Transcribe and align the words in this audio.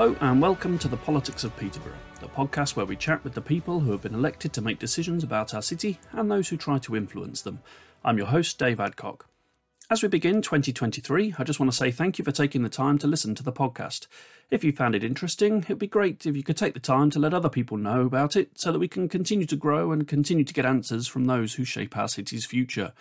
Hello, 0.00 0.16
and 0.22 0.40
welcome 0.40 0.78
to 0.78 0.88
the 0.88 0.96
Politics 0.96 1.44
of 1.44 1.54
Peterborough, 1.58 1.92
the 2.20 2.28
podcast 2.28 2.74
where 2.74 2.86
we 2.86 2.96
chat 2.96 3.22
with 3.22 3.34
the 3.34 3.42
people 3.42 3.80
who 3.80 3.92
have 3.92 4.00
been 4.00 4.14
elected 4.14 4.50
to 4.54 4.62
make 4.62 4.78
decisions 4.78 5.22
about 5.22 5.52
our 5.52 5.60
city 5.60 6.00
and 6.12 6.30
those 6.30 6.48
who 6.48 6.56
try 6.56 6.78
to 6.78 6.96
influence 6.96 7.42
them. 7.42 7.60
I'm 8.02 8.16
your 8.16 8.28
host, 8.28 8.58
Dave 8.58 8.80
Adcock. 8.80 9.26
As 9.90 10.02
we 10.02 10.08
begin 10.08 10.40
2023, 10.40 11.34
I 11.38 11.44
just 11.44 11.60
want 11.60 11.70
to 11.70 11.76
say 11.76 11.90
thank 11.90 12.18
you 12.18 12.24
for 12.24 12.32
taking 12.32 12.62
the 12.62 12.70
time 12.70 12.96
to 12.96 13.06
listen 13.06 13.34
to 13.34 13.42
the 13.42 13.52
podcast. 13.52 14.06
If 14.50 14.64
you 14.64 14.72
found 14.72 14.94
it 14.94 15.04
interesting, 15.04 15.58
it'd 15.58 15.78
be 15.78 15.86
great 15.86 16.24
if 16.24 16.34
you 16.34 16.42
could 16.42 16.56
take 16.56 16.72
the 16.72 16.80
time 16.80 17.10
to 17.10 17.18
let 17.18 17.34
other 17.34 17.50
people 17.50 17.76
know 17.76 18.06
about 18.06 18.36
it 18.36 18.52
so 18.54 18.72
that 18.72 18.78
we 18.78 18.88
can 18.88 19.06
continue 19.06 19.44
to 19.44 19.54
grow 19.54 19.92
and 19.92 20.08
continue 20.08 20.44
to 20.44 20.54
get 20.54 20.64
answers 20.64 21.08
from 21.08 21.26
those 21.26 21.56
who 21.56 21.64
shape 21.66 21.94
our 21.94 22.08
city's 22.08 22.46
future. 22.46 22.94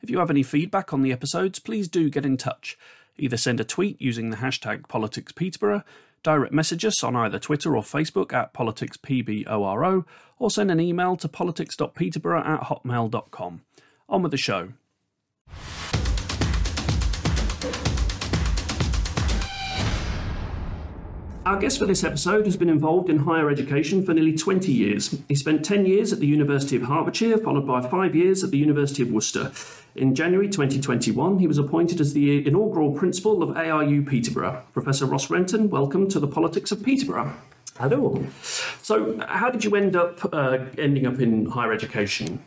If 0.00 0.10
you 0.10 0.20
have 0.20 0.30
any 0.30 0.44
feedback 0.44 0.92
on 0.92 1.02
the 1.02 1.10
episodes, 1.10 1.58
please 1.58 1.88
do 1.88 2.08
get 2.08 2.24
in 2.24 2.36
touch. 2.36 2.78
Either 3.18 3.36
send 3.36 3.60
a 3.60 3.64
tweet 3.64 4.00
using 4.00 4.30
the 4.30 4.36
hashtag 4.36 4.82
PoliticsPeterborough, 4.82 5.82
direct 6.22 6.52
message 6.52 6.84
us 6.84 7.02
on 7.04 7.16
either 7.16 7.38
Twitter 7.38 7.76
or 7.76 7.82
Facebook 7.82 8.32
at 8.32 8.54
politicspboro, 8.54 10.04
or 10.38 10.50
send 10.50 10.70
an 10.70 10.80
email 10.80 11.16
to 11.16 11.28
politics.peterborough 11.28 12.44
at 12.44 12.62
hotmail.com. 12.62 13.62
On 14.08 14.22
with 14.22 14.30
the 14.32 14.38
show. 14.38 14.72
Our 21.46 21.56
guest 21.56 21.78
for 21.78 21.86
this 21.86 22.02
episode 22.02 22.44
has 22.46 22.56
been 22.56 22.68
involved 22.68 23.08
in 23.08 23.20
higher 23.20 23.48
education 23.48 24.04
for 24.04 24.12
nearly 24.12 24.36
20 24.36 24.72
years. 24.72 25.16
He 25.28 25.36
spent 25.36 25.64
10 25.64 25.86
years 25.86 26.12
at 26.12 26.18
the 26.18 26.26
University 26.26 26.74
of 26.74 26.82
Hertfordshire, 26.82 27.38
followed 27.38 27.68
by 27.68 27.88
five 27.88 28.16
years 28.16 28.42
at 28.42 28.50
the 28.50 28.58
University 28.58 29.04
of 29.04 29.12
Worcester. 29.12 29.52
In 29.94 30.16
January 30.16 30.48
2021, 30.48 31.38
he 31.38 31.46
was 31.46 31.56
appointed 31.56 32.00
as 32.00 32.14
the 32.14 32.44
inaugural 32.44 32.90
principal 32.90 33.44
of 33.44 33.56
ARU 33.56 34.04
Peterborough. 34.04 34.64
Professor 34.72 35.06
Ross 35.06 35.30
Renton, 35.30 35.70
welcome 35.70 36.08
to 36.08 36.18
the 36.18 36.26
Politics 36.26 36.72
of 36.72 36.82
Peterborough. 36.82 37.32
Hello. 37.78 38.26
So, 38.82 39.16
how 39.28 39.48
did 39.48 39.64
you 39.64 39.76
end 39.76 39.94
up 39.94 40.28
uh, 40.34 40.58
ending 40.76 41.06
up 41.06 41.20
in 41.20 41.46
higher 41.46 41.72
education? 41.72 42.42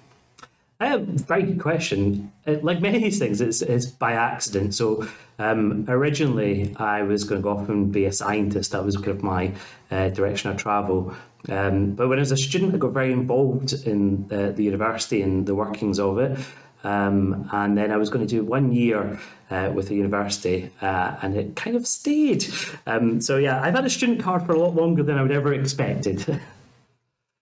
Uh, 0.80 0.98
very 1.00 1.44
good 1.44 1.60
question. 1.60 2.32
Uh, 2.48 2.56
like 2.62 2.80
many 2.80 2.98
of 2.98 3.04
these 3.04 3.20
things, 3.20 3.42
it's, 3.42 3.62
it's 3.62 3.86
by 3.86 4.14
accident. 4.14 4.74
So 4.74 5.06
um, 5.38 5.86
originally, 5.90 6.74
I 6.78 7.02
was 7.02 7.26
going 7.26 7.42
to 7.42 7.44
go 7.44 7.58
off 7.58 7.68
and 7.68 7.92
be 7.92 8.06
a 8.06 8.14
scientist. 8.14 8.72
That 8.72 8.86
was 8.86 8.96
kind 8.96 9.10
of 9.10 9.22
my 9.22 9.52
uh, 9.92 10.08
direction 10.10 10.52
of 10.52 10.58
travel. 10.58 11.14
Um, 11.50 11.92
but 11.96 12.08
when 12.08 12.18
I 12.18 12.22
was 12.22 12.32
a 12.32 12.38
student, 12.38 12.74
I 12.74 12.78
got 12.78 12.94
very 12.94 13.12
involved 13.12 13.74
in 13.86 14.30
uh, 14.32 14.52
the 14.52 14.64
university 14.64 15.22
and 15.22 15.46
the 15.46 15.54
workings 15.54 16.00
of 16.00 16.18
it. 16.18 16.40
Um, 16.86 17.50
and 17.52 17.78
then 17.78 17.92
I 17.92 17.98
was 17.98 18.10
going 18.10 18.26
to 18.26 18.30
do 18.34 18.46
one 18.46 18.72
year 18.72 19.20
uh, 19.52 19.72
with 19.74 19.90
the 19.90 19.96
university, 19.96 20.72
uh, 20.82 21.18
and 21.22 21.36
it 21.36 21.58
kind 21.58 21.76
of 21.76 21.86
stayed. 21.86 22.46
Um, 22.88 23.20
so 23.20 23.36
yeah, 23.36 23.62
I've 23.62 23.76
had 23.76 23.84
a 23.84 23.90
student 23.90 24.22
card 24.22 24.46
for 24.46 24.54
a 24.54 24.60
lot 24.60 24.76
longer 24.76 25.04
than 25.04 25.18
I 25.18 25.22
would 25.22 25.32
ever 25.32 25.54
expected. 25.54 26.40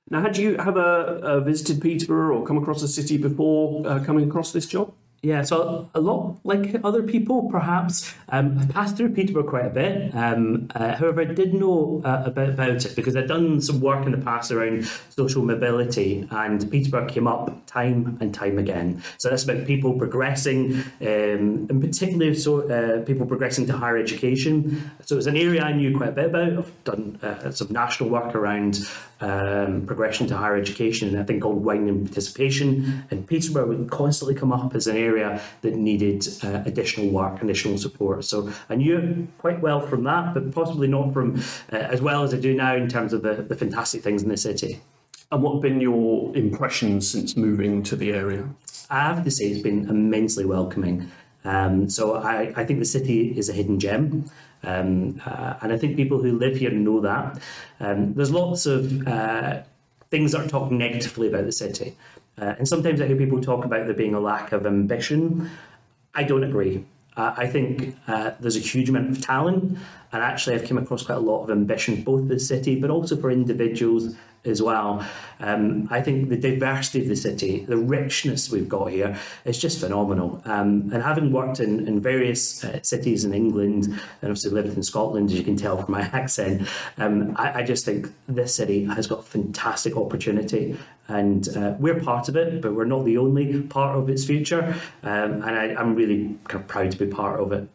Now, 0.10 0.22
had 0.22 0.38
you 0.38 0.56
ever 0.56 1.42
visited 1.42 1.82
Peterborough 1.82 2.40
or 2.40 2.46
come 2.46 2.58
across 2.58 2.82
the 2.82 2.88
city 2.88 3.18
before 3.18 3.86
uh, 3.86 4.04
coming 4.04 4.30
across 4.30 4.54
this 4.54 4.66
job? 4.66 4.94
Yeah, 5.24 5.42
so 5.42 5.90
a 5.96 6.00
lot 6.00 6.38
like 6.44 6.76
other 6.84 7.02
people, 7.02 7.50
perhaps. 7.50 8.14
Um, 8.30 8.68
passed 8.68 8.98
through 8.98 9.14
Peterborough 9.14 9.50
quite 9.50 9.66
a 9.66 9.70
bit. 9.70 10.14
Um, 10.14 10.70
uh, 10.76 10.96
however, 10.96 11.22
I 11.22 11.26
did 11.26 11.54
know 11.56 12.02
uh, 12.06 12.24
a 12.26 12.30
bit 12.30 12.50
about 12.50 12.86
it 12.86 12.96
because 12.96 13.16
I'd 13.16 13.28
done 13.28 13.60
some 13.60 13.82
work 13.82 14.06
in 14.06 14.12
the 14.12 14.20
past 14.20 14.52
around 14.52 14.86
social 15.10 15.44
mobility, 15.44 16.28
and 16.30 16.70
Peterborough 16.70 17.08
came 17.08 17.28
up 17.28 17.66
time 17.66 18.18
and 18.22 18.34
time 18.34 18.60
again. 18.60 19.02
So 19.18 19.30
that's 19.30 19.44
about 19.44 19.66
people 19.66 19.94
progressing, 19.94 20.84
um, 21.02 21.68
and 21.70 21.82
particularly 21.82 22.36
so 22.36 22.70
uh, 22.70 23.04
people 23.04 23.26
progressing 23.26 23.66
to 23.68 23.74
higher 23.74 23.98
education. 23.98 24.92
So 25.04 25.18
it's 25.18 25.26
an 25.28 25.38
area 25.38 25.64
I 25.64 25.74
knew 25.74 25.98
quite 25.98 26.10
a 26.10 26.14
bit 26.14 26.26
about. 26.26 26.58
I've 26.60 26.84
done 26.84 27.20
uh, 27.24 27.52
some 27.52 27.72
national 27.72 28.10
work 28.10 28.36
around 28.36 28.88
um, 29.20 29.86
progression 29.88 30.28
to 30.28 30.38
higher 30.38 30.56
education, 30.56 31.10
and 31.10 31.20
I 31.20 31.24
think 31.24 31.42
called 31.42 31.64
widening 31.64 32.06
participation. 32.06 33.04
And 33.10 33.26
Peterborough 33.26 33.68
would 33.68 33.90
constantly 33.90 34.36
come 34.36 34.54
up 34.54 34.76
as 34.76 34.86
an 34.86 34.96
area 34.96 35.07
area 35.08 35.30
that 35.62 35.76
needed 35.76 36.20
uh, 36.44 36.62
additional 36.66 37.08
work, 37.20 37.42
additional 37.42 37.78
support. 37.78 38.26
So 38.26 38.50
I 38.70 38.76
knew 38.76 38.98
it 38.98 39.38
quite 39.38 39.60
well 39.62 39.82
from 39.82 40.04
that, 40.04 40.34
but 40.34 40.44
possibly 40.54 40.88
not 40.88 41.14
from 41.14 41.28
uh, 41.72 41.94
as 41.96 42.02
well 42.02 42.24
as 42.24 42.34
I 42.34 42.38
do 42.38 42.54
now 42.54 42.76
in 42.76 42.88
terms 42.88 43.14
of 43.14 43.22
the, 43.22 43.34
the 43.52 43.56
fantastic 43.56 44.04
things 44.04 44.24
in 44.24 44.30
the 44.30 44.38
city. 44.38 44.82
And 45.32 45.44
what 45.44 45.54
have 45.54 45.62
been 45.62 45.82
your 45.82 46.36
impressions 46.36 47.10
since 47.10 47.36
moving 47.36 47.84
to 47.84 47.96
the 47.96 48.14
area? 48.14 48.48
I 48.90 49.02
have 49.14 49.24
to 49.26 49.32
say 49.32 49.46
it's 49.46 49.62
been 49.62 49.90
immensely 49.90 50.46
welcoming. 50.46 51.12
Um, 51.44 51.90
so 51.90 52.16
I, 52.16 52.54
I, 52.56 52.66
think 52.66 52.80
the 52.80 52.86
city 52.86 53.38
is 53.38 53.50
a 53.50 53.54
hidden 53.54 53.80
gem. 53.80 54.26
Um, 54.64 55.22
uh, 55.26 55.54
and 55.62 55.72
I 55.72 55.78
think 55.78 55.96
people 55.96 56.22
who 56.22 56.38
live 56.38 56.58
here 56.58 56.72
know 56.72 57.00
that. 57.02 57.40
Um, 57.80 58.14
there's 58.16 58.32
lots 58.32 58.66
of 58.66 59.08
uh, 59.08 59.62
things 60.10 60.32
that 60.32 60.46
are 60.46 60.48
talked 60.48 60.72
negatively 60.72 61.28
about 61.28 61.46
the 61.46 61.52
city. 61.52 61.96
Uh, 62.40 62.56
and 62.58 62.68
sometimes 62.68 63.02
I 63.02 63.08
hear 63.08 63.16
people 63.16 63.42
talk 63.42 63.66
about 63.66 63.86
there 63.86 63.96
being 63.96 64.14
a 64.14 64.20
lack 64.20 64.52
of 64.52 64.66
ambition. 64.66 65.50
I 66.14 66.24
don't 66.24 66.44
agree. 66.44 66.86
Uh, 67.16 67.34
I 67.36 67.48
think 67.48 67.96
uh, 68.08 68.32
there's 68.40 68.58
a 68.58 68.60
huge 68.60 68.90
amount 68.90 69.10
of 69.10 69.22
talent, 69.22 69.78
and 70.12 70.24
actually, 70.24 70.56
I've 70.56 70.68
come 70.68 70.78
across 70.78 71.04
quite 71.04 71.18
a 71.18 71.22
lot 71.22 71.44
of 71.44 71.50
ambition, 71.50 72.04
both 72.04 72.28
for 72.28 72.34
the 72.34 72.40
city, 72.40 72.80
but 72.80 72.92
also 72.92 73.18
for 73.18 73.32
individuals 73.32 74.16
as 74.48 74.62
well. 74.62 75.06
Um, 75.40 75.88
I 75.92 76.02
think 76.02 76.30
the 76.30 76.38
diversity 76.38 77.02
of 77.02 77.08
the 77.08 77.16
city, 77.16 77.66
the 77.66 77.78
richness 77.78 78.50
we've 78.50 78.68
got 78.68 78.92
here, 78.92 79.18
is 79.46 79.60
just 79.60 79.80
phenomenal. 79.80 80.42
Um, 80.46 80.90
and 80.94 81.04
having 81.04 81.32
worked 81.32 81.60
in, 81.60 81.88
in 81.88 82.00
various 82.00 82.64
uh, 82.64 82.82
cities 82.82 83.24
in 83.24 83.34
England, 83.34 83.86
and 83.86 84.00
obviously 84.24 84.52
lived 84.52 84.76
in 84.76 84.84
Scotland, 84.84 85.30
as 85.30 85.38
you 85.38 85.44
can 85.44 85.56
tell 85.56 85.82
from 85.82 85.92
my 85.92 86.02
accent, 86.14 86.68
um, 86.98 87.36
I, 87.38 87.60
I, 87.60 87.64
just 87.64 87.86
think 87.86 88.12
this 88.28 88.56
city 88.56 88.86
has 88.86 89.06
got 89.08 89.26
fantastic 89.26 89.96
opportunity. 89.96 90.78
And 91.08 91.48
uh, 91.56 91.76
we're 91.80 92.00
part 92.00 92.28
of 92.28 92.36
it, 92.36 92.62
but 92.62 92.74
we're 92.74 92.86
not 92.86 93.06
the 93.06 93.18
only 93.18 93.62
part 93.62 93.98
of 93.98 94.10
its 94.10 94.26
future. 94.26 94.76
Um, 95.04 95.44
and 95.44 95.56
I, 95.56 95.76
I'm 95.76 95.96
really 95.96 96.38
kind 96.48 96.62
of 96.64 96.68
proud 96.68 96.92
to 96.92 96.98
be 96.98 97.08
part 97.08 97.40
of 97.40 97.52
it. 97.52 97.70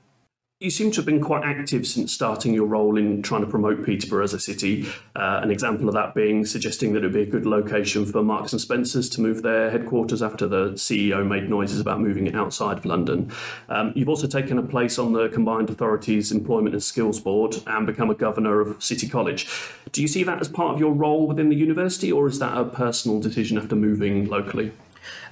You 0.63 0.71
seem 0.71 0.93
to 0.93 0.99
have 0.99 1.07
been 1.07 1.21
quite 1.21 1.43
active 1.43 1.89
since 1.89 2.13
starting 2.13 2.55
your 2.55 2.67
role 2.67 2.97
in 2.97 3.21
trying 3.21 3.41
to 3.41 3.49
promote 3.49 3.85
Peterborough 3.85 4.23
as 4.23 4.33
a 4.33 4.39
city. 4.39 4.87
Uh, 5.17 5.41
an 5.43 5.51
example 5.51 5.89
of 5.89 5.95
that 5.95 6.15
being 6.15 6.47
suggesting 6.47 6.93
that 6.93 7.01
it 7.01 7.07
would 7.07 7.15
be 7.15 7.23
a 7.23 7.27
good 7.27 7.45
location 7.45 8.07
for 8.07 8.23
Marks 8.23 8.53
and 8.53 8.61
Spencers 8.61 9.09
to 9.09 9.21
move 9.21 9.43
their 9.43 9.73
headquarters 9.73 10.23
after 10.23 10.47
the 10.47 10.71
CEO 10.75 11.27
made 11.27 11.51
noises 11.51 11.81
about 11.81 12.01
moving 12.01 12.29
it 12.29 12.37
outside 12.37 12.79
of 12.79 12.85
London. 12.85 13.33
Um, 13.69 13.93
you've 13.97 14.09
also 14.09 14.29
taken 14.29 14.57
a 14.57 14.63
place 14.63 15.01
on 15.01 15.13
the 15.13 15.29
Combined 15.31 15.69
Authorities 15.69 16.31
Employment 16.31 16.77
and 16.77 16.83
Skills 16.83 17.19
Board 17.19 17.57
and 17.67 17.85
become 17.85 18.09
a 18.09 18.15
governor 18.15 18.61
of 18.61 18.81
City 18.81 19.09
College. 19.09 19.49
Do 19.91 20.01
you 20.01 20.07
see 20.07 20.23
that 20.23 20.41
as 20.41 20.49
part 20.49 20.75
of 20.75 20.79
your 20.79 20.93
role 20.93 21.27
within 21.27 21.49
the 21.49 21.57
university, 21.57 22.13
or 22.13 22.29
is 22.29 22.39
that 22.39 22.57
a 22.57 22.65
personal 22.65 23.19
decision 23.19 23.59
after 23.59 23.75
moving 23.75 24.29
locally? 24.29 24.71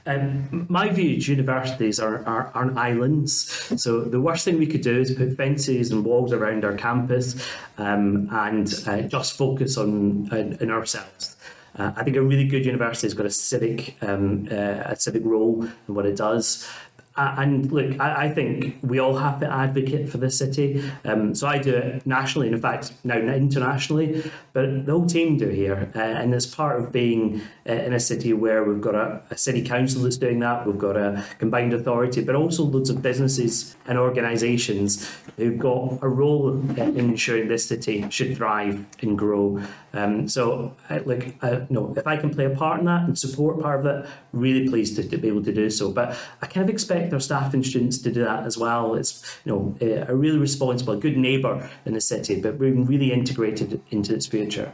Um, 0.07 0.67
my 0.69 0.89
view 0.89 1.17
is 1.17 1.29
universities 1.29 2.01
are, 2.01 2.25
are, 2.27 2.51
are 2.55 2.77
islands. 2.79 3.35
So 3.81 4.01
the 4.01 4.21
worst 4.21 4.45
thing 4.45 4.59
we 4.59 4.67
could 4.67 4.83
do 4.83 5.01
is 5.01 5.13
put 5.13 5.37
fences 5.37 5.91
and 5.91 6.05
walls 6.05 6.33
around 6.33 6.65
our 6.65 6.75
campus 6.75 7.47
um, 7.79 8.29
and 8.31 8.73
uh, 8.87 9.03
just 9.03 9.37
focus 9.37 9.77
on, 9.77 10.29
on, 10.33 10.59
on 10.61 10.71
ourselves. 10.71 11.37
Uh, 11.79 11.93
I 11.97 12.03
think 12.03 12.17
a 12.17 12.23
really 12.23 12.47
good 12.47 12.67
university 12.67 13.07
has 13.07 13.15
got 13.15 13.27
a 13.27 13.31
civic 13.31 13.97
um, 14.03 14.49
uh, 14.51 14.83
a 14.87 14.97
civic 14.97 15.25
role 15.25 15.63
in 15.63 15.95
what 15.95 16.05
it 16.05 16.17
does 16.17 16.69
and 17.17 17.71
look, 17.73 18.01
I, 18.01 18.27
I, 18.27 18.29
think 18.31 18.77
we 18.83 18.99
all 18.99 19.17
have 19.17 19.41
to 19.41 19.53
advocate 19.53 20.09
for 20.09 20.19
the 20.19 20.31
city. 20.31 20.83
Um, 21.05 21.35
so 21.35 21.49
I 21.49 21.59
do 21.59 21.75
it 21.75 22.07
nationally, 22.07 22.47
and 22.47 22.55
in 22.55 22.63
fact, 22.63 22.93
now 23.05 23.17
internationally, 23.17 24.23
but 24.53 24.87
the 24.87 24.93
whole 24.93 25.07
team 25.07 25.37
do 25.37 25.49
here. 25.49 25.91
Uh, 25.95 25.99
and 25.99 26.33
it's 26.33 26.47
part 26.47 26.81
of 26.81 26.93
being 26.93 27.43
uh, 27.69 27.73
in 27.73 27.93
a 27.93 28.01
city 28.01 28.33
where 28.33 28.65
we've 28.65 28.81
got 28.81 28.95
a, 28.95 29.23
a, 29.31 29.37
city 29.37 29.63
council 29.63 30.03
that's 30.03 30.17
doing 30.17 30.39
that, 30.41 30.67
we've 30.67 30.79
got 30.79 30.97
a 30.97 31.25
combined 31.39 31.75
authority, 31.75 32.23
but 32.23 32.35
also 32.35 32.63
loads 32.65 32.91
of 32.91 33.03
businesses 33.03 33.77
and 33.87 33.99
organisations 33.99 35.11
who've 35.37 35.59
got 35.59 35.99
a 36.03 36.09
role 36.09 36.51
in 36.51 36.97
ensuring 36.97 37.49
this 37.49 37.67
city 37.67 38.09
should 38.11 38.37
thrive 38.37 38.85
and 39.03 39.19
grow. 39.19 39.61
Um, 39.93 40.29
so, 40.29 40.77
I, 40.89 40.99
like, 40.99 41.37
uh, 41.43 41.61
no, 41.69 41.93
if 41.97 42.07
I 42.07 42.17
can 42.17 42.31
play 42.31 42.45
a 42.45 42.51
part 42.51 42.81
in 42.81 42.87
that 42.87 43.05
and 43.05 43.19
support 43.19 43.61
part 43.61 43.81
of 43.81 43.87
it, 43.87 44.09
really 44.33 44.69
pleased 44.69 44.97
to, 44.97 45.09
to 45.09 45.19
be 45.19 45.29
able 45.29 45.43
to 45.45 45.53
do 45.53 45.71
so. 45.71 45.91
But 45.91 46.17
I 46.43 46.47
kind 46.47 46.69
of 46.69 46.73
expect 46.73 47.13
our 47.13 47.21
staff 47.21 47.55
and 47.55 47.65
students 47.65 47.99
to 47.99 48.13
do 48.13 48.25
that 48.25 48.45
as 48.45 48.57
well. 48.57 48.95
It's 48.95 49.41
you 49.45 49.53
know 49.53 50.07
a 50.09 50.15
really 50.15 50.39
responsible, 50.39 50.97
good 50.97 51.17
neighbour 51.17 51.69
in 51.85 51.95
the 51.95 52.01
city, 52.01 52.41
but 52.41 52.59
we're 52.59 52.73
really 52.73 53.13
integrated 53.13 53.83
into 53.91 54.15
its 54.15 54.27
future. 54.27 54.73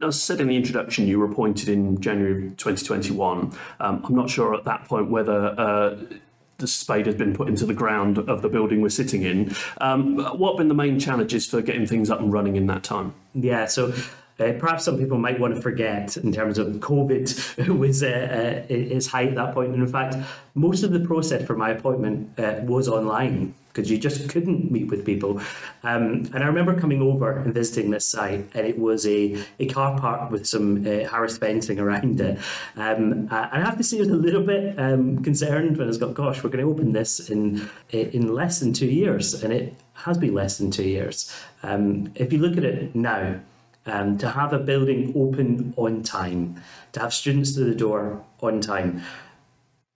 Now, 0.00 0.08
as 0.08 0.20
said 0.20 0.40
in 0.40 0.48
the 0.48 0.56
introduction, 0.56 1.06
you 1.06 1.18
were 1.18 1.26
appointed 1.26 1.68
in 1.68 2.00
January 2.00 2.50
2021. 2.50 3.56
Um, 3.80 4.04
I'm 4.04 4.14
not 4.14 4.28
sure 4.28 4.54
at 4.54 4.64
that 4.64 4.86
point 4.86 5.08
whether 5.08 5.58
uh, 5.58 5.96
the 6.58 6.66
spade 6.66 7.06
has 7.06 7.14
been 7.14 7.34
put 7.34 7.48
into 7.48 7.66
the 7.66 7.74
ground 7.74 8.18
of 8.18 8.42
the 8.42 8.48
building 8.48 8.80
we're 8.80 8.88
sitting 8.88 9.22
in. 9.22 9.54
Um, 9.80 10.18
what 10.38 10.52
have 10.52 10.58
been 10.58 10.68
the 10.68 10.74
main 10.74 10.98
challenges 10.98 11.46
for 11.46 11.62
getting 11.62 11.86
things 11.86 12.10
up 12.10 12.20
and 12.20 12.32
running 12.32 12.56
in 12.56 12.66
that 12.68 12.82
time? 12.82 13.14
Yeah, 13.34 13.66
so 13.66 13.92
uh, 14.40 14.52
perhaps 14.58 14.84
some 14.84 14.98
people 14.98 15.18
might 15.18 15.38
want 15.38 15.54
to 15.54 15.62
forget 15.62 16.16
in 16.16 16.32
terms 16.32 16.58
of 16.58 16.66
COVID 16.76 17.68
was 17.78 18.02
uh, 18.02 18.64
uh, 18.68 18.72
its 18.72 19.06
height 19.06 19.28
at 19.28 19.34
that 19.36 19.54
point. 19.54 19.72
And 19.72 19.82
in 19.82 19.88
fact, 19.88 20.16
most 20.54 20.82
of 20.82 20.92
the 20.92 21.00
process 21.00 21.46
for 21.46 21.56
my 21.56 21.70
appointment 21.70 22.38
uh, 22.38 22.60
was 22.62 22.88
online. 22.88 23.54
Because 23.74 23.90
you 23.90 23.98
just 23.98 24.28
couldn't 24.28 24.70
meet 24.70 24.88
with 24.88 25.04
people. 25.04 25.40
Um, 25.82 26.30
and 26.32 26.44
I 26.44 26.46
remember 26.46 26.78
coming 26.78 27.02
over 27.02 27.38
and 27.38 27.52
visiting 27.52 27.90
this 27.90 28.06
site, 28.06 28.48
and 28.54 28.66
it 28.66 28.78
was 28.78 29.04
a, 29.04 29.44
a 29.58 29.66
car 29.66 29.98
park 29.98 30.30
with 30.30 30.46
some 30.46 30.86
uh, 30.86 31.08
Harris 31.08 31.38
fencing 31.38 31.80
around 31.80 32.20
it. 32.20 32.38
Um, 32.76 33.28
and 33.30 33.32
I 33.32 33.60
have 33.60 33.76
to 33.78 33.82
say, 33.82 33.96
I 33.96 34.00
was 34.00 34.10
a 34.10 34.14
little 34.14 34.44
bit 34.44 34.78
um, 34.78 35.22
concerned 35.24 35.76
when 35.76 35.86
I 35.86 35.88
was 35.88 35.98
got, 35.98 36.14
gosh, 36.14 36.44
we're 36.44 36.50
going 36.50 36.64
to 36.64 36.70
open 36.70 36.92
this 36.92 37.28
in 37.28 37.68
in 37.90 38.32
less 38.32 38.60
than 38.60 38.72
two 38.72 38.86
years, 38.86 39.42
and 39.42 39.52
it 39.52 39.74
has 39.94 40.18
been 40.18 40.34
less 40.34 40.58
than 40.58 40.70
two 40.70 40.88
years. 40.88 41.34
Um, 41.62 42.12
if 42.14 42.32
you 42.32 42.38
look 42.38 42.56
at 42.56 42.64
it 42.64 42.94
now, 42.94 43.40
um, 43.86 44.18
to 44.18 44.30
have 44.30 44.52
a 44.52 44.58
building 44.58 45.12
open 45.16 45.74
on 45.76 46.02
time, 46.02 46.62
to 46.92 47.00
have 47.00 47.12
students 47.12 47.54
to 47.54 47.64
the 47.64 47.74
door 47.74 48.22
on 48.40 48.60
time. 48.60 49.02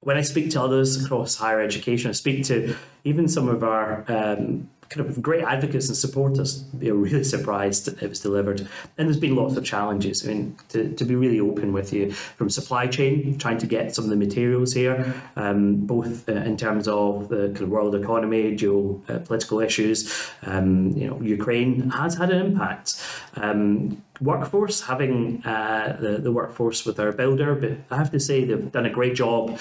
When 0.01 0.17
I 0.17 0.23
speak 0.23 0.51
to 0.53 0.63
others 0.63 1.05
across 1.05 1.35
higher 1.37 1.61
education, 1.61 2.09
I 2.09 2.13
speak 2.13 2.45
to 2.45 2.77
even 3.05 3.29
some 3.29 3.49
of 3.49 3.65
our 3.65 4.05
um, 4.07 4.71
kind 4.89 5.07
of 5.07 5.21
great 5.21 5.45
advocates 5.45 5.89
and 5.89 5.97
supporters 5.97 6.65
they 6.73 6.89
are 6.89 6.95
really 6.95 7.25
surprised 7.37 7.89
it 7.89 8.09
was 8.09 8.21
delivered. 8.21 8.61
And 8.97 9.09
there's 9.09 9.19
been 9.19 9.37
lots 9.37 9.57
of 9.57 9.65
challenges. 9.65 10.25
I 10.25 10.33
mean, 10.33 10.57
to, 10.71 10.93
to 10.95 11.05
be 11.05 11.15
really 11.15 11.41
open 11.41 11.73
with 11.73 11.93
you, 11.93 12.13
from 12.13 12.49
supply 12.49 12.87
chain, 12.87 13.39
trying 13.39 13.59
to 13.59 13.67
get 13.67 13.95
some 13.95 14.05
of 14.05 14.11
the 14.11 14.17
materials 14.17 14.73
here, 14.73 15.15
um, 15.37 15.77
both 15.77 16.29
uh, 16.29 16.33
in 16.33 16.57
terms 16.57 16.89
of 16.89 17.29
the 17.29 17.49
kind 17.49 17.63
of 17.63 17.69
world 17.69 17.95
economy, 17.95 18.57
geopolitical 18.57 19.63
uh, 19.63 19.67
issues, 19.67 20.31
um, 20.45 20.93
you 20.93 21.07
know, 21.07 21.21
Ukraine 21.21 21.91
has 21.91 22.15
had 22.15 22.31
an 22.31 22.47
impact. 22.47 23.03
Um, 23.37 24.03
workforce, 24.21 24.81
having 24.81 25.45
uh, 25.45 25.97
the, 26.01 26.19
the 26.19 26.33
workforce 26.33 26.85
with 26.85 26.99
our 26.99 27.13
builder, 27.13 27.55
but 27.55 27.73
I 27.91 27.97
have 27.97 28.11
to 28.13 28.21
say 28.21 28.45
they've 28.45 28.73
done 28.73 28.87
a 28.87 28.91
great 28.91 29.15
job 29.15 29.59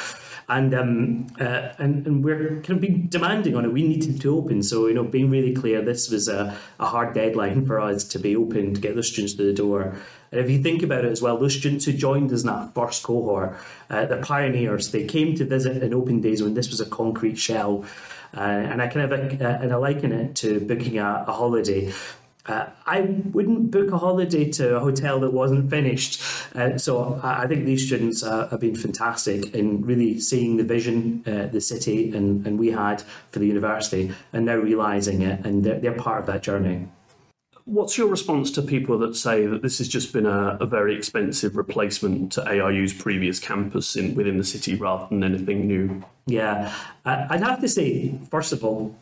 and 0.49 0.73
um, 0.73 1.27
uh, 1.39 1.73
and, 1.77 2.07
and 2.07 2.23
we're 2.23 2.61
kind 2.61 2.71
of 2.71 2.81
being 2.81 3.07
demanding 3.07 3.55
on 3.55 3.65
it. 3.65 3.73
We 3.73 3.83
needed 3.83 4.21
to 4.21 4.37
open, 4.37 4.63
so 4.63 4.87
you 4.87 4.93
know, 4.93 5.03
being 5.03 5.29
really 5.29 5.53
clear, 5.53 5.81
this 5.81 6.09
was 6.09 6.27
a, 6.29 6.57
a 6.79 6.85
hard 6.85 7.13
deadline 7.13 7.65
for 7.65 7.79
us 7.79 8.03
to 8.05 8.19
be 8.19 8.35
open 8.35 8.73
to 8.73 8.79
get 8.79 8.95
the 8.95 9.03
students 9.03 9.33
to 9.35 9.43
the 9.43 9.53
door. 9.53 9.95
And 10.31 10.41
if 10.41 10.49
you 10.49 10.61
think 10.61 10.83
about 10.83 11.05
it 11.05 11.11
as 11.11 11.21
well, 11.21 11.37
those 11.37 11.55
students 11.55 11.85
who 11.85 11.93
joined 11.93 12.31
us 12.31 12.41
in 12.41 12.47
that 12.47 12.73
first 12.73 13.03
cohort, 13.03 13.57
uh, 13.89 14.05
the 14.05 14.17
pioneers, 14.17 14.91
they 14.91 15.05
came 15.05 15.35
to 15.35 15.45
visit 15.45 15.83
in 15.83 15.93
open 15.93 16.21
days 16.21 16.41
when 16.41 16.53
this 16.53 16.69
was 16.69 16.79
a 16.79 16.85
concrete 16.85 17.37
shell. 17.37 17.85
Uh, 18.35 18.41
and 18.41 18.81
I 18.81 18.87
kind 18.87 19.11
of 19.11 19.41
uh, 19.41 19.45
and 19.45 19.71
I 19.71 19.75
liken 19.75 20.11
it 20.11 20.35
to 20.37 20.59
booking 20.61 20.97
a, 20.97 21.25
a 21.27 21.31
holiday. 21.33 21.93
Uh, 22.47 22.69
I 22.85 23.01
wouldn't 23.01 23.71
book 23.71 23.91
a 23.91 23.97
holiday 23.97 24.49
to 24.51 24.77
a 24.77 24.79
hotel 24.79 25.19
that 25.19 25.33
wasn't 25.33 25.69
finished. 25.69 26.21
Uh, 26.55 26.77
so 26.77 27.19
I, 27.21 27.43
I, 27.43 27.47
think 27.47 27.65
these 27.65 27.85
students 27.85 28.23
uh, 28.23 28.47
have 28.47 28.61
been 28.61 28.75
fantastic 28.75 29.53
in 29.53 29.81
really 29.81 30.19
seeing 30.19 30.55
the 30.55 30.63
vision 30.63 31.23
uh, 31.27 31.47
the 31.47 31.59
city 31.59 32.15
and, 32.15 32.47
and 32.47 32.57
we 32.57 32.71
had 32.71 33.03
for 33.31 33.39
the 33.39 33.47
university 33.47 34.13
and 34.31 34.45
now 34.45 34.55
realising 34.55 35.21
it, 35.23 35.45
and 35.45 35.63
they're, 35.63 35.79
they're 35.79 35.91
part 35.91 36.21
of 36.21 36.25
that 36.27 36.41
journey. 36.41 36.87
What's 37.65 37.97
your 37.97 38.07
response 38.07 38.49
to 38.51 38.61
people 38.61 38.97
that 38.99 39.17
say 39.17 39.45
that 39.45 39.61
this 39.61 39.79
has 39.79 39.89
just 39.89 40.13
been 40.13 40.25
a, 40.25 40.57
a, 40.61 40.65
very 40.65 40.95
expensive 40.95 41.57
replacement 41.57 42.31
to 42.31 42.41
ARU's 42.43 42.93
previous 42.93 43.39
campus 43.39 43.97
in, 43.97 44.15
within 44.15 44.37
the 44.37 44.45
city 44.45 44.75
rather 44.75 45.05
than 45.09 45.21
anything 45.21 45.67
new? 45.67 46.01
Yeah, 46.27 46.73
I'd 47.03 47.41
have 47.41 47.59
to 47.59 47.67
say, 47.67 48.17
first 48.31 48.53
of 48.53 48.63
all, 48.63 48.95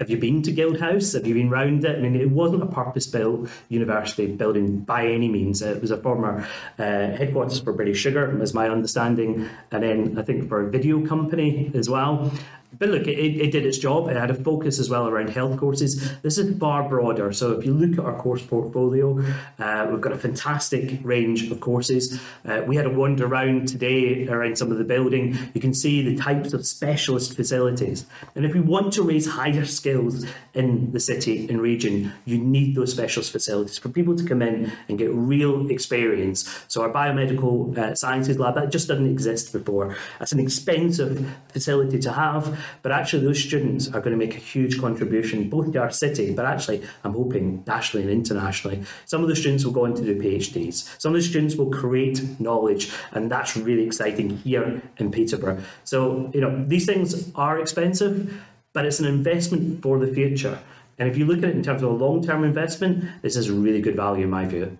have 0.00 0.08
you 0.08 0.16
been 0.16 0.40
to 0.42 0.50
Guildhouse? 0.50 1.12
Have 1.12 1.26
you 1.26 1.34
been 1.34 1.50
round 1.50 1.84
it? 1.84 1.98
I 1.98 2.00
mean, 2.00 2.16
it 2.16 2.30
wasn't 2.30 2.62
a 2.62 2.66
purpose-built 2.66 3.50
university 3.68 4.26
building 4.26 4.78
by 4.78 5.06
any 5.06 5.28
means. 5.28 5.60
It 5.60 5.82
was 5.82 5.90
a 5.90 5.98
former 5.98 6.48
uh, 6.78 6.82
headquarters 6.82 7.60
for 7.60 7.74
British 7.74 7.98
Sugar, 7.98 8.30
was 8.30 8.54
my 8.54 8.70
understanding, 8.70 9.46
and 9.70 9.82
then 9.82 10.18
I 10.18 10.22
think 10.22 10.48
for 10.48 10.66
a 10.66 10.70
video 10.70 11.06
company 11.06 11.70
as 11.74 11.90
well. 11.90 12.32
But 12.78 12.88
look, 12.90 13.08
it, 13.08 13.18
it, 13.18 13.50
did 13.50 13.66
its 13.66 13.78
job. 13.78 14.08
It 14.08 14.16
had 14.16 14.30
a 14.30 14.34
focus 14.34 14.78
as 14.78 14.88
well 14.88 15.08
around 15.08 15.30
health 15.30 15.58
courses. 15.58 16.20
This 16.22 16.38
is 16.38 16.56
far 16.58 16.88
broader. 16.88 17.32
So 17.32 17.52
if 17.52 17.66
you 17.66 17.74
look 17.74 17.98
at 17.98 18.04
our 18.04 18.16
course 18.16 18.42
portfolio, 18.42 19.22
uh, 19.58 19.88
we've 19.90 20.00
got 20.00 20.12
a 20.12 20.18
fantastic 20.18 21.00
range 21.02 21.50
of 21.50 21.60
courses. 21.60 22.20
Uh, 22.46 22.62
we 22.66 22.76
had 22.76 22.86
a 22.86 22.90
wander 22.90 23.26
around 23.26 23.66
today 23.66 24.28
around 24.28 24.56
some 24.56 24.70
of 24.70 24.78
the 24.78 24.84
building. 24.84 25.36
You 25.52 25.60
can 25.60 25.74
see 25.74 26.02
the 26.02 26.16
types 26.16 26.52
of 26.52 26.64
specialist 26.64 27.34
facilities. 27.34 28.06
And 28.36 28.44
if 28.44 28.54
we 28.54 28.60
want 28.60 28.92
to 28.94 29.02
raise 29.02 29.28
higher 29.28 29.64
skills 29.64 30.24
in 30.54 30.92
the 30.92 31.00
city 31.00 31.48
and 31.48 31.60
region, 31.60 32.12
you 32.24 32.38
need 32.38 32.76
those 32.76 32.92
specialist 32.92 33.32
facilities 33.32 33.78
for 33.78 33.88
people 33.88 34.14
to 34.16 34.24
come 34.24 34.42
in 34.42 34.72
and 34.88 34.96
get 34.96 35.10
real 35.12 35.68
experience. 35.70 36.64
So 36.68 36.82
our 36.82 36.90
biomedical 36.90 37.76
uh, 37.76 37.94
sciences 37.96 38.38
lab, 38.38 38.54
that 38.54 38.70
just 38.70 38.86
didn't 38.86 39.10
exist 39.10 39.52
before. 39.52 39.96
That's 40.20 40.32
an 40.32 40.40
expensive 40.40 41.28
facility 41.52 41.98
to 41.98 42.12
have 42.12 42.59
but 42.82 42.92
actually, 42.92 43.24
those 43.24 43.42
students 43.42 43.88
are 43.88 44.00
going 44.00 44.12
to 44.12 44.16
make 44.16 44.34
a 44.34 44.40
huge 44.40 44.80
contribution 44.80 45.48
both 45.48 45.72
to 45.72 45.80
our 45.80 45.90
city, 45.90 46.32
but 46.32 46.44
actually, 46.44 46.82
I'm 47.04 47.12
hoping 47.12 47.64
nationally 47.66 48.04
and 48.04 48.12
internationally. 48.12 48.82
Some 49.06 49.22
of 49.22 49.28
the 49.28 49.36
students 49.36 49.64
will 49.64 49.72
go 49.72 49.84
on 49.84 49.94
to 49.94 50.02
do 50.02 50.20
PhDs. 50.20 51.00
Some 51.00 51.14
of 51.14 51.20
the 51.20 51.26
students 51.26 51.56
will 51.56 51.70
create 51.70 52.40
knowledge, 52.40 52.92
and 53.12 53.30
that's 53.30 53.56
really 53.56 53.84
exciting 53.84 54.38
here 54.38 54.82
in 54.98 55.10
Peterborough. 55.10 55.62
So, 55.84 56.30
you 56.34 56.40
know, 56.40 56.64
these 56.66 56.86
things 56.86 57.30
are 57.34 57.58
expensive, 57.60 58.42
but 58.72 58.84
it's 58.84 59.00
an 59.00 59.06
investment 59.06 59.82
for 59.82 59.98
the 59.98 60.12
future. 60.12 60.58
And 60.98 61.08
if 61.08 61.16
you 61.16 61.24
look 61.24 61.38
at 61.38 61.44
it 61.44 61.56
in 61.56 61.62
terms 61.62 61.82
of 61.82 61.90
a 61.90 61.94
long 61.94 62.22
term 62.22 62.44
investment, 62.44 63.22
this 63.22 63.36
is 63.36 63.50
really 63.50 63.80
good 63.80 63.96
value 63.96 64.24
in 64.24 64.30
my 64.30 64.44
view 64.44 64.78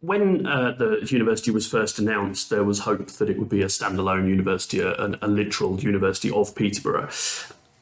when 0.00 0.46
uh, 0.46 0.72
the 0.72 1.06
university 1.10 1.50
was 1.50 1.66
first 1.66 1.98
announced, 1.98 2.50
there 2.50 2.64
was 2.64 2.80
hope 2.80 3.06
that 3.12 3.30
it 3.30 3.38
would 3.38 3.48
be 3.48 3.62
a 3.62 3.66
standalone 3.66 4.28
university, 4.28 4.80
a, 4.80 4.92
a, 5.22 5.28
literal 5.28 5.80
university 5.80 6.30
of 6.30 6.54
Peterborough. 6.54 7.10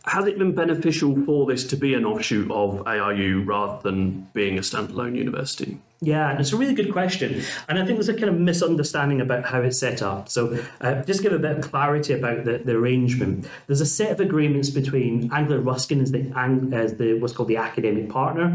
Has 0.05 0.26
it 0.26 0.38
been 0.38 0.55
beneficial 0.55 1.25
for 1.25 1.46
this 1.46 1.66
to 1.69 1.76
be 1.76 1.94
an 1.94 2.05
offshoot 2.05 2.50
of 2.50 2.87
ARU 2.87 3.43
rather 3.43 3.82
than 3.82 4.28
being 4.32 4.58
a 4.58 4.61
standalone 4.61 5.16
university? 5.16 5.78
Yeah, 6.05 6.31
and 6.31 6.41
it's 6.41 6.53
a 6.53 6.56
really 6.56 6.75
good 6.75 6.93
question. 6.93 7.43
And 7.69 7.79
I 7.79 7.85
think 7.85 7.97
there's 7.97 8.09
a 8.09 8.15
kind 8.15 8.29
of 8.29 8.39
misunderstanding 8.39 9.21
about 9.21 9.45
how 9.45 9.61
it's 9.62 9.79
set 9.79 10.03
up. 10.03 10.29
So, 10.29 10.62
uh, 10.81 11.03
just 11.03 11.23
give 11.23 11.33
a 11.33 11.39
bit 11.39 11.58
of 11.58 11.70
clarity 11.70 12.13
about 12.13 12.44
the, 12.44 12.58
the 12.58 12.73
arrangement. 12.73 13.49
There's 13.67 13.81
a 13.81 13.87
set 13.87 14.11
of 14.13 14.20
agreements 14.20 14.70
between 14.70 15.32
Anglia 15.32 15.61
Ruskin 15.61 16.01
as 16.01 16.13
the, 16.13 16.31
as 16.73 16.96
the 16.96 17.15
what's 17.15 17.32
called 17.32 17.49
the 17.49 17.56
academic 17.56 18.11
partner, 18.11 18.46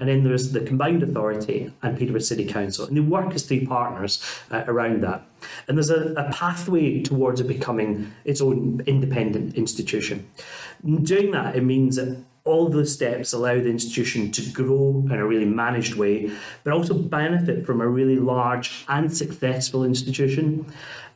and 0.00 0.08
then 0.08 0.24
there's 0.24 0.52
the 0.52 0.60
combined 0.60 1.02
authority 1.02 1.72
and 1.82 1.96
Peterborough 1.96 2.20
City 2.20 2.44
Council. 2.44 2.86
And 2.86 2.96
they 2.96 3.00
work 3.00 3.32
as 3.34 3.44
three 3.44 3.64
partners 3.64 4.22
uh, 4.50 4.64
around 4.66 5.02
that. 5.04 5.22
And 5.68 5.76
there's 5.76 5.90
a, 5.90 6.12
a 6.14 6.32
pathway 6.32 7.02
towards 7.02 7.40
it 7.40 7.46
becoming 7.46 8.12
its 8.24 8.40
own 8.40 8.82
independent 8.86 9.54
institution. 9.54 10.28
Doing 10.84 11.30
that, 11.32 11.54
it 11.54 11.62
means 11.62 11.96
that 11.96 12.18
all 12.46 12.68
those 12.68 12.92
steps 12.92 13.32
allow 13.32 13.54
the 13.54 13.68
institution 13.68 14.30
to 14.32 14.42
grow 14.50 15.04
in 15.10 15.12
a 15.12 15.26
really 15.26 15.44
managed 15.44 15.94
way, 15.94 16.30
but 16.64 16.72
also 16.72 16.94
benefit 16.94 17.66
from 17.66 17.80
a 17.80 17.86
really 17.86 18.16
large 18.16 18.84
and 18.88 19.14
successful 19.14 19.84
institution. 19.84 20.64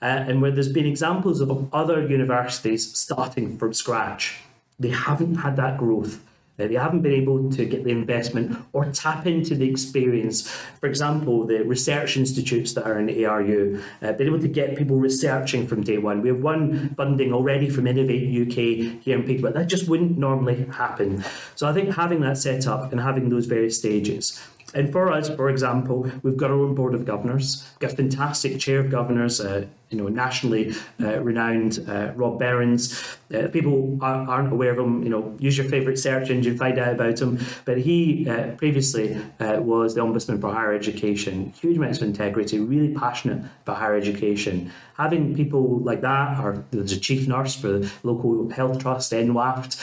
Uh, 0.02 0.24
and 0.26 0.40
where 0.40 0.50
there's 0.50 0.72
been 0.72 0.86
examples 0.86 1.40
of 1.40 1.72
other 1.74 2.06
universities 2.06 2.96
starting 2.98 3.58
from 3.58 3.72
scratch, 3.72 4.40
they 4.78 4.88
haven't 4.88 5.36
had 5.36 5.56
that 5.56 5.78
growth 5.78 6.20
they 6.68 6.74
haven't 6.74 7.02
been 7.02 7.12
able 7.12 7.50
to 7.50 7.64
get 7.64 7.84
the 7.84 7.90
investment 7.90 8.56
or 8.72 8.86
tap 8.86 9.26
into 9.26 9.54
the 9.54 9.68
experience. 9.68 10.48
For 10.80 10.86
example, 10.86 11.46
the 11.46 11.64
research 11.64 12.16
institutes 12.16 12.74
that 12.74 12.86
are 12.86 12.98
in 12.98 13.08
ARU, 13.24 13.82
uh, 14.02 14.12
been 14.12 14.26
able 14.26 14.40
to 14.40 14.48
get 14.48 14.76
people 14.76 14.96
researching 14.96 15.66
from 15.66 15.82
day 15.82 15.98
one. 15.98 16.22
We 16.22 16.28
have 16.28 16.40
one 16.40 16.94
funding 16.94 17.32
already 17.32 17.70
from 17.70 17.86
Innovate 17.86 18.28
UK 18.28 19.02
here 19.02 19.18
in 19.18 19.24
Peterborough. 19.24 19.52
That 19.52 19.66
just 19.66 19.88
wouldn't 19.88 20.18
normally 20.18 20.64
happen. 20.66 21.24
So 21.54 21.68
I 21.68 21.72
think 21.72 21.94
having 21.94 22.20
that 22.20 22.38
set 22.38 22.66
up 22.66 22.92
and 22.92 23.00
having 23.00 23.28
those 23.28 23.46
various 23.46 23.78
stages 23.78 24.40
and 24.74 24.92
for 24.92 25.10
us, 25.10 25.28
for 25.28 25.50
example, 25.50 26.10
we've 26.22 26.36
got 26.36 26.50
our 26.50 26.56
own 26.56 26.74
board 26.74 26.94
of 26.94 27.04
governors, 27.04 27.64
we've 27.72 27.80
got 27.80 27.92
a 27.92 27.96
fantastic 27.96 28.60
chair 28.60 28.80
of 28.80 28.90
governors, 28.90 29.40
uh, 29.40 29.66
you 29.90 29.98
know, 29.98 30.08
nationally 30.08 30.72
uh, 31.00 31.20
renowned 31.20 31.84
uh, 31.88 32.12
Rob 32.14 32.38
Behrens. 32.38 33.18
Uh, 33.34 33.48
people 33.48 33.98
aren't 34.00 34.52
aware 34.52 34.70
of 34.70 34.78
him. 34.78 35.02
You 35.02 35.08
know, 35.08 35.36
use 35.38 35.58
your 35.58 35.68
favourite 35.68 35.98
search 35.98 36.30
engine, 36.30 36.56
find 36.56 36.78
out 36.78 36.94
about 36.94 37.20
him. 37.20 37.40
But 37.64 37.78
he 37.78 38.28
uh, 38.28 38.52
previously 38.52 39.16
uh, 39.40 39.60
was 39.60 39.94
the 39.96 40.00
ombudsman 40.00 40.40
for 40.40 40.52
higher 40.52 40.72
education. 40.72 41.52
Huge 41.60 41.76
amounts 41.76 41.98
of 41.98 42.04
integrity, 42.04 42.60
really 42.60 42.94
passionate 42.94 43.44
about 43.62 43.78
higher 43.78 43.96
education. 43.96 44.72
Having 44.96 45.34
people 45.34 45.78
like 45.80 46.02
that, 46.02 46.38
or 46.38 46.64
there's 46.70 46.92
a 46.92 47.00
chief 47.00 47.26
nurse 47.26 47.56
for 47.56 47.68
the 47.68 47.92
local 48.04 48.48
health 48.50 48.80
trust, 48.80 49.12
NWAFT. 49.12 49.76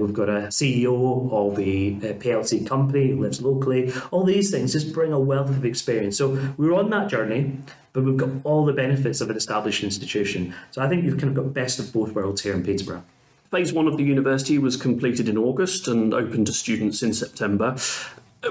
we've 0.00 0.14
got 0.14 0.28
a 0.28 0.48
CEO 0.48 1.30
of 1.30 1.58
a 1.58 2.14
PLC 2.18 2.66
company 2.66 3.10
who 3.10 3.20
lives 3.20 3.42
locally. 3.42 3.92
All 4.10 4.24
these 4.24 4.50
things 4.50 4.72
just 4.72 4.92
bring 4.92 5.12
a 5.12 5.20
wealth 5.20 5.50
of 5.50 5.64
experience. 5.64 6.16
So 6.16 6.52
we're 6.56 6.74
on 6.74 6.90
that 6.90 7.08
journey 7.08 7.58
but 7.92 8.04
we've 8.04 8.16
got 8.16 8.30
all 8.44 8.64
the 8.64 8.72
benefits 8.72 9.20
of 9.20 9.30
an 9.30 9.36
established 9.36 9.84
institution. 9.84 10.54
So 10.70 10.82
I 10.82 10.88
think 10.88 11.04
you've 11.04 11.18
kind 11.18 11.36
of 11.36 11.44
got 11.44 11.52
best 11.52 11.78
of 11.78 11.92
both 11.92 12.12
worlds 12.12 12.42
here 12.42 12.54
in 12.54 12.64
Peterborough. 12.64 13.04
Phase 13.50 13.72
one 13.72 13.86
of 13.86 13.98
the 13.98 14.04
university 14.04 14.58
was 14.58 14.76
completed 14.76 15.28
in 15.28 15.36
August 15.36 15.86
and 15.86 16.14
opened 16.14 16.46
to 16.46 16.54
students 16.54 17.02
in 17.02 17.12
September. 17.12 17.76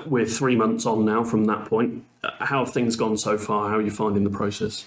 We're 0.06 0.28
three 0.28 0.56
months 0.56 0.86
on 0.86 1.06
now 1.06 1.24
from 1.24 1.46
that 1.46 1.66
point. 1.66 2.04
How 2.24 2.66
have 2.66 2.74
things 2.74 2.96
gone 2.96 3.18
so 3.18 3.38
far? 3.38 3.70
How 3.70 3.78
are 3.78 3.82
you 3.82 3.92
finding 3.92 4.24
the 4.24 4.30
process? 4.30 4.86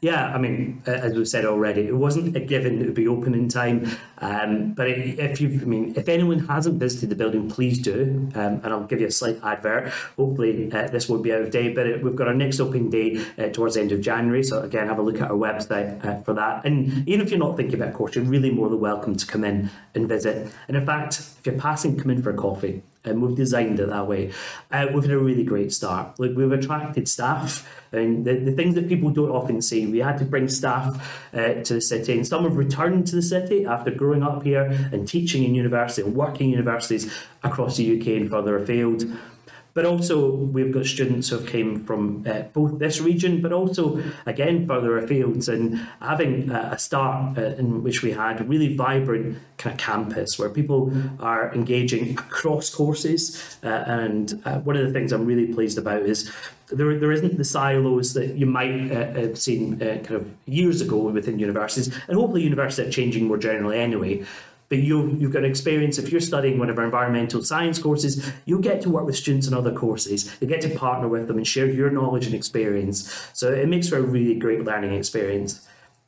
Yeah, 0.00 0.26
I 0.34 0.38
mean, 0.38 0.82
as 0.86 1.14
we've 1.14 1.28
said 1.28 1.44
already, 1.44 1.86
it 1.86 1.96
wasn't 1.96 2.36
a 2.36 2.40
given 2.40 2.80
it 2.80 2.86
would 2.86 2.94
be 2.94 3.08
open 3.08 3.34
in 3.34 3.48
time. 3.48 3.90
Um, 4.18 4.72
but 4.72 4.88
if 4.88 5.40
you, 5.40 5.48
I 5.48 5.64
mean, 5.64 5.94
if 5.96 6.08
anyone 6.08 6.40
hasn't 6.40 6.78
visited 6.78 7.10
the 7.10 7.16
building, 7.16 7.50
please 7.50 7.78
do. 7.78 8.30
Um, 8.34 8.60
and 8.62 8.66
I'll 8.66 8.84
give 8.84 9.00
you 9.00 9.06
a 9.06 9.10
slight 9.10 9.38
advert. 9.42 9.88
Hopefully, 10.16 10.70
uh, 10.72 10.88
this 10.88 11.08
won't 11.08 11.22
be 11.22 11.32
out 11.32 11.42
of 11.42 11.50
date. 11.50 11.74
But 11.74 11.86
it, 11.86 12.02
we've 12.02 12.16
got 12.16 12.28
our 12.28 12.34
next 12.34 12.60
open 12.60 12.90
day 12.90 13.24
uh, 13.38 13.48
towards 13.48 13.74
the 13.74 13.80
end 13.80 13.92
of 13.92 14.00
January. 14.00 14.42
So 14.42 14.60
again, 14.60 14.86
have 14.88 14.98
a 14.98 15.02
look 15.02 15.20
at 15.20 15.30
our 15.30 15.36
website 15.36 16.04
uh, 16.04 16.22
for 16.22 16.34
that. 16.34 16.64
And 16.64 17.08
even 17.08 17.24
if 17.24 17.30
you're 17.30 17.38
not 17.38 17.56
thinking 17.56 17.80
about 17.80 17.94
course, 17.94 18.14
you're 18.14 18.24
really 18.24 18.50
more 18.50 18.68
than 18.68 18.80
welcome 18.80 19.16
to 19.16 19.26
come 19.26 19.44
in 19.44 19.70
and 19.94 20.08
visit. 20.08 20.52
And 20.68 20.76
in 20.76 20.86
fact, 20.86 21.18
if 21.18 21.46
you're 21.46 21.58
passing, 21.58 21.98
come 21.98 22.10
in 22.10 22.22
for 22.22 22.30
a 22.30 22.36
coffee 22.36 22.82
and 23.06 23.22
we've 23.22 23.36
designed 23.36 23.80
it 23.80 23.88
that 23.88 24.06
way. 24.06 24.32
Uh, 24.70 24.86
we've 24.92 25.04
had 25.04 25.12
a 25.12 25.18
really 25.18 25.44
great 25.44 25.72
start. 25.72 26.18
Like 26.18 26.32
we've 26.36 26.52
attracted 26.52 27.08
staff, 27.08 27.68
and 27.92 28.24
the, 28.24 28.34
the 28.34 28.52
things 28.52 28.74
that 28.74 28.88
people 28.88 29.10
don't 29.10 29.30
often 29.30 29.62
see. 29.62 29.86
We 29.86 29.98
had 29.98 30.18
to 30.18 30.24
bring 30.24 30.48
staff 30.48 31.28
uh, 31.32 31.54
to 31.54 31.74
the 31.74 31.80
city, 31.80 32.12
and 32.12 32.26
some 32.26 32.44
have 32.44 32.56
returned 32.56 33.06
to 33.08 33.16
the 33.16 33.22
city 33.22 33.64
after 33.64 33.90
growing 33.90 34.22
up 34.22 34.42
here 34.42 34.64
and 34.92 35.06
teaching 35.06 35.44
in 35.44 35.54
university 35.54 36.02
and 36.02 36.14
working 36.14 36.46
in 36.46 36.52
universities 36.52 37.12
across 37.42 37.76
the 37.76 38.00
UK 38.00 38.08
and 38.08 38.30
further 38.30 38.56
afield. 38.56 39.04
But 39.76 39.84
also, 39.84 40.30
we've 40.30 40.72
got 40.72 40.86
students 40.86 41.28
who 41.28 41.36
have 41.36 41.46
came 41.46 41.84
from 41.84 42.24
uh, 42.26 42.44
both 42.54 42.78
this 42.78 42.98
region, 42.98 43.42
but 43.42 43.52
also 43.52 44.02
again 44.24 44.66
further 44.66 44.96
afield, 44.96 45.46
and 45.50 45.86
having 46.00 46.50
a 46.50 46.78
start 46.78 47.36
uh, 47.36 47.42
in 47.58 47.82
which 47.82 48.00
we 48.02 48.12
had 48.12 48.40
a 48.40 48.44
really 48.44 48.74
vibrant 48.74 49.36
kind 49.58 49.74
of 49.74 49.78
campus 49.78 50.38
where 50.38 50.48
people 50.48 50.90
are 51.20 51.54
engaging 51.54 52.18
across 52.18 52.70
courses. 52.70 53.58
Uh, 53.62 53.84
and 53.86 54.40
uh, 54.46 54.60
one 54.60 54.78
of 54.78 54.86
the 54.86 54.94
things 54.94 55.12
I'm 55.12 55.26
really 55.26 55.52
pleased 55.52 55.76
about 55.76 56.04
is 56.04 56.32
there, 56.68 56.98
there 56.98 57.12
isn't 57.12 57.36
the 57.36 57.44
silos 57.44 58.14
that 58.14 58.34
you 58.34 58.46
might 58.46 58.90
uh, 58.90 59.12
have 59.12 59.38
seen 59.38 59.74
uh, 59.82 59.98
kind 60.02 60.22
of 60.22 60.34
years 60.46 60.80
ago 60.80 60.96
within 60.96 61.38
universities, 61.38 61.94
and 62.08 62.16
hopefully 62.16 62.42
universities 62.42 62.88
are 62.88 62.90
changing 62.90 63.26
more 63.26 63.36
generally 63.36 63.78
anyway 63.78 64.24
but 64.68 64.78
you, 64.78 65.16
you've 65.18 65.32
got 65.32 65.44
experience. 65.44 65.98
If 65.98 66.10
you're 66.10 66.20
studying 66.20 66.58
one 66.58 66.70
of 66.70 66.78
our 66.78 66.84
environmental 66.84 67.42
science 67.42 67.78
courses, 67.78 68.32
you'll 68.44 68.60
get 68.60 68.80
to 68.82 68.90
work 68.90 69.06
with 69.06 69.16
students 69.16 69.46
in 69.46 69.54
other 69.54 69.72
courses. 69.72 70.34
You 70.40 70.46
get 70.46 70.60
to 70.62 70.70
partner 70.70 71.08
with 71.08 71.28
them 71.28 71.36
and 71.36 71.46
share 71.46 71.66
your 71.66 71.90
knowledge 71.90 72.26
and 72.26 72.34
experience. 72.34 73.30
So 73.32 73.52
it 73.52 73.68
makes 73.68 73.88
for 73.88 73.98
a 73.98 74.02
really 74.02 74.34
great 74.34 74.64
learning 74.64 74.94
experience. 74.94 75.66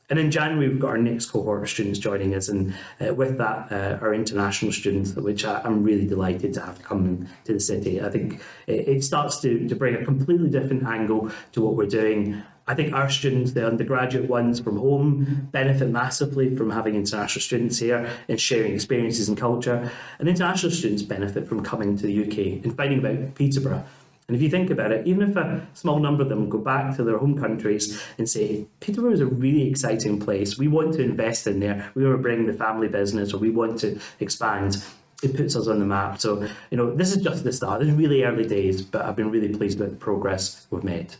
And 0.09 0.17
in 0.17 0.31
January, 0.31 0.69
we've 0.69 0.79
got 0.79 0.89
our 0.89 0.97
next 0.97 1.27
cohort 1.27 1.61
of 1.61 1.69
students 1.69 1.99
joining 1.99 2.33
us, 2.33 2.49
and 2.49 2.73
uh, 2.99 3.13
with 3.13 3.37
that, 3.37 3.71
uh, 3.71 3.99
our 4.01 4.15
international 4.15 4.71
students, 4.71 5.13
which 5.15 5.45
I, 5.45 5.61
am 5.63 5.83
really 5.83 6.07
delighted 6.07 6.51
to 6.55 6.61
have 6.61 6.81
come 6.81 7.27
to 7.45 7.53
the 7.53 7.59
city. 7.59 8.01
I 8.01 8.09
think 8.09 8.41
it, 8.65 8.87
it 8.87 9.03
starts 9.03 9.39
to, 9.41 9.67
to 9.67 9.75
bring 9.75 9.95
a 9.95 10.03
completely 10.03 10.49
different 10.49 10.83
angle 10.83 11.29
to 11.51 11.61
what 11.61 11.75
we're 11.75 11.85
doing. 11.85 12.41
I 12.69 12.75
think 12.75 12.93
our 12.93 13.09
students, 13.09 13.53
the 13.53 13.65
undergraduate 13.65 14.29
ones 14.29 14.59
from 14.59 14.77
home, 14.77 15.49
benefit 15.51 15.89
massively 15.89 16.55
from 16.55 16.69
having 16.69 16.93
international 16.93 17.41
students 17.41 17.79
here 17.79 18.07
and 18.27 18.39
sharing 18.39 18.75
experiences 18.75 19.27
and 19.27 19.35
culture. 19.35 19.91
And 20.19 20.29
international 20.29 20.71
students 20.71 21.01
benefit 21.01 21.47
from 21.47 21.63
coming 21.63 21.97
to 21.97 22.05
the 22.05 22.23
UK 22.25 22.63
and 22.63 22.77
finding 22.77 22.99
about 22.99 23.33
Peterborough. 23.33 23.83
And 24.27 24.35
if 24.35 24.43
you 24.43 24.49
think 24.51 24.69
about 24.69 24.91
it, 24.91 25.07
even 25.07 25.31
if 25.31 25.35
a 25.35 25.67
small 25.73 25.97
number 25.97 26.21
of 26.21 26.29
them 26.29 26.47
go 26.47 26.59
back 26.59 26.95
to 26.97 27.03
their 27.03 27.17
home 27.17 27.39
countries 27.39 27.99
and 28.19 28.29
say, 28.29 28.67
Peterborough 28.81 29.13
is 29.13 29.21
a 29.21 29.25
really 29.25 29.67
exciting 29.67 30.19
place, 30.19 30.59
we 30.59 30.67
want 30.67 30.93
to 30.93 31.01
invest 31.01 31.47
in 31.47 31.59
there, 31.59 31.91
we 31.95 32.03
want 32.03 32.17
to 32.17 32.21
bring 32.21 32.45
the 32.45 32.53
family 32.53 32.87
business, 32.87 33.33
or 33.33 33.39
we 33.39 33.49
want 33.49 33.79
to 33.79 33.99
expand, 34.19 34.83
it 35.23 35.35
puts 35.35 35.55
us 35.55 35.67
on 35.67 35.79
the 35.79 35.85
map. 35.85 36.21
So, 36.21 36.47
you 36.69 36.77
know, 36.77 36.93
this 36.93 37.15
is 37.15 37.23
just 37.23 37.43
the 37.43 37.51
start. 37.51 37.81
It's 37.81 37.89
really 37.89 38.23
early 38.23 38.47
days, 38.47 38.83
but 38.83 39.01
I've 39.05 39.15
been 39.15 39.31
really 39.31 39.49
pleased 39.49 39.79
with 39.79 39.89
the 39.89 39.95
progress 39.95 40.67
we've 40.69 40.83
made. 40.83 41.15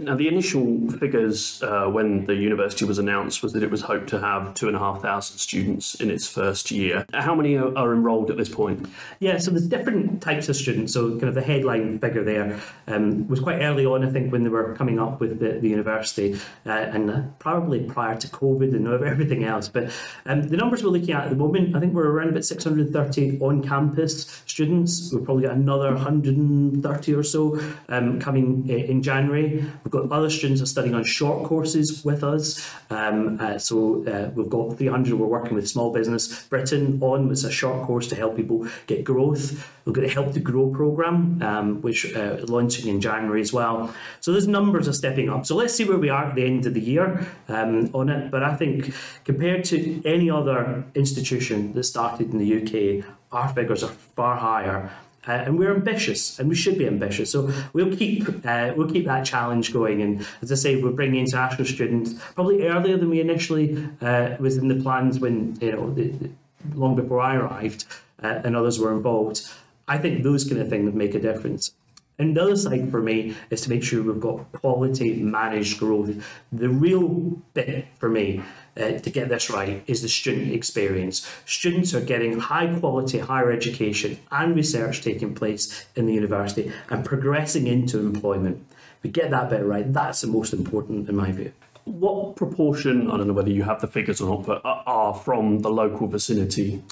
Now, 0.00 0.16
the 0.16 0.28
initial 0.28 0.90
figures 0.92 1.62
uh, 1.62 1.84
when 1.84 2.24
the 2.24 2.34
university 2.34 2.86
was 2.86 2.98
announced 2.98 3.42
was 3.42 3.52
that 3.52 3.62
it 3.62 3.70
was 3.70 3.82
hoped 3.82 4.08
to 4.08 4.18
have 4.18 4.54
two 4.54 4.66
and 4.66 4.74
a 4.74 4.78
half 4.78 5.02
thousand 5.02 5.36
students 5.36 5.94
in 5.96 6.10
its 6.10 6.26
first 6.26 6.70
year. 6.70 7.04
How 7.12 7.34
many 7.34 7.58
are, 7.58 7.76
are, 7.76 7.92
enrolled 7.92 8.30
at 8.30 8.38
this 8.38 8.48
point? 8.48 8.88
Yeah, 9.18 9.36
so 9.36 9.50
there's 9.50 9.66
different 9.68 10.22
types 10.22 10.48
of 10.48 10.56
students. 10.56 10.94
So, 10.94 11.10
kind 11.10 11.24
of 11.24 11.34
the 11.34 11.42
headline 11.42 11.98
figure 11.98 12.24
there 12.24 12.58
um, 12.86 13.28
was 13.28 13.40
quite 13.40 13.60
early 13.60 13.84
on, 13.84 14.02
I 14.02 14.10
think, 14.10 14.32
when 14.32 14.42
they 14.42 14.48
were 14.48 14.74
coming 14.74 14.98
up 14.98 15.20
with 15.20 15.38
the, 15.38 15.58
the 15.60 15.68
university, 15.68 16.40
uh, 16.64 16.70
and 16.70 17.38
probably 17.38 17.80
prior 17.80 18.16
to 18.16 18.28
COVID 18.28 18.74
and 18.74 18.88
everything 19.04 19.44
else. 19.44 19.68
But 19.68 19.92
um, 20.24 20.44
the 20.44 20.56
numbers 20.56 20.82
we're 20.82 20.88
looking 20.88 21.12
at 21.12 21.24
at 21.24 21.30
the 21.30 21.36
moment, 21.36 21.76
I 21.76 21.80
think 21.80 21.92
we're 21.92 22.08
around 22.08 22.30
about 22.30 22.46
630 22.46 23.38
on 23.40 23.62
campus 23.62 24.42
students. 24.46 25.12
We've 25.12 25.24
probably 25.26 25.42
got 25.42 25.56
another 25.56 25.92
130 25.92 27.14
or 27.14 27.22
so 27.22 27.60
um, 27.90 28.18
coming 28.18 28.66
uh, 28.70 28.72
in 28.72 29.02
January. 29.02 29.70
We've 29.90 30.08
got 30.08 30.12
other 30.16 30.30
students 30.30 30.62
are 30.62 30.66
studying 30.66 30.94
on 30.94 31.02
short 31.02 31.42
courses 31.42 32.04
with 32.04 32.22
us. 32.22 32.72
Um, 32.90 33.40
uh, 33.40 33.58
so 33.58 34.06
uh, 34.06 34.30
we've 34.36 34.48
got 34.48 34.78
300 34.78 35.14
we're 35.14 35.26
working 35.26 35.54
with 35.54 35.68
Small 35.68 35.92
Business 35.92 36.44
Britain 36.44 37.00
on. 37.02 37.28
It's 37.32 37.42
a 37.42 37.50
short 37.50 37.84
course 37.88 38.06
to 38.08 38.14
help 38.14 38.36
people 38.36 38.68
get 38.86 39.02
growth. 39.02 39.68
We've 39.84 39.94
got 39.94 40.04
a 40.04 40.08
Help 40.08 40.32
to 40.34 40.40
Grow 40.40 40.70
program, 40.70 41.42
um, 41.42 41.82
which 41.82 42.14
uh, 42.14 42.34
is 42.34 42.48
launching 42.48 42.86
in 42.86 43.00
January 43.00 43.40
as 43.40 43.52
well. 43.52 43.92
So 44.20 44.32
those 44.32 44.46
numbers 44.46 44.86
are 44.86 44.92
stepping 44.92 45.28
up. 45.28 45.44
So 45.44 45.56
let's 45.56 45.74
see 45.74 45.84
where 45.84 45.98
we 45.98 46.08
are 46.08 46.26
at 46.26 46.36
the 46.36 46.44
end 46.44 46.66
of 46.66 46.74
the 46.74 46.80
year 46.80 47.26
um, 47.48 47.90
on 47.92 48.10
it. 48.10 48.30
But 48.30 48.44
I 48.44 48.54
think 48.54 48.94
compared 49.24 49.64
to 49.64 50.02
any 50.04 50.30
other 50.30 50.84
institution 50.94 51.72
that 51.72 51.82
started 51.82 52.30
in 52.30 52.38
the 52.38 53.00
UK, 53.00 53.04
our 53.32 53.48
figures 53.48 53.82
are 53.82 53.90
far 54.14 54.36
higher 54.36 54.92
uh, 55.28 55.32
and 55.32 55.58
we're 55.58 55.74
ambitious, 55.74 56.38
and 56.38 56.48
we 56.48 56.54
should 56.54 56.78
be 56.78 56.86
ambitious. 56.86 57.30
So 57.30 57.52
we'll 57.72 57.94
keep 57.94 58.26
uh, 58.44 58.72
we'll 58.76 58.90
keep 58.90 59.04
that 59.04 59.24
challenge 59.24 59.72
going. 59.72 60.00
And 60.02 60.26
as 60.42 60.50
I 60.50 60.54
say, 60.54 60.82
we're 60.82 60.92
bringing 60.92 61.20
international 61.20 61.66
students 61.66 62.14
probably 62.34 62.66
earlier 62.66 62.96
than 62.96 63.10
we 63.10 63.20
initially 63.20 63.86
uh, 64.00 64.36
was 64.38 64.56
in 64.56 64.68
the 64.68 64.82
plans 64.82 65.20
when 65.20 65.58
you 65.60 65.72
know 65.72 65.90
the, 65.90 66.08
the, 66.08 66.30
long 66.74 66.96
before 66.96 67.20
I 67.20 67.36
arrived 67.36 67.84
uh, 68.22 68.40
and 68.44 68.56
others 68.56 68.78
were 68.78 68.92
involved. 68.92 69.48
I 69.88 69.98
think 69.98 70.22
those 70.22 70.44
kind 70.44 70.60
of 70.60 70.68
things 70.68 70.94
make 70.94 71.14
a 71.14 71.20
difference. 71.20 71.72
And 72.18 72.36
the 72.36 72.42
other 72.42 72.56
side 72.56 72.90
for 72.90 73.00
me 73.00 73.34
is 73.48 73.62
to 73.62 73.70
make 73.70 73.82
sure 73.82 74.02
we've 74.02 74.20
got 74.20 74.52
quality 74.52 75.22
managed 75.22 75.78
growth. 75.78 76.22
The 76.52 76.68
real 76.68 77.38
bit 77.54 77.86
for 77.98 78.10
me 78.10 78.42
uh, 78.80 78.98
to 78.98 79.10
get 79.10 79.28
this 79.28 79.50
right 79.50 79.82
is 79.86 80.02
the 80.02 80.08
student 80.08 80.52
experience. 80.52 81.28
Students 81.46 81.94
are 81.94 82.00
getting 82.00 82.38
high 82.38 82.66
quality 82.78 83.18
higher 83.18 83.52
education 83.52 84.18
and 84.30 84.56
research 84.56 85.02
taking 85.02 85.34
place 85.34 85.86
in 85.94 86.06
the 86.06 86.14
university 86.14 86.72
and 86.88 87.04
progressing 87.04 87.66
into 87.66 87.98
employment. 87.98 88.66
We 89.02 89.10
get 89.10 89.30
that 89.30 89.50
bit 89.50 89.64
right, 89.64 89.90
that's 89.92 90.20
the 90.20 90.26
most 90.26 90.52
important 90.52 91.08
in 91.08 91.16
my 91.16 91.32
view 91.32 91.52
what 91.84 92.36
proportion, 92.36 93.10
I 93.10 93.16
don't 93.16 93.26
know 93.26 93.32
whether 93.32 93.50
you 93.50 93.62
have 93.62 93.80
the 93.80 93.86
figures 93.86 94.20
or 94.20 94.36
not, 94.36 94.46
but 94.46 94.62
are 94.64 95.14
from 95.14 95.60
the 95.60 95.70
local 95.70 96.06
vicinity? 96.06 96.82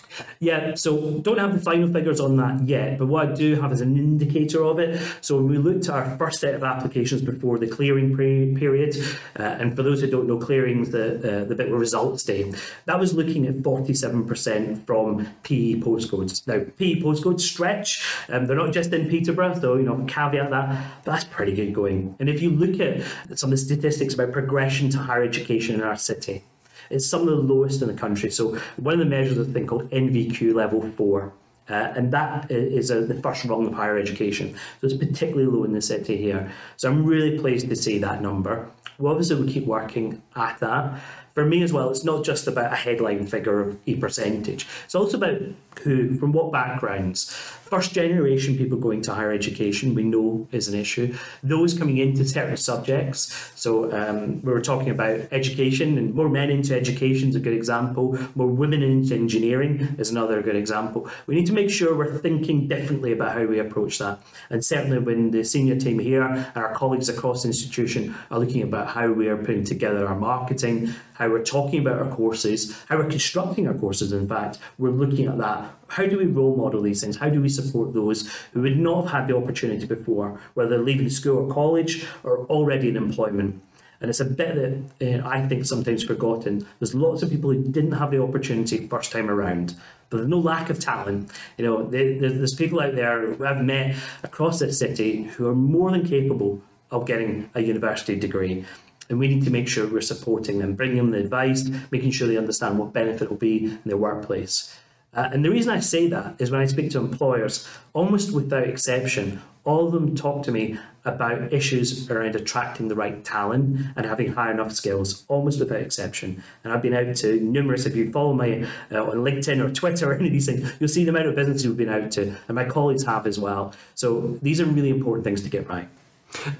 Yeah, 0.40 0.74
so 0.74 1.18
don't 1.20 1.38
have 1.38 1.52
the 1.52 1.60
final 1.60 1.92
figures 1.92 2.20
on 2.20 2.36
that 2.36 2.66
yet, 2.66 2.98
but 2.98 3.06
what 3.06 3.28
I 3.28 3.34
do 3.34 3.56
have 3.56 3.72
is 3.72 3.80
an 3.80 3.96
indicator 3.96 4.64
of 4.64 4.78
it. 4.78 5.00
So 5.20 5.36
when 5.36 5.48
we 5.48 5.58
looked 5.58 5.88
at 5.88 5.94
our 5.94 6.16
first 6.16 6.40
set 6.40 6.54
of 6.54 6.64
applications 6.64 7.22
before 7.22 7.58
the 7.58 7.66
clearing 7.66 8.16
period, 8.16 8.96
uh, 9.38 9.42
and 9.42 9.76
for 9.76 9.82
those 9.82 10.00
who 10.00 10.08
don't 10.08 10.26
know, 10.26 10.38
clearing 10.38 10.82
is 10.82 10.90
the, 10.90 11.42
uh, 11.42 11.44
the 11.44 11.54
bit 11.54 11.70
where 11.70 11.78
results 11.78 12.22
day, 12.22 12.52
that 12.86 12.98
was 12.98 13.14
looking 13.14 13.46
at 13.46 13.56
47% 13.56 14.86
from 14.86 15.26
PE 15.42 15.74
postcodes. 15.80 16.46
Now, 16.46 16.64
PE 16.78 17.00
postcodes 17.00 17.40
stretch, 17.40 18.04
um, 18.30 18.46
they're 18.46 18.56
not 18.56 18.72
just 18.72 18.92
in 18.92 19.08
Peterborough, 19.08 19.58
so, 19.60 19.76
you 19.76 19.82
know, 19.82 20.04
caveat 20.06 20.50
that, 20.50 21.02
but 21.04 21.12
that's 21.12 21.24
pretty 21.24 21.54
good 21.54 21.74
going. 21.74 22.16
And 22.18 22.28
if 22.28 22.42
you 22.42 22.50
look 22.50 22.80
at 22.80 23.02
some 23.38 23.52
of 23.52 23.58
the 23.58 23.64
statistics 23.64 24.14
about 24.14 24.32
progression 24.32 24.77
to 24.90 24.98
higher 24.98 25.22
education 25.22 25.74
in 25.74 25.82
our 25.82 25.96
city. 25.96 26.44
It's 26.90 27.06
some 27.06 27.22
of 27.22 27.28
the 27.28 27.54
lowest 27.54 27.82
in 27.82 27.88
the 27.88 27.94
country. 27.94 28.30
So 28.30 28.58
one 28.76 28.94
of 28.94 29.00
the 29.00 29.06
measures 29.06 29.38
is 29.38 29.48
a 29.48 29.52
thing 29.52 29.66
called 29.66 29.90
NVQ 29.90 30.54
level 30.54 30.90
four. 30.96 31.32
Uh, 31.68 31.92
and 31.96 32.12
that 32.12 32.50
is 32.50 32.90
a, 32.90 33.02
the 33.02 33.14
first 33.14 33.44
rung 33.44 33.66
of 33.66 33.74
higher 33.74 33.98
education. 33.98 34.54
So 34.80 34.86
it's 34.86 34.96
particularly 34.96 35.46
low 35.46 35.64
in 35.64 35.72
the 35.72 35.82
city 35.82 36.16
here. 36.16 36.50
So 36.76 36.90
I'm 36.90 37.04
really 37.04 37.38
pleased 37.38 37.68
to 37.68 37.76
see 37.76 37.98
that 37.98 38.22
number. 38.22 38.70
Well, 38.98 39.12
obviously, 39.12 39.40
we 39.40 39.52
keep 39.52 39.66
working 39.66 40.22
at 40.34 40.58
that. 40.60 40.98
For 41.34 41.44
me 41.44 41.62
as 41.62 41.72
well, 41.72 41.90
it's 41.90 42.04
not 42.04 42.24
just 42.24 42.48
about 42.48 42.72
a 42.72 42.76
headline 42.76 43.26
figure 43.26 43.60
of 43.60 43.78
a 43.86 43.94
percentage. 43.96 44.66
It's 44.84 44.94
also 44.94 45.18
about 45.18 45.40
who, 45.84 46.16
from 46.16 46.32
what 46.32 46.50
backgrounds. 46.50 47.30
First 47.68 47.92
generation 47.92 48.56
people 48.56 48.78
going 48.78 49.02
to 49.02 49.12
higher 49.12 49.30
education, 49.30 49.94
we 49.94 50.02
know 50.02 50.48
is 50.52 50.68
an 50.68 50.74
issue. 50.78 51.14
Those 51.42 51.78
coming 51.78 51.98
into 51.98 52.26
certain 52.26 52.56
subjects. 52.56 53.52
So 53.56 53.92
um, 53.92 54.40
we 54.40 54.50
were 54.50 54.62
talking 54.62 54.88
about 54.88 55.20
education, 55.32 55.98
and 55.98 56.14
more 56.14 56.30
men 56.30 56.48
into 56.48 56.74
education 56.74 57.28
is 57.28 57.34
a 57.34 57.40
good 57.40 57.52
example. 57.52 58.18
More 58.34 58.46
women 58.46 58.82
into 58.82 59.14
engineering 59.14 59.96
is 59.98 60.10
another 60.10 60.40
good 60.40 60.56
example. 60.56 61.10
We 61.26 61.34
need 61.34 61.46
to 61.48 61.52
make 61.52 61.68
sure 61.68 61.94
we're 61.94 62.16
thinking 62.16 62.68
differently 62.68 63.12
about 63.12 63.32
how 63.32 63.44
we 63.44 63.58
approach 63.58 63.98
that. 63.98 64.18
And 64.48 64.64
certainly, 64.64 64.98
when 64.98 65.30
the 65.30 65.44
senior 65.44 65.78
team 65.78 65.98
here 65.98 66.22
and 66.22 66.46
our 66.54 66.72
colleagues 66.72 67.10
across 67.10 67.42
the 67.42 67.48
institution 67.48 68.14
are 68.30 68.38
looking 68.38 68.62
about 68.62 68.88
how 68.88 69.12
we 69.12 69.28
are 69.28 69.36
putting 69.36 69.64
together 69.64 70.08
our 70.08 70.16
marketing, 70.18 70.94
how 71.12 71.28
we're 71.28 71.44
talking 71.44 71.80
about 71.80 72.00
our 72.00 72.08
courses, 72.08 72.82
how 72.88 72.96
we're 72.96 73.10
constructing 73.10 73.68
our 73.68 73.74
courses, 73.74 74.10
in 74.12 74.26
fact, 74.26 74.56
we're 74.78 74.88
looking 74.88 75.26
at 75.26 75.36
that 75.36 75.77
how 75.88 76.06
do 76.06 76.18
we 76.18 76.26
role 76.26 76.56
model 76.56 76.82
these 76.82 77.00
things? 77.00 77.16
How 77.16 77.28
do 77.28 77.40
we 77.40 77.48
support 77.48 77.94
those 77.94 78.30
who 78.52 78.62
would 78.62 78.78
not 78.78 79.04
have 79.04 79.12
had 79.12 79.28
the 79.28 79.36
opportunity 79.36 79.86
before, 79.86 80.40
whether 80.54 80.78
leaving 80.78 81.10
school 81.10 81.38
or 81.38 81.52
college 81.52 82.06
or 82.22 82.46
already 82.46 82.88
in 82.88 82.96
employment? 82.96 83.62
And 84.00 84.10
it's 84.10 84.20
a 84.20 84.24
bit 84.24 84.54
that 85.00 85.22
uh, 85.22 85.28
I 85.28 85.46
think 85.48 85.64
sometimes 85.64 86.04
forgotten. 86.04 86.66
There's 86.78 86.94
lots 86.94 87.22
of 87.22 87.30
people 87.30 87.50
who 87.50 87.64
didn't 87.64 87.92
have 87.92 88.12
the 88.12 88.22
opportunity 88.22 88.86
first 88.86 89.10
time 89.10 89.28
around, 89.28 89.74
but 90.08 90.18
there's 90.18 90.28
no 90.28 90.38
lack 90.38 90.70
of 90.70 90.78
talent. 90.78 91.32
You 91.56 91.64
know, 91.64 91.82
there's 91.84 92.54
people 92.54 92.80
out 92.80 92.94
there 92.94 93.34
who 93.34 93.44
I've 93.44 93.64
met 93.64 93.96
across 94.22 94.60
this 94.60 94.78
city 94.78 95.24
who 95.24 95.48
are 95.48 95.54
more 95.54 95.90
than 95.90 96.06
capable 96.06 96.62
of 96.90 97.06
getting 97.06 97.50
a 97.54 97.60
university 97.60 98.16
degree. 98.16 98.64
And 99.10 99.18
we 99.18 99.28
need 99.28 99.44
to 99.44 99.50
make 99.50 99.68
sure 99.68 99.88
we're 99.88 100.00
supporting 100.02 100.58
them, 100.58 100.74
bringing 100.74 100.98
them 100.98 101.10
the 101.10 101.18
advice, 101.18 101.68
making 101.90 102.10
sure 102.10 102.28
they 102.28 102.36
understand 102.36 102.78
what 102.78 102.92
benefit 102.92 103.30
will 103.30 103.38
be 103.38 103.64
in 103.64 103.80
their 103.84 103.96
workplace. 103.96 104.78
Uh, 105.18 105.28
and 105.32 105.44
the 105.44 105.50
reason 105.50 105.72
I 105.72 105.80
say 105.80 106.06
that 106.06 106.36
is 106.38 106.52
when 106.52 106.60
I 106.60 106.66
speak 106.66 106.92
to 106.92 106.98
employers, 107.00 107.66
almost 107.92 108.32
without 108.32 108.68
exception, 108.68 109.42
all 109.64 109.84
of 109.84 109.92
them 109.92 110.14
talk 110.14 110.44
to 110.44 110.52
me 110.52 110.78
about 111.04 111.52
issues 111.52 112.08
around 112.08 112.36
attracting 112.36 112.86
the 112.86 112.94
right 112.94 113.24
talent 113.24 113.80
and 113.96 114.06
having 114.06 114.32
high 114.32 114.52
enough 114.52 114.70
skills, 114.70 115.24
almost 115.26 115.58
without 115.58 115.80
exception. 115.80 116.40
And 116.62 116.72
I've 116.72 116.82
been 116.82 116.94
out 116.94 117.16
to 117.16 117.40
numerous, 117.40 117.84
if 117.84 117.96
you 117.96 118.12
follow 118.12 118.32
me 118.32 118.64
uh, 118.92 119.02
on 119.06 119.16
LinkedIn 119.16 119.58
or 119.58 119.74
Twitter 119.80 120.12
or 120.12 120.14
any 120.14 120.26
of 120.26 120.32
these 120.32 120.46
things, 120.46 120.72
you'll 120.78 120.88
see 120.88 121.02
the 121.02 121.10
amount 121.10 121.26
of 121.26 121.34
businesses 121.34 121.66
we've 121.66 121.76
been 121.76 121.88
out 121.88 122.12
to, 122.12 122.36
and 122.46 122.54
my 122.54 122.64
colleagues 122.64 123.02
have 123.02 123.26
as 123.26 123.40
well. 123.40 123.74
So 123.96 124.38
these 124.40 124.60
are 124.60 124.66
really 124.66 124.90
important 124.90 125.24
things 125.24 125.42
to 125.42 125.50
get 125.50 125.68
right. 125.68 125.88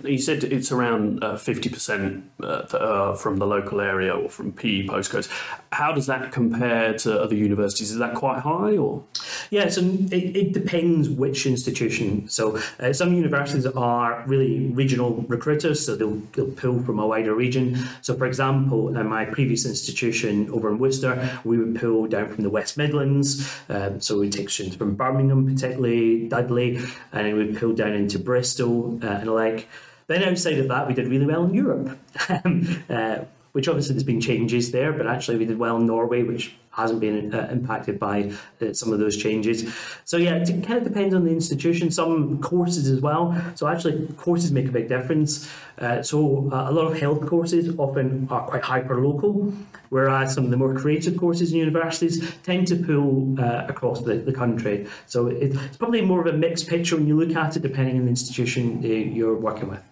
You 0.03 0.19
said 0.19 0.45
it's 0.45 0.73
around 0.73 1.23
uh, 1.23 1.35
50% 1.35 2.23
uh, 2.43 2.47
uh, 2.47 3.15
from 3.15 3.37
the 3.37 3.47
local 3.47 3.81
area 3.81 4.15
or 4.15 4.29
from 4.29 4.53
PE 4.53 4.87
postcodes. 4.87 5.29
How 5.73 5.93
does 5.93 6.07
that 6.07 6.33
compare 6.33 6.95
to 6.99 7.21
other 7.21 7.35
universities? 7.35 7.91
Is 7.91 7.99
that 7.99 8.15
quite 8.15 8.41
high 8.41 8.77
or? 8.77 9.05
Yeah, 9.51 9.69
so 9.69 9.83
it, 9.83 10.37
it 10.37 10.53
depends 10.53 11.09
which 11.09 11.47
institution. 11.47 12.29
So 12.29 12.59
uh, 12.81 12.93
some 12.93 13.13
universities 13.15 13.67
are 13.67 14.25
really 14.27 14.67
regional 14.67 15.25
recruiters, 15.29 15.85
so 15.85 15.97
they'll, 15.97 16.23
they'll 16.33 16.51
pull 16.51 16.83
from 16.83 16.99
a 16.99 17.07
wider 17.07 17.35
region. 17.35 17.79
So 18.01 18.17
for 18.17 18.27
example, 18.27 18.97
in 18.97 19.07
my 19.07 19.27
previous 19.27 19.67
institution 19.67 20.51
over 20.51 20.71
in 20.71 20.79
Worcester, 20.79 21.39
we 21.45 21.59
would 21.59 21.79
pull 21.79 22.07
down 22.07 22.29
from 22.33 22.43
the 22.43 22.51
West 22.51 22.77
Midlands. 22.77 23.55
Um, 23.69 24.01
so 24.01 24.19
we'd 24.19 24.33
take 24.33 24.49
students 24.49 24.77
from 24.77 24.95
Birmingham, 24.95 25.47
particularly 25.47 26.29
Dudley, 26.29 26.81
and 27.13 27.37
we 27.37 27.45
would 27.45 27.57
pull 27.59 27.75
down 27.75 27.93
into 27.93 28.19
Bristol 28.19 28.99
uh, 29.03 29.09
and 29.09 29.35
like 29.35 29.58
then 30.07 30.25
outside 30.25 30.59
of 30.59 30.69
that, 30.69 30.89
we 30.89 30.95
did 30.95 31.09
really 31.09 31.27
well 31.27 31.45
in 31.45 31.55
Europe, 31.55 31.99
um, 32.29 32.85
uh, 32.89 33.19
which 33.59 33.67
obviously 33.67 33.93
there's 33.93 34.05
been 34.05 34.21
changes 34.21 34.71
there, 34.71 34.93
but 34.93 35.09
actually 35.09 35.37
we 35.37 35.45
did 35.45 35.59
well 35.59 35.79
in 35.79 35.85
Norway, 35.85 36.23
which 36.23 36.55
hasn't 36.71 37.01
been 37.01 37.35
uh, 37.35 37.49
impacted 37.51 37.99
by 37.99 38.31
uh, 38.63 38.73
some 38.73 38.93
of 38.93 39.01
those 39.01 39.17
changes. 39.17 39.75
So 40.05 40.17
yeah, 40.17 40.37
it 40.37 40.65
kind 40.65 40.79
of 40.79 40.85
depends 40.85 41.13
on 41.13 41.25
the 41.25 41.33
institution. 41.33 41.91
Some 41.91 42.41
courses 42.41 42.89
as 42.89 43.01
well. 43.01 43.35
So 43.57 43.67
actually, 43.67 44.07
courses 44.17 44.53
make 44.53 44.69
a 44.69 44.71
big 44.71 44.89
difference. 44.89 45.51
Uh, 45.77 46.05
so 46.05 46.49
uh, 46.53 46.71
a 46.71 46.73
lot 46.73 46.87
of 46.87 46.97
health 47.01 47.27
courses 47.27 47.75
often 47.79 48.29
are 48.31 48.47
quite 48.47 48.63
hyper 48.63 49.05
local, 49.05 49.53
whereas 49.89 50.35
some 50.35 50.45
of 50.45 50.51
the 50.53 50.57
more 50.57 50.73
creative 50.77 51.17
courses 51.17 51.51
in 51.51 51.59
universities 51.59 52.33
tend 52.45 52.69
to 52.69 52.77
pull 52.77 53.35
uh, 53.41 53.67
across 53.67 54.03
the, 54.03 54.15
the 54.19 54.33
country. 54.33 54.87
So 55.07 55.27
it, 55.27 55.57
it's 55.57 55.77
probably 55.79 56.03
more 56.03 56.21
of 56.21 56.33
a 56.33 56.39
mixed 56.39 56.69
picture 56.69 56.95
when 56.95 57.09
you 57.09 57.19
look 57.19 57.37
at 57.37 57.57
it, 57.57 57.63
depending 57.63 57.97
on 57.97 58.05
the 58.05 58.11
institution 58.11 58.85
uh, 58.85 58.87
you're 58.87 59.35
working 59.35 59.69
with. 59.69 59.83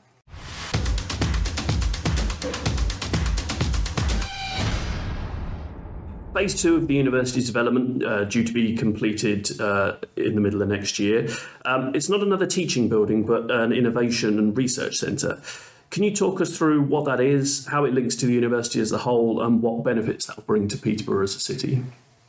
Phase 6.37 6.61
two 6.61 6.77
of 6.77 6.87
the 6.87 6.95
university's 6.95 7.47
development, 7.47 8.05
uh, 8.05 8.25
due 8.25 8.45
to 8.45 8.53
be 8.53 8.77
completed 8.77 9.59
uh, 9.59 9.97
in 10.17 10.35
the 10.35 10.41
middle 10.43 10.61
of 10.61 10.69
next 10.69 10.99
year, 10.99 11.27
um, 11.65 11.95
it's 11.95 12.11
not 12.11 12.21
another 12.21 12.47
teaching 12.47 12.91
building, 12.91 13.25
but 13.25 13.51
an 13.51 13.73
innovation 13.73 14.39
and 14.39 14.55
research 14.55 14.97
centre. 14.97 15.41
Can 15.89 16.03
you 16.03 16.15
talk 16.15 16.43
us 16.43 16.55
through 16.55 16.83
what 16.83 17.07
that 17.07 17.21
is, 17.21 17.67
how 17.69 17.87
it 17.87 17.95
links 17.95 18.15
to 18.17 18.27
the 18.27 18.35
university 18.35 18.81
as 18.81 18.93
a 18.93 18.99
whole, 18.99 19.43
and 19.43 19.63
what 19.63 19.83
benefits 19.83 20.27
that 20.27 20.37
will 20.37 20.45
bring 20.45 20.69
to 20.69 20.77
Peterborough 20.77 21.25
as 21.25 21.35
a 21.35 21.41
city? 21.41 21.83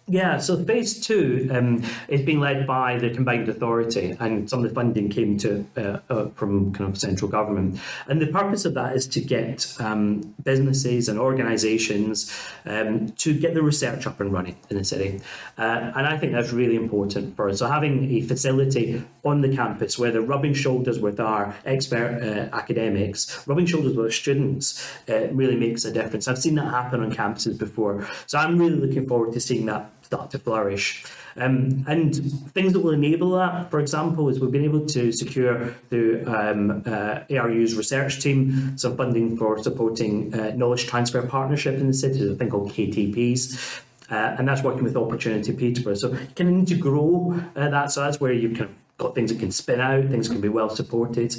Yeah, 0.10 0.38
so 0.38 0.63
phase 0.63 1.02
two 1.06 1.50
um, 1.52 1.84
is 2.08 2.22
being 2.22 2.39
led 2.39 2.65
by 2.65 2.98
the 2.98 3.10
combined 3.10 3.50
authority, 3.50 4.15
and 4.22 4.50
some 4.50 4.63
of 4.63 4.70
the 4.70 4.74
funding 4.74 5.10
came 5.10 5.38
to 5.39 5.65
uh, 5.76 6.00
uh, 6.10 6.30
from 6.30 6.72
kind 6.72 6.89
of 6.89 6.98
central 6.98 7.30
government. 7.30 7.78
And 8.08 8.22
the 8.22 8.28
purpose 8.28 8.63
of 8.63 8.74
that 8.76 8.96
is 8.96 9.06
to 9.08 9.20
get 9.20 9.76
um, 9.82 10.34
businesses 10.41 11.10
and 11.10 11.20
organisations 11.20 12.34
um, 12.65 13.10
to 13.17 13.38
get 13.38 13.54
the 13.54 13.62
research 13.62 14.08
up 14.08 14.22
and 14.22 14.32
running 14.32 14.56
in 14.70 14.78
the 14.78 14.86
city, 14.86 15.20
uh, 15.58 15.91
and 15.93 16.08
I 16.08 16.17
think 16.17 16.32
that's 16.32 16.54
really 16.54 16.78
important 16.78 17.36
for 17.36 17.50
us. 17.50 17.60
So 17.60 17.67
having 17.67 18.10
a 18.15 18.22
facility 18.22 19.04
on 19.26 19.41
the 19.41 19.54
campus 19.54 20.00
where 20.00 20.12
they're 20.12 20.22
rubbing 20.22 20.54
shoulders 20.54 21.00
with 21.00 21.20
our 21.20 21.54
expert 21.65 22.22
uh, 22.24 22.56
academics, 22.56 23.46
rubbing 23.46 23.65
shoulders 23.65 23.93
with 23.98 24.06
our 24.06 24.12
students, 24.12 24.89
uh, 25.10 25.28
really 25.34 25.58
makes 25.58 25.84
a 25.84 25.91
difference. 25.91 26.30
I've 26.30 26.38
seen 26.38 26.56
that 26.56 26.72
happen 26.72 27.02
on 27.02 27.12
campuses 27.12 27.58
before, 27.58 28.08
so 28.26 28.38
I'm 28.38 28.58
really 28.58 28.76
looking 28.76 29.06
forward 29.06 29.34
to 29.34 29.41
seeing 29.41 29.65
that 29.65 29.91
start 30.08 30.32
to 30.32 30.39
flourish. 30.39 31.04
Um, 31.36 31.86
and 31.88 32.15
things 32.54 32.74
that 32.74 32.80
will 32.80 32.93
enable 32.93 33.32
that, 33.32 33.70
for 33.70 33.80
example, 33.80 34.30
is 34.30 34.39
we've 34.39 34.52
been 34.52 34.63
able 34.63 34.86
to 34.88 35.12
secure 35.12 35.76
through 35.89 36.24
um, 36.26 36.84
uh, 36.86 37.20
ARU's 37.30 37.76
research 37.76 38.22
team 38.22 38.78
some 38.78 38.96
funding 38.96 39.38
for 39.38 39.62
supporting 39.62 40.34
uh, 40.34 40.54
knowledge 40.56 40.88
transfer 40.88 41.22
partnership 41.22 41.76
in 41.76 41.88
the 41.88 41.93
city, 41.93 42.32
a 42.32 42.36
thing 42.36 42.50
called 42.50 42.72
KTPs. 42.72 43.82
Uh, 44.10 44.36
and 44.38 44.48
that's 44.48 44.63
working 44.63 44.86
with 44.86 44.96
Opportunity 44.96 45.52
Peterborough. 45.54 45.96
So 45.96 46.13
you 46.13 46.28
of 46.50 46.56
need 46.56 46.67
to 46.70 46.76
grow 46.76 47.39
uh, 47.58 47.70
that. 47.70 47.91
So 47.91 48.02
that's 48.02 48.22
where 48.22 48.32
you've 48.32 48.58
kind 48.58 48.70
of 48.70 48.76
got 48.98 49.13
things 49.13 49.32
that 49.32 49.39
can 49.39 49.52
spin 49.52 49.82
out, 49.82 50.06
things 50.06 50.30
can 50.30 50.39
be 50.39 50.50
well 50.50 50.70
supported. 50.70 51.36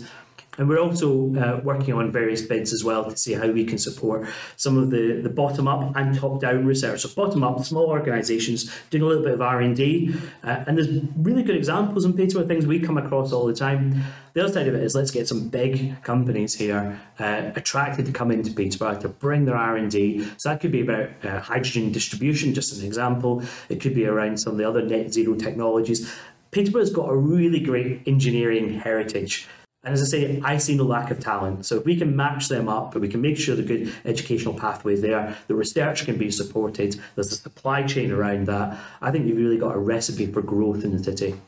And 0.59 0.69
we're 0.69 0.81
also 0.81 1.35
uh, 1.37 1.61
working 1.63 1.95
on 1.95 2.13
various 2.13 2.43
bids 2.43 2.73
as 2.73 2.85
well 2.85 3.09
to 3.09 3.17
see 3.17 3.33
how 3.33 3.49
we 3.49 3.65
can 3.65 3.79
support 3.79 4.29
some 4.57 4.77
of 4.77 4.91
the, 4.91 5.21
the 5.23 5.29
bottom 5.29 5.69
up 5.69 5.97
and 5.97 6.15
top 6.19 6.41
down 6.41 6.67
research. 6.67 7.01
So 7.01 7.09
bottom 7.09 7.43
up, 7.45 7.65
small 7.65 7.87
organisations 7.87 8.71
doing 8.91 9.05
a 9.05 9.07
little 9.07 9.23
bit 9.23 9.35
of 9.35 9.41
R 9.41 9.61
and 9.61 9.77
D, 9.77 10.15
uh, 10.43 10.65
and 10.67 10.77
there's 10.77 11.03
really 11.17 11.43
good 11.43 11.57
examples 11.57 12.05
in 12.05 12.13
Peterborough 12.13 12.47
things 12.47 12.67
we 12.67 12.81
come 12.81 12.99
across 12.99 13.33
all 13.33 13.47
the 13.47 13.55
time. 13.55 14.03
The 14.35 14.45
other 14.45 14.53
side 14.53 14.69
of 14.69 14.75
it 14.75 14.83
is 14.83 14.95
let's 14.95 15.11
get 15.11 15.27
some 15.27 15.49
big 15.49 16.03
companies 16.03 16.55
here 16.55 17.01
uh, 17.19 17.51
attracted 17.57 18.07
to 18.07 18.13
come 18.13 18.31
into 18.31 18.53
Peterborough 18.53 19.01
to 19.01 19.09
bring 19.09 19.45
their 19.45 19.57
R 19.57 19.77
and 19.77 19.91
D. 19.91 20.29
So 20.37 20.51
that 20.51 20.61
could 20.61 20.73
be 20.73 20.83
about 20.83 21.11
uh, 21.25 21.41
hydrogen 21.41 21.93
distribution, 21.93 22.53
just 22.53 22.79
an 22.79 22.85
example. 22.85 23.43
It 23.69 23.81
could 23.81 23.95
be 23.95 24.07
around 24.07 24.39
some 24.39 24.53
of 24.53 24.59
the 24.59 24.69
other 24.69 24.83
net 24.83 25.13
zero 25.13 25.35
technologies. 25.35 26.13
Peterborough's 26.51 26.91
got 26.91 27.11
a 27.11 27.17
really 27.17 27.61
great 27.61 28.03
engineering 28.07 28.81
heritage. 28.81 29.47
And 29.89 29.95
as 29.95 30.03
I 30.03 30.19
say, 30.19 30.39
I 30.45 30.59
see 30.59 30.75
no 30.75 30.85
lack 30.85 31.11
of 31.11 31.19
talent. 31.19 31.65
So 31.65 31.79
if 31.79 31.87
we 31.87 31.97
can 31.97 32.15
match 32.15 32.49
them 32.49 32.69
up, 32.69 32.93
but 32.93 33.01
we 33.01 33.09
can 33.09 33.23
make 33.23 33.39
sure 33.39 33.57
the 33.57 33.63
good 33.63 33.91
educational 34.05 34.53
pathways 34.53 35.01
there, 35.01 35.35
the 35.47 35.55
research 35.55 36.05
can 36.05 36.19
be 36.19 36.31
supported, 36.31 37.01
there's 37.15 37.33
a 37.33 37.37
supply 37.37 37.85
chain 37.85 38.13
around 38.13 38.49
that, 38.49 38.79
I 39.01 39.11
think 39.11 39.27
you've 39.27 39.39
really 39.39 39.57
got 39.57 39.75
a 39.75 39.79
recipe 39.79 40.27
for 40.27 40.43
growth 40.43 40.85
in 40.85 40.95
the 40.95 41.03
city. 41.03 41.41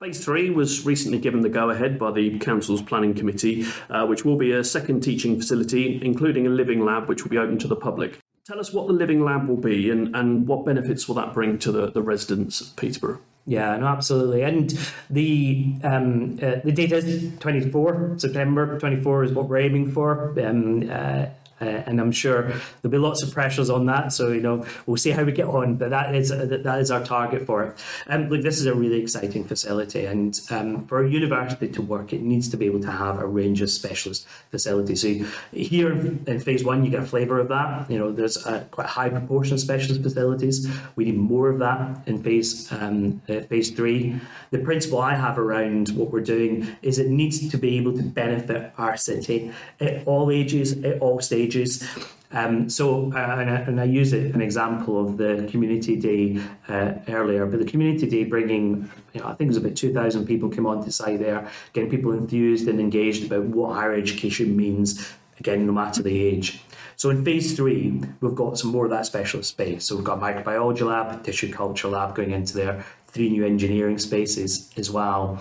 Phase 0.00 0.24
three 0.24 0.48
was 0.48 0.86
recently 0.86 1.18
given 1.18 1.42
the 1.42 1.50
go 1.50 1.68
ahead 1.68 1.98
by 1.98 2.10
the 2.10 2.38
Council's 2.38 2.80
Planning 2.80 3.12
Committee, 3.12 3.66
uh, 3.90 4.06
which 4.06 4.24
will 4.24 4.38
be 4.38 4.52
a 4.52 4.64
second 4.64 5.02
teaching 5.02 5.38
facility, 5.38 6.00
including 6.02 6.46
a 6.46 6.50
living 6.50 6.86
lab, 6.86 7.06
which 7.06 7.22
will 7.22 7.30
be 7.30 7.36
open 7.36 7.58
to 7.58 7.68
the 7.68 7.76
public. 7.76 8.18
Tell 8.46 8.58
us 8.58 8.72
what 8.72 8.86
the 8.86 8.94
living 8.94 9.22
lab 9.22 9.46
will 9.46 9.58
be 9.58 9.90
and, 9.90 10.16
and 10.16 10.46
what 10.48 10.64
benefits 10.64 11.06
will 11.06 11.16
that 11.16 11.34
bring 11.34 11.58
to 11.58 11.70
the, 11.70 11.90
the 11.90 12.00
residents 12.00 12.62
of 12.62 12.74
Peterborough? 12.76 13.20
Yeah, 13.46 13.76
no, 13.76 13.86
absolutely. 13.88 14.42
And 14.42 14.70
the 15.10 15.74
um, 15.82 16.38
uh, 16.40 16.56
the 16.64 16.72
date 16.72 16.92
is 16.92 17.30
24 17.40 18.14
September 18.18 18.78
24 18.78 19.24
is 19.24 19.32
what 19.32 19.48
we're 19.48 19.58
aiming 19.58 19.92
for. 19.92 20.38
Um, 20.40 20.88
uh, 20.90 21.26
uh, 21.60 21.64
and 21.64 22.00
I'm 22.00 22.12
sure 22.12 22.42
there'll 22.42 22.92
be 22.92 22.98
lots 22.98 23.22
of 23.22 23.32
pressures 23.32 23.70
on 23.70 23.86
that. 23.86 24.12
So 24.12 24.32
you 24.32 24.40
know, 24.40 24.66
we'll 24.86 24.96
see 24.96 25.10
how 25.10 25.24
we 25.24 25.32
get 25.32 25.46
on. 25.46 25.76
But 25.76 25.90
that 25.90 26.14
is 26.14 26.30
that 26.30 26.78
is 26.80 26.90
our 26.90 27.04
target 27.04 27.46
for 27.46 27.64
it. 27.64 27.76
And 28.06 28.24
um, 28.24 28.30
look, 28.30 28.42
this 28.42 28.58
is 28.58 28.66
a 28.66 28.74
really 28.74 29.00
exciting 29.00 29.44
facility, 29.44 30.06
and 30.06 30.38
um, 30.50 30.86
for 30.86 31.04
a 31.04 31.08
university 31.08 31.68
to 31.68 31.82
work, 31.82 32.12
it 32.12 32.22
needs 32.22 32.48
to 32.48 32.56
be 32.56 32.66
able 32.66 32.80
to 32.80 32.90
have 32.90 33.20
a 33.20 33.26
range 33.26 33.60
of 33.60 33.70
specialist 33.70 34.26
facilities. 34.50 35.02
So 35.02 35.08
here 35.52 35.92
in 35.92 36.40
phase 36.40 36.64
one, 36.64 36.84
you 36.84 36.90
get 36.90 37.02
a 37.02 37.06
flavour 37.06 37.38
of 37.38 37.48
that. 37.48 37.90
You 37.90 37.98
know, 37.98 38.12
there's 38.12 38.44
a 38.46 38.60
quite 38.70 38.88
high 38.88 39.08
proportion 39.08 39.54
of 39.54 39.60
specialist 39.60 40.02
facilities. 40.02 40.68
We 40.96 41.04
need 41.04 41.18
more 41.18 41.50
of 41.50 41.58
that 41.60 42.06
in 42.06 42.22
phase 42.22 42.70
um, 42.72 43.22
uh, 43.28 43.40
phase 43.42 43.70
three. 43.70 44.20
The 44.50 44.58
principle 44.58 45.00
I 45.00 45.14
have 45.14 45.38
around 45.38 45.90
what 45.90 46.10
we're 46.10 46.20
doing 46.20 46.76
is 46.82 46.98
it 46.98 47.08
needs 47.08 47.48
to 47.50 47.58
be 47.58 47.76
able 47.78 47.94
to 47.96 48.02
benefit 48.02 48.72
our 48.78 48.96
city 48.96 49.52
at 49.80 50.06
all 50.06 50.30
ages, 50.30 50.82
at 50.84 51.00
all 51.00 51.20
stages 51.20 51.43
stages. 51.50 51.86
Um, 52.32 52.68
so, 52.68 53.12
uh, 53.12 53.18
and, 53.18 53.50
I, 53.50 53.54
and, 53.60 53.80
I, 53.80 53.84
use 53.84 54.12
it, 54.12 54.34
an 54.34 54.42
example 54.42 55.00
of 55.00 55.18
the 55.18 55.46
community 55.48 55.94
day 55.94 56.42
uh, 56.68 56.94
earlier, 57.06 57.46
but 57.46 57.60
the 57.60 57.66
community 57.66 58.08
day 58.08 58.24
bringing, 58.24 58.90
you 59.12 59.20
know, 59.20 59.28
I 59.28 59.34
think 59.34 59.48
it 59.48 59.54
was 59.54 59.56
about 59.58 59.76
2,000 59.76 60.26
people 60.26 60.48
came 60.48 60.66
on 60.66 60.84
to 60.84 60.90
site 60.90 61.20
there, 61.20 61.48
getting 61.72 61.90
people 61.90 62.12
enthused 62.12 62.66
and 62.66 62.80
engaged 62.80 63.26
about 63.26 63.44
what 63.44 63.74
higher 63.74 63.94
education 63.94 64.56
means, 64.56 65.12
again, 65.38 65.64
no 65.64 65.72
matter 65.72 66.02
the 66.02 66.24
age. 66.24 66.60
So 66.96 67.10
in 67.10 67.24
phase 67.24 67.54
three, 67.54 68.02
we've 68.20 68.34
got 68.34 68.58
some 68.58 68.72
more 68.72 68.84
of 68.84 68.90
that 68.90 69.06
specialist 69.06 69.50
space. 69.50 69.84
So 69.84 69.94
we've 69.94 70.04
got 70.04 70.18
microbiology 70.20 70.82
lab, 70.82 71.22
tissue 71.22 71.52
culture 71.52 71.88
lab 71.88 72.16
going 72.16 72.32
into 72.32 72.54
there, 72.54 72.84
three 73.06 73.30
new 73.30 73.46
engineering 73.46 73.98
spaces 73.98 74.70
as 74.76 74.90
well. 74.90 75.38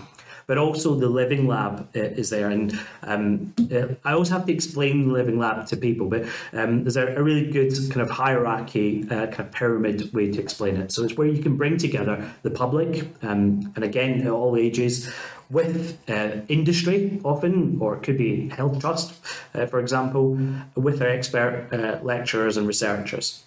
But 0.48 0.58
also 0.58 0.96
the 0.96 1.10
Living 1.10 1.48
Lab 1.48 1.90
uh, 1.96 2.00
is 2.00 2.30
there. 2.30 2.50
And 2.50 2.80
um, 3.04 3.54
uh, 3.74 3.88
I 4.04 4.14
always 4.14 4.30
have 4.30 4.46
to 4.46 4.54
explain 4.54 5.08
the 5.08 5.14
Living 5.14 5.40
Lab 5.40 5.66
to 5.68 5.78
people, 5.78 6.08
but 6.08 6.24
um, 6.54 6.84
there's 6.84 6.98
a, 6.98 7.08
a, 7.16 7.24
really 7.24 7.50
good 7.52 7.74
kind 7.90 8.02
of 8.02 8.10
hierarchy, 8.10 9.04
uh, 9.10 9.28
kind 9.28 9.42
of 9.42 9.52
pyramid 9.52 10.14
way 10.14 10.32
to 10.32 10.40
explain 10.42 10.78
it. 10.78 10.92
So 10.92 11.04
it's 11.04 11.16
where 11.16 11.28
you 11.28 11.42
can 11.42 11.56
bring 11.56 11.78
together 11.78 12.32
the 12.42 12.52
public, 12.52 13.08
um, 13.22 13.72
and 13.76 13.84
again, 13.84 14.22
at 14.22 14.28
all 14.28 14.58
ages, 14.58 15.12
with 15.50 16.00
uh, 16.10 16.42
industry 16.48 17.22
often, 17.24 17.78
or 17.80 17.96
it 17.96 18.04
could 18.04 18.18
be 18.18 18.50
health 18.50 18.80
trust, 18.80 19.14
uh, 19.54 19.66
for 19.66 19.80
example, 19.80 20.38
with 20.76 21.02
our 21.02 21.08
expert 21.08 21.70
uh, 21.72 22.04
lecturers 22.04 22.58
and 22.58 22.68
researchers. 22.68 23.44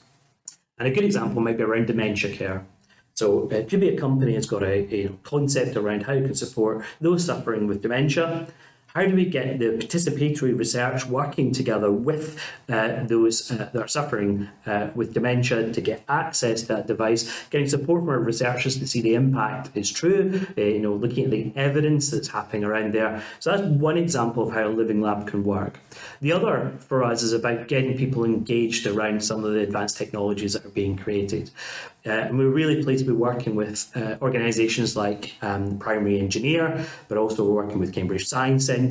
And 0.79 0.87
a 0.87 0.91
good 0.91 1.05
example 1.05 1.41
might 1.41 1.57
be 1.57 1.63
around 1.63 1.87
dementia 1.87 2.35
care. 2.35 2.65
So 3.17 3.49
it 3.49 3.71
could 3.71 3.81
be 3.81 3.89
a 3.89 3.99
company 3.99 4.35
that's 4.35 4.47
got 4.47 4.63
a, 4.63 4.95
a 4.95 5.09
concept 5.23 5.75
around 5.75 6.03
how 6.03 6.13
you 6.13 6.25
can 6.25 6.35
support 6.35 6.85
those 7.01 7.25
suffering 7.25 7.67
with 7.67 7.81
dementia 7.81 8.47
how 8.97 9.05
do 9.05 9.15
we 9.15 9.27
get 9.27 9.59
the 9.59 9.67
participatory 9.83 10.59
research 10.59 11.05
working 11.05 11.53
together 11.53 11.93
with 11.93 12.41
uh, 12.71 13.05
those 13.05 13.53
uh, 13.53 13.69
that 13.71 13.83
are 13.83 13.87
suffering 13.87 14.49
uh, 14.65 14.89
with 14.95 15.13
dementia 15.13 15.71
to 15.71 15.81
get 15.83 16.03
access 16.09 16.63
to 16.63 16.69
that 16.69 16.87
device, 16.87 17.47
getting 17.51 17.69
support 17.69 18.01
from 18.01 18.09
our 18.09 18.19
researchers 18.19 18.79
to 18.79 18.87
see 18.87 19.03
the 19.03 19.15
impact 19.15 19.69
is 19.75 19.93
true, 19.93 20.41
uh, 20.57 20.61
you 20.63 20.79
know, 20.79 20.95
looking 20.95 21.25
at 21.27 21.31
the 21.31 21.53
evidence 21.57 22.11
that's 22.11 22.29
happening 22.29 22.65
around 22.65 22.95
there. 22.95 23.23
So 23.39 23.51
that's 23.51 23.65
one 23.65 23.99
example 23.99 24.49
of 24.49 24.55
how 24.55 24.67
a 24.67 24.73
living 24.81 25.03
lab 25.03 25.27
can 25.27 25.45
work. 25.45 25.79
The 26.23 26.33
other 26.33 26.73
for 26.79 27.05
us 27.05 27.23
is 27.23 27.35
about 27.35 27.69
getting 27.69 27.99
people 27.99 28.25
engaged 28.25 28.87
around 28.87 29.23
some 29.23 29.45
of 29.45 29.53
the 29.53 29.61
advanced 29.61 29.99
technologies 29.99 30.55
that 30.55 30.65
are 30.65 30.71
being 30.71 30.97
created. 30.97 31.51
Uh, 32.07 32.11
and 32.11 32.39
we're 32.39 32.49
really 32.49 32.83
pleased 32.85 33.05
to 33.05 33.11
be 33.11 33.17
working 33.17 33.57
with 33.57 33.91
uh, 33.97 34.17
organisations 34.23 34.97
like 34.97 35.35
um, 35.43 35.77
Primary 35.79 36.21
Engineer, 36.21 36.87
but 37.09 37.19
also 37.19 37.45
we're 37.45 37.65
working 37.65 37.81
with 37.81 37.93
Cambridge 37.93 38.27
Science 38.27 38.67
Centre. 38.67 38.86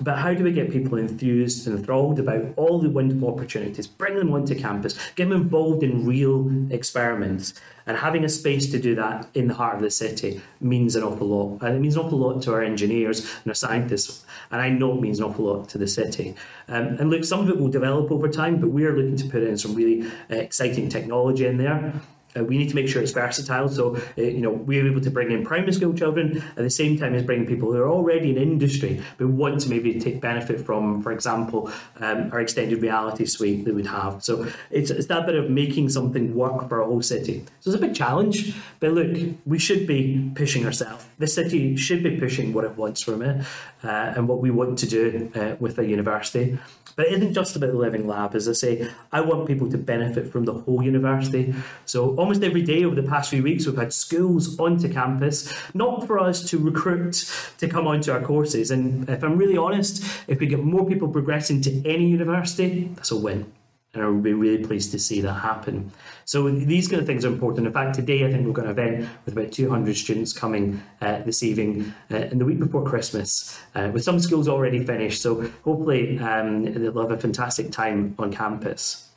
But 0.00 0.18
how 0.18 0.34
do 0.34 0.42
we 0.42 0.50
get 0.50 0.72
people 0.72 0.98
enthused 0.98 1.68
and 1.68 1.78
enthralled 1.78 2.18
about 2.18 2.42
all 2.56 2.80
the 2.80 2.90
wonderful 2.90 3.28
opportunities, 3.28 3.86
bring 3.86 4.16
them 4.16 4.32
onto 4.32 4.58
campus, 4.58 4.98
get 5.14 5.28
them 5.28 5.40
involved 5.40 5.84
in 5.84 6.04
real 6.04 6.50
experiments? 6.72 7.54
And 7.86 7.98
having 7.98 8.24
a 8.24 8.28
space 8.28 8.70
to 8.72 8.78
do 8.80 8.94
that 8.96 9.28
in 9.34 9.46
the 9.46 9.54
heart 9.54 9.76
of 9.76 9.82
the 9.82 9.90
city 9.90 10.40
means 10.60 10.96
an 10.96 11.04
awful 11.04 11.28
lot. 11.28 11.62
And 11.62 11.76
it 11.76 11.80
means 11.80 11.96
an 11.96 12.02
awful 12.02 12.18
lot 12.18 12.42
to 12.42 12.52
our 12.54 12.62
engineers 12.62 13.20
and 13.20 13.50
our 13.50 13.54
scientists. 13.54 14.24
And 14.50 14.60
I 14.60 14.68
know 14.70 14.94
it 14.94 15.00
means 15.00 15.20
an 15.20 15.26
awful 15.26 15.44
lot 15.44 15.68
to 15.70 15.78
the 15.78 15.86
city. 15.86 16.34
Um, 16.66 16.96
and 16.98 17.10
look, 17.10 17.24
some 17.24 17.40
of 17.40 17.48
it 17.48 17.58
will 17.58 17.68
develop 17.68 18.10
over 18.10 18.28
time, 18.28 18.58
but 18.58 18.70
we 18.70 18.84
are 18.86 18.96
looking 18.96 19.16
to 19.16 19.28
put 19.28 19.42
in 19.42 19.56
some 19.58 19.74
really 19.74 20.06
uh, 20.30 20.36
exciting 20.36 20.88
technology 20.88 21.46
in 21.46 21.58
there. 21.58 21.92
Uh, 22.36 22.44
we 22.44 22.58
need 22.58 22.68
to 22.68 22.74
make 22.74 22.88
sure 22.88 23.02
it's 23.02 23.12
versatile. 23.12 23.68
So, 23.68 23.96
uh, 23.96 24.22
you 24.22 24.40
know, 24.40 24.50
we're 24.50 24.86
able 24.86 25.00
to 25.00 25.10
bring 25.10 25.30
in 25.30 25.44
primary 25.44 25.72
school 25.72 25.94
children 25.94 26.42
at 26.56 26.62
the 26.62 26.70
same 26.70 26.98
time 26.98 27.14
as 27.14 27.22
bringing 27.22 27.46
people 27.46 27.72
who 27.72 27.78
are 27.78 27.88
already 27.88 28.30
in 28.30 28.36
industry 28.36 29.02
but 29.18 29.28
want 29.28 29.60
to 29.60 29.70
maybe 29.70 29.98
take 30.00 30.20
benefit 30.20 30.64
from, 30.64 31.02
for 31.02 31.12
example, 31.12 31.70
um, 32.00 32.30
our 32.32 32.40
extended 32.40 32.82
reality 32.82 33.24
suite 33.24 33.64
that 33.64 33.74
we'd 33.74 33.86
have. 33.86 34.22
So, 34.24 34.46
it's, 34.70 34.90
it's 34.90 35.06
that 35.06 35.26
bit 35.26 35.34
of 35.34 35.50
making 35.50 35.88
something 35.90 36.34
work 36.34 36.68
for 36.68 36.80
a 36.80 36.86
whole 36.86 37.02
city. 37.02 37.44
So, 37.60 37.70
it's 37.70 37.78
a 37.78 37.80
big 37.80 37.94
challenge, 37.94 38.54
but 38.80 38.92
look, 38.92 39.16
we 39.46 39.58
should 39.58 39.86
be 39.86 40.30
pushing 40.34 40.66
ourselves. 40.66 41.04
The 41.18 41.26
city 41.26 41.76
should 41.76 42.02
be 42.02 42.18
pushing 42.18 42.52
what 42.52 42.64
it 42.64 42.76
wants 42.76 43.00
from 43.02 43.22
it 43.22 43.44
uh, 43.82 44.14
and 44.16 44.28
what 44.28 44.40
we 44.40 44.50
want 44.50 44.78
to 44.80 44.86
do 44.86 45.30
uh, 45.34 45.56
with 45.60 45.76
the 45.76 45.86
university. 45.86 46.58
But 46.96 47.06
it 47.06 47.14
isn't 47.14 47.34
just 47.34 47.56
about 47.56 47.72
the 47.72 47.78
living 47.78 48.06
lab. 48.06 48.34
As 48.34 48.48
I 48.48 48.52
say, 48.52 48.88
I 49.12 49.20
want 49.20 49.46
people 49.46 49.70
to 49.70 49.78
benefit 49.78 50.30
from 50.30 50.44
the 50.44 50.52
whole 50.52 50.82
university. 50.82 51.54
So 51.86 52.14
almost 52.16 52.42
every 52.42 52.62
day 52.62 52.84
over 52.84 52.94
the 52.94 53.08
past 53.08 53.30
few 53.30 53.42
weeks, 53.42 53.66
we've 53.66 53.76
had 53.76 53.92
schools 53.92 54.58
onto 54.58 54.92
campus, 54.92 55.52
not 55.74 56.06
for 56.06 56.18
us 56.18 56.48
to 56.50 56.58
recruit 56.58 57.30
to 57.58 57.68
come 57.68 57.86
onto 57.86 58.12
our 58.12 58.22
courses. 58.22 58.70
And 58.70 59.08
if 59.08 59.22
I'm 59.22 59.36
really 59.36 59.56
honest, 59.56 60.04
if 60.28 60.40
we 60.40 60.46
get 60.46 60.62
more 60.62 60.86
people 60.86 61.08
progressing 61.08 61.60
to 61.62 61.88
any 61.88 62.06
university, 62.06 62.90
that's 62.94 63.10
a 63.10 63.16
win 63.16 63.52
and 63.94 64.02
I 64.02 64.08
would 64.08 64.22
be 64.22 64.32
really 64.32 64.64
pleased 64.64 64.90
to 64.92 64.98
see 64.98 65.20
that 65.20 65.32
happen. 65.32 65.92
So 66.24 66.50
these 66.50 66.88
kind 66.88 67.00
of 67.00 67.06
things 67.06 67.24
are 67.24 67.28
important. 67.28 67.66
In 67.66 67.72
fact, 67.72 67.94
today 67.94 68.26
I 68.26 68.30
think 68.30 68.44
we've 68.44 68.54
got 68.54 68.66
an 68.66 68.72
event 68.72 69.08
with 69.24 69.36
about 69.36 69.52
200 69.52 69.96
students 69.96 70.32
coming 70.32 70.82
uh, 71.00 71.20
this 71.20 71.42
evening 71.42 71.94
uh, 72.10 72.16
in 72.16 72.38
the 72.38 72.44
week 72.44 72.58
before 72.58 72.84
Christmas, 72.84 73.58
uh, 73.74 73.90
with 73.92 74.04
some 74.04 74.18
schools 74.18 74.48
already 74.48 74.84
finished. 74.84 75.22
So 75.22 75.42
hopefully 75.64 76.18
um, 76.18 76.64
they'll 76.64 77.00
have 77.00 77.10
a 77.10 77.18
fantastic 77.18 77.70
time 77.70 78.14
on 78.18 78.32
campus. 78.32 79.08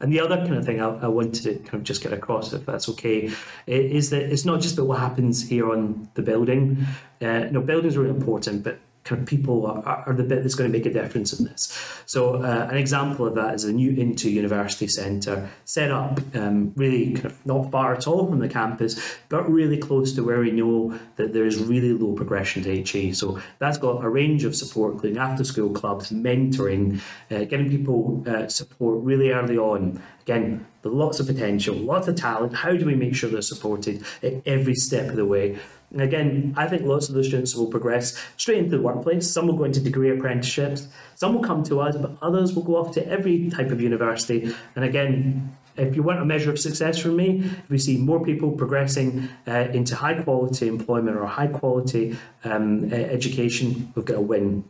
And 0.00 0.10
the 0.10 0.20
other 0.20 0.36
kind 0.38 0.54
of 0.54 0.64
thing 0.64 0.80
I, 0.80 0.88
I 0.88 1.08
wanted 1.08 1.42
to 1.42 1.54
kind 1.56 1.74
of 1.74 1.84
just 1.84 2.02
get 2.02 2.12
across, 2.12 2.52
if 2.54 2.64
that's 2.64 2.88
okay, 2.90 3.30
is 3.66 4.10
that 4.10 4.22
it's 4.32 4.46
not 4.46 4.62
just 4.62 4.74
about 4.76 4.86
what 4.86 4.98
happens 4.98 5.46
here 5.46 5.70
on 5.70 6.08
the 6.14 6.22
building. 6.22 6.86
Uh, 7.20 7.40
no, 7.50 7.60
buildings 7.60 7.96
are 7.96 8.00
really 8.00 8.16
important, 8.16 8.64
but 8.64 8.78
kind 9.04 9.22
of 9.22 9.26
people 9.26 9.66
are, 9.66 10.04
are, 10.06 10.12
the 10.12 10.22
bit 10.22 10.42
that's 10.42 10.54
going 10.54 10.70
to 10.70 10.78
make 10.78 10.86
a 10.86 10.92
difference 10.92 11.38
in 11.38 11.46
this. 11.46 11.76
So 12.06 12.34
uh, 12.34 12.68
an 12.70 12.76
example 12.76 13.26
of 13.26 13.34
that 13.34 13.54
is 13.54 13.64
a 13.64 13.72
new 13.72 13.92
IntoUniversity 13.92 14.90
Centre, 14.90 15.48
set 15.64 15.90
up 15.90 16.20
um, 16.34 16.72
really 16.76 17.14
kind 17.14 17.26
of 17.26 17.46
not 17.46 17.70
far 17.70 17.94
at 17.94 18.06
all 18.06 18.26
from 18.26 18.40
the 18.40 18.48
campus, 18.48 19.16
but 19.28 19.50
really 19.50 19.78
close 19.78 20.12
to 20.14 20.22
where 20.22 20.40
we 20.40 20.50
know 20.50 20.98
that 21.16 21.32
there 21.32 21.46
is 21.46 21.58
really 21.58 21.92
low 21.92 22.12
progression 22.12 22.62
to 22.64 22.82
HE. 22.82 23.14
So 23.14 23.40
that's 23.58 23.78
got 23.78 24.04
a 24.04 24.08
range 24.08 24.44
of 24.44 24.54
support, 24.54 24.94
including 24.94 25.18
after 25.18 25.44
school 25.44 25.70
clubs, 25.70 26.10
mentoring, 26.10 27.00
uh, 27.30 27.44
getting 27.44 27.70
people 27.70 28.22
uh, 28.26 28.48
support 28.48 29.02
really 29.02 29.30
early 29.30 29.56
on. 29.56 30.02
Again, 30.22 30.66
lots 30.84 31.20
of 31.20 31.26
potential, 31.26 31.74
lots 31.74 32.06
of 32.06 32.16
talent. 32.16 32.54
How 32.54 32.72
do 32.72 32.84
we 32.84 32.94
make 32.94 33.14
sure 33.14 33.30
they're 33.30 33.42
supported 33.42 34.04
at 34.22 34.46
every 34.46 34.74
step 34.74 35.08
of 35.08 35.16
the 35.16 35.24
way? 35.24 35.58
And 35.92 36.02
again, 36.02 36.54
I 36.56 36.68
think 36.68 36.82
lots 36.82 37.08
of 37.08 37.14
those 37.14 37.26
students 37.26 37.54
will 37.54 37.66
progress 37.66 38.16
straight 38.36 38.58
into 38.58 38.76
the 38.76 38.82
workplace. 38.82 39.28
Some 39.28 39.48
will 39.48 39.56
go 39.56 39.64
into 39.64 39.80
degree 39.80 40.10
apprenticeships, 40.10 40.86
some 41.16 41.34
will 41.34 41.42
come 41.42 41.62
to 41.64 41.80
us, 41.80 41.96
but 41.96 42.12
others 42.22 42.54
will 42.54 42.62
go 42.62 42.76
off 42.76 42.94
to 42.94 43.06
every 43.08 43.50
type 43.50 43.70
of 43.70 43.80
university. 43.80 44.54
And 44.76 44.84
again, 44.84 45.56
if 45.76 45.96
you 45.96 46.02
want 46.02 46.20
a 46.20 46.24
measure 46.24 46.50
of 46.50 46.58
success 46.58 46.98
from 46.98 47.16
me, 47.16 47.42
if 47.44 47.70
we 47.70 47.78
see 47.78 47.96
more 47.96 48.22
people 48.24 48.52
progressing 48.52 49.28
uh, 49.46 49.68
into 49.72 49.96
high 49.96 50.14
quality 50.14 50.68
employment 50.68 51.16
or 51.16 51.26
high 51.26 51.46
quality 51.46 52.16
um, 52.44 52.92
education, 52.92 53.92
we've 53.94 54.04
got 54.04 54.16
a 54.16 54.20
win. 54.20 54.64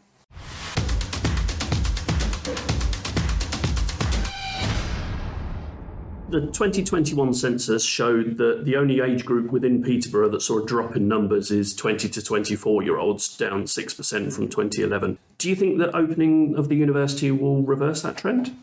The 6.31 6.41
2021 6.43 7.35
census 7.35 7.85
showed 7.85 8.37
that 8.39 8.65
the 8.65 8.77
only 8.77 9.01
age 9.01 9.25
group 9.25 9.51
within 9.51 9.83
Peterborough 9.83 10.29
that 10.31 10.43
saw 10.43 10.63
a 10.63 10.67
drop 10.67 10.97
in 10.97 11.09
numbers 11.09 11.51
is 11.51 11.75
20 11.75 12.09
to 12.09 12.23
24 12.23 12.83
year 12.83 12.99
olds, 12.99 13.37
down 13.37 13.65
6% 13.65 14.33
from 14.33 14.49
2011. 14.49 15.19
Do 15.39 15.49
you 15.49 15.57
think 15.57 15.79
that 15.79 15.95
opening 15.95 16.55
of 16.57 16.69
the 16.69 16.77
university 16.77 17.31
will 17.31 17.63
reverse 17.63 18.03
that 18.03 18.17
trend? 18.17 18.57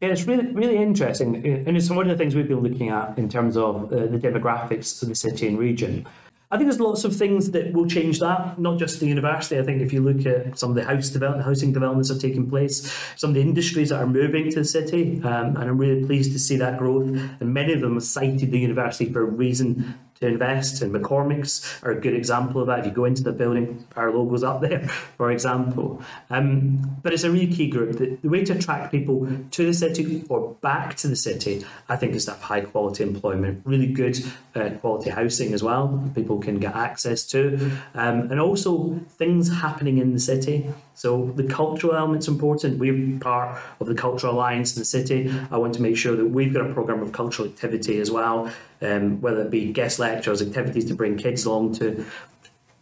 Yeah, 0.00 0.08
it's 0.08 0.24
really 0.24 0.46
really 0.48 0.78
interesting, 0.78 1.36
and 1.36 1.76
it's 1.76 1.88
one 1.88 2.10
of 2.10 2.18
the 2.18 2.20
things 2.20 2.34
we've 2.34 2.48
been 2.48 2.60
looking 2.60 2.88
at 2.88 3.16
in 3.16 3.28
terms 3.28 3.56
of 3.56 3.92
uh, 3.92 4.06
the 4.06 4.18
demographics 4.18 5.00
of 5.00 5.08
the 5.08 5.14
city 5.14 5.46
and 5.46 5.56
region. 5.56 6.06
I 6.52 6.58
think 6.58 6.68
there's 6.68 6.80
lots 6.80 7.04
of 7.04 7.16
things 7.16 7.52
that 7.52 7.72
will 7.72 7.86
change 7.86 8.20
that, 8.20 8.58
not 8.58 8.78
just 8.78 9.00
the 9.00 9.06
university. 9.06 9.58
I 9.58 9.62
think 9.62 9.80
if 9.80 9.90
you 9.90 10.02
look 10.02 10.26
at 10.26 10.58
some 10.58 10.68
of 10.68 10.76
the 10.76 10.84
house 10.84 11.08
develop, 11.08 11.42
housing 11.42 11.72
developments 11.72 12.10
that 12.10 12.18
are 12.18 12.20
taking 12.20 12.50
place, 12.50 12.92
some 13.16 13.30
of 13.30 13.34
the 13.34 13.40
industries 13.40 13.88
that 13.88 14.02
are 14.02 14.06
moving 14.06 14.50
to 14.50 14.56
the 14.56 14.64
city, 14.66 15.18
um, 15.24 15.56
and 15.56 15.64
I'm 15.64 15.78
really 15.78 16.04
pleased 16.04 16.32
to 16.32 16.38
see 16.38 16.56
that 16.56 16.76
growth. 16.76 17.08
And 17.40 17.54
many 17.54 17.72
of 17.72 17.80
them 17.80 17.94
have 17.94 18.02
cited 18.02 18.50
the 18.50 18.58
university 18.58 19.10
for 19.10 19.22
a 19.22 19.24
reason 19.24 19.98
to 20.22 20.28
invest. 20.28 20.82
And 20.82 20.94
McCormick's 20.94 21.82
are 21.82 21.92
a 21.92 22.00
good 22.00 22.14
example 22.14 22.60
of 22.60 22.68
that. 22.68 22.80
If 22.80 22.86
you 22.86 22.92
go 22.92 23.04
into 23.04 23.22
the 23.22 23.32
building, 23.32 23.84
our 23.96 24.10
logo's 24.10 24.42
up 24.42 24.60
there, 24.60 24.88
for 25.16 25.30
example. 25.30 26.02
Um, 26.30 26.98
but 27.02 27.12
it's 27.12 27.24
a 27.24 27.30
really 27.30 27.52
key 27.52 27.68
group. 27.68 27.98
The, 27.98 28.16
the, 28.22 28.28
way 28.28 28.44
to 28.44 28.54
attract 28.54 28.90
people 28.90 29.28
to 29.50 29.66
the 29.66 29.74
city 29.74 30.24
or 30.28 30.54
back 30.62 30.96
to 30.96 31.08
the 31.08 31.16
city, 31.16 31.64
I 31.88 31.96
think, 31.96 32.14
is 32.14 32.24
to 32.24 32.32
have 32.32 32.40
high 32.40 32.62
quality 32.62 33.02
employment, 33.02 33.62
really 33.64 33.92
good 33.92 34.18
uh, 34.54 34.70
quality 34.80 35.10
housing 35.10 35.52
as 35.52 35.62
well, 35.62 36.10
people 36.14 36.38
can 36.38 36.58
get 36.58 36.74
access 36.74 37.26
to, 37.26 37.70
um, 37.94 38.30
and 38.30 38.40
also 38.40 39.00
things 39.10 39.52
happening 39.52 39.98
in 39.98 40.12
the 40.14 40.20
city. 40.20 40.66
So 40.94 41.32
the 41.36 41.44
cultural 41.44 41.94
element's 41.94 42.28
important. 42.28 42.78
We're 42.78 43.18
part 43.18 43.58
of 43.80 43.86
the 43.86 43.94
Cultural 43.94 44.34
Alliance 44.34 44.76
in 44.76 44.80
the 44.80 44.84
city. 44.84 45.32
I 45.50 45.56
want 45.56 45.74
to 45.74 45.82
make 45.82 45.96
sure 45.96 46.16
that 46.16 46.26
we've 46.26 46.52
got 46.52 46.68
a 46.68 46.72
program 46.72 47.02
of 47.02 47.12
cultural 47.12 47.48
activity 47.48 47.98
as 48.00 48.10
well, 48.10 48.52
um, 48.82 49.20
whether 49.20 49.42
it 49.42 49.50
be 49.50 49.72
guest 49.72 49.98
lectures, 49.98 50.42
activities 50.42 50.84
to 50.86 50.94
bring 50.94 51.16
kids 51.16 51.44
along 51.44 51.74
to. 51.76 52.04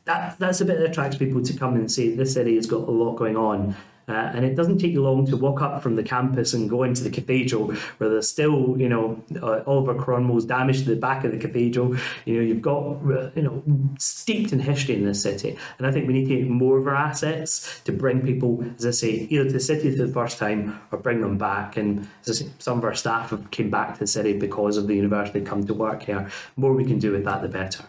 That, 0.06 0.38
that's 0.38 0.60
a 0.60 0.64
bit 0.64 0.78
that 0.78 0.90
attracts 0.90 1.16
people 1.16 1.42
to 1.42 1.52
come 1.56 1.74
and 1.74 1.90
see 1.90 2.14
this 2.14 2.34
city 2.34 2.56
has 2.56 2.66
got 2.66 2.88
a 2.88 2.90
lot 2.90 3.16
going 3.16 3.36
on. 3.36 3.76
Uh, 4.10 4.32
and 4.34 4.44
it 4.44 4.56
doesn't 4.56 4.78
take 4.78 4.90
you 4.90 5.02
long 5.02 5.24
to 5.24 5.36
walk 5.36 5.62
up 5.62 5.80
from 5.80 5.94
the 5.94 6.02
campus 6.02 6.52
and 6.52 6.68
go 6.68 6.82
into 6.82 7.04
the 7.04 7.10
cathedral 7.10 7.72
where 7.98 8.10
there's 8.10 8.28
still, 8.28 8.74
you 8.76 8.88
know, 8.88 9.22
uh, 9.40 9.62
Oliver 9.68 9.94
Cromwell's 9.94 10.44
damage 10.44 10.82
to 10.82 10.90
the 10.90 10.96
back 10.96 11.24
of 11.24 11.30
the 11.30 11.38
cathedral. 11.38 11.94
You 12.24 12.36
know, 12.36 12.40
you've 12.40 12.60
got, 12.60 12.80
uh, 12.80 13.30
you 13.36 13.42
know, 13.42 13.62
steeped 14.00 14.52
in 14.52 14.58
history 14.58 14.96
in 14.96 15.04
this 15.04 15.22
city. 15.22 15.56
And 15.78 15.86
I 15.86 15.92
think 15.92 16.08
we 16.08 16.14
need 16.14 16.28
to 16.28 16.40
take 16.40 16.48
more 16.48 16.78
of 16.78 16.88
our 16.88 16.96
assets 16.96 17.80
to 17.84 17.92
bring 17.92 18.20
people, 18.22 18.64
as 18.76 18.84
I 18.84 18.90
say, 18.90 19.10
either 19.30 19.44
to 19.44 19.52
the 19.52 19.60
city 19.60 19.96
for 19.96 20.04
the 20.04 20.12
first 20.12 20.38
time 20.38 20.80
or 20.90 20.98
bring 20.98 21.20
them 21.20 21.38
back. 21.38 21.76
And 21.76 22.08
say, 22.22 22.46
some 22.58 22.78
of 22.78 22.84
our 22.84 22.94
staff 22.94 23.30
have 23.30 23.48
came 23.52 23.70
back 23.70 23.94
to 23.94 24.00
the 24.00 24.08
city 24.08 24.36
because 24.36 24.76
of 24.76 24.88
the 24.88 24.96
university 24.96 25.40
come 25.40 25.64
to 25.66 25.74
work 25.74 26.02
here. 26.02 26.28
The 26.56 26.60
more 26.60 26.72
we 26.72 26.84
can 26.84 26.98
do 26.98 27.12
with 27.12 27.24
that, 27.26 27.42
the 27.42 27.48
better. 27.48 27.84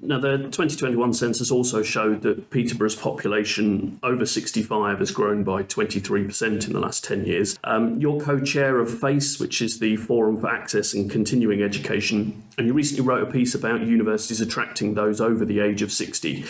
Now, 0.00 0.18
the 0.18 0.38
2021 0.38 1.14
census 1.14 1.50
also 1.50 1.82
showed 1.82 2.22
that 2.22 2.50
Peterborough's 2.50 2.94
population 2.94 3.98
over 4.02 4.24
65 4.24 4.98
has 4.98 5.10
grown 5.10 5.44
by 5.44 5.62
23% 5.62 6.66
in 6.66 6.72
the 6.72 6.80
last 6.80 7.04
10 7.04 7.26
years. 7.26 7.58
Um, 7.64 8.00
you're 8.00 8.20
co 8.20 8.40
chair 8.40 8.78
of 8.78 9.00
FACE, 9.00 9.38
which 9.38 9.60
is 9.60 9.80
the 9.80 9.96
Forum 9.96 10.40
for 10.40 10.48
Access 10.48 10.94
and 10.94 11.10
Continuing 11.10 11.62
Education, 11.62 12.42
and 12.56 12.66
you 12.66 12.72
recently 12.72 13.04
wrote 13.04 13.28
a 13.28 13.30
piece 13.30 13.54
about 13.54 13.82
universities 13.82 14.40
attracting 14.40 14.94
those 14.94 15.20
over 15.20 15.44
the 15.44 15.60
age 15.60 15.82
of 15.82 15.92
60. 15.92 16.44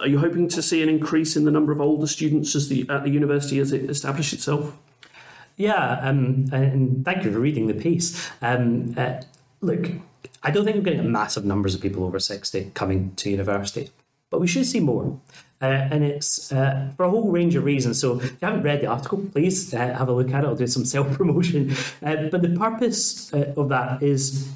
Are 0.00 0.06
you 0.06 0.18
hoping 0.18 0.48
to 0.48 0.62
see 0.62 0.82
an 0.82 0.88
increase 0.88 1.36
in 1.36 1.44
the 1.44 1.50
number 1.50 1.72
of 1.72 1.80
older 1.80 2.06
students 2.06 2.54
as 2.54 2.68
the, 2.68 2.86
at 2.88 3.02
the 3.02 3.10
university 3.10 3.58
as 3.58 3.72
it 3.72 3.88
establishes 3.88 4.34
itself? 4.34 4.76
Yeah, 5.56 5.98
um, 6.02 6.46
and 6.52 7.04
thank 7.04 7.24
you 7.24 7.32
for 7.32 7.40
reading 7.40 7.66
the 7.66 7.74
piece. 7.74 8.30
Um, 8.40 8.94
uh, 8.96 9.22
look, 9.60 9.90
I 10.42 10.50
don't 10.50 10.64
think 10.64 10.76
we're 10.76 10.82
getting 10.82 11.10
massive 11.10 11.44
numbers 11.44 11.74
of 11.74 11.80
people 11.80 12.04
over 12.04 12.18
60 12.18 12.72
coming 12.74 13.14
to 13.16 13.30
university, 13.30 13.90
but 14.30 14.40
we 14.40 14.46
should 14.46 14.66
see 14.66 14.80
more. 14.80 15.18
Uh, 15.60 15.88
and 15.90 16.04
it's 16.04 16.52
uh, 16.52 16.92
for 16.96 17.04
a 17.04 17.10
whole 17.10 17.32
range 17.32 17.56
of 17.56 17.64
reasons. 17.64 18.00
So, 18.00 18.20
if 18.20 18.30
you 18.30 18.38
haven't 18.42 18.62
read 18.62 18.80
the 18.80 18.86
article, 18.86 19.18
please 19.32 19.74
uh, 19.74 19.78
have 19.78 20.08
a 20.08 20.12
look 20.12 20.30
at 20.30 20.44
it. 20.44 20.46
I'll 20.46 20.54
do 20.54 20.68
some 20.68 20.84
self 20.96 21.12
promotion. 21.14 21.74
Uh, 22.04 22.28
but 22.30 22.42
the 22.42 22.50
purpose 22.50 23.32
uh, 23.34 23.52
of 23.56 23.68
that 23.70 24.02
is, 24.02 24.48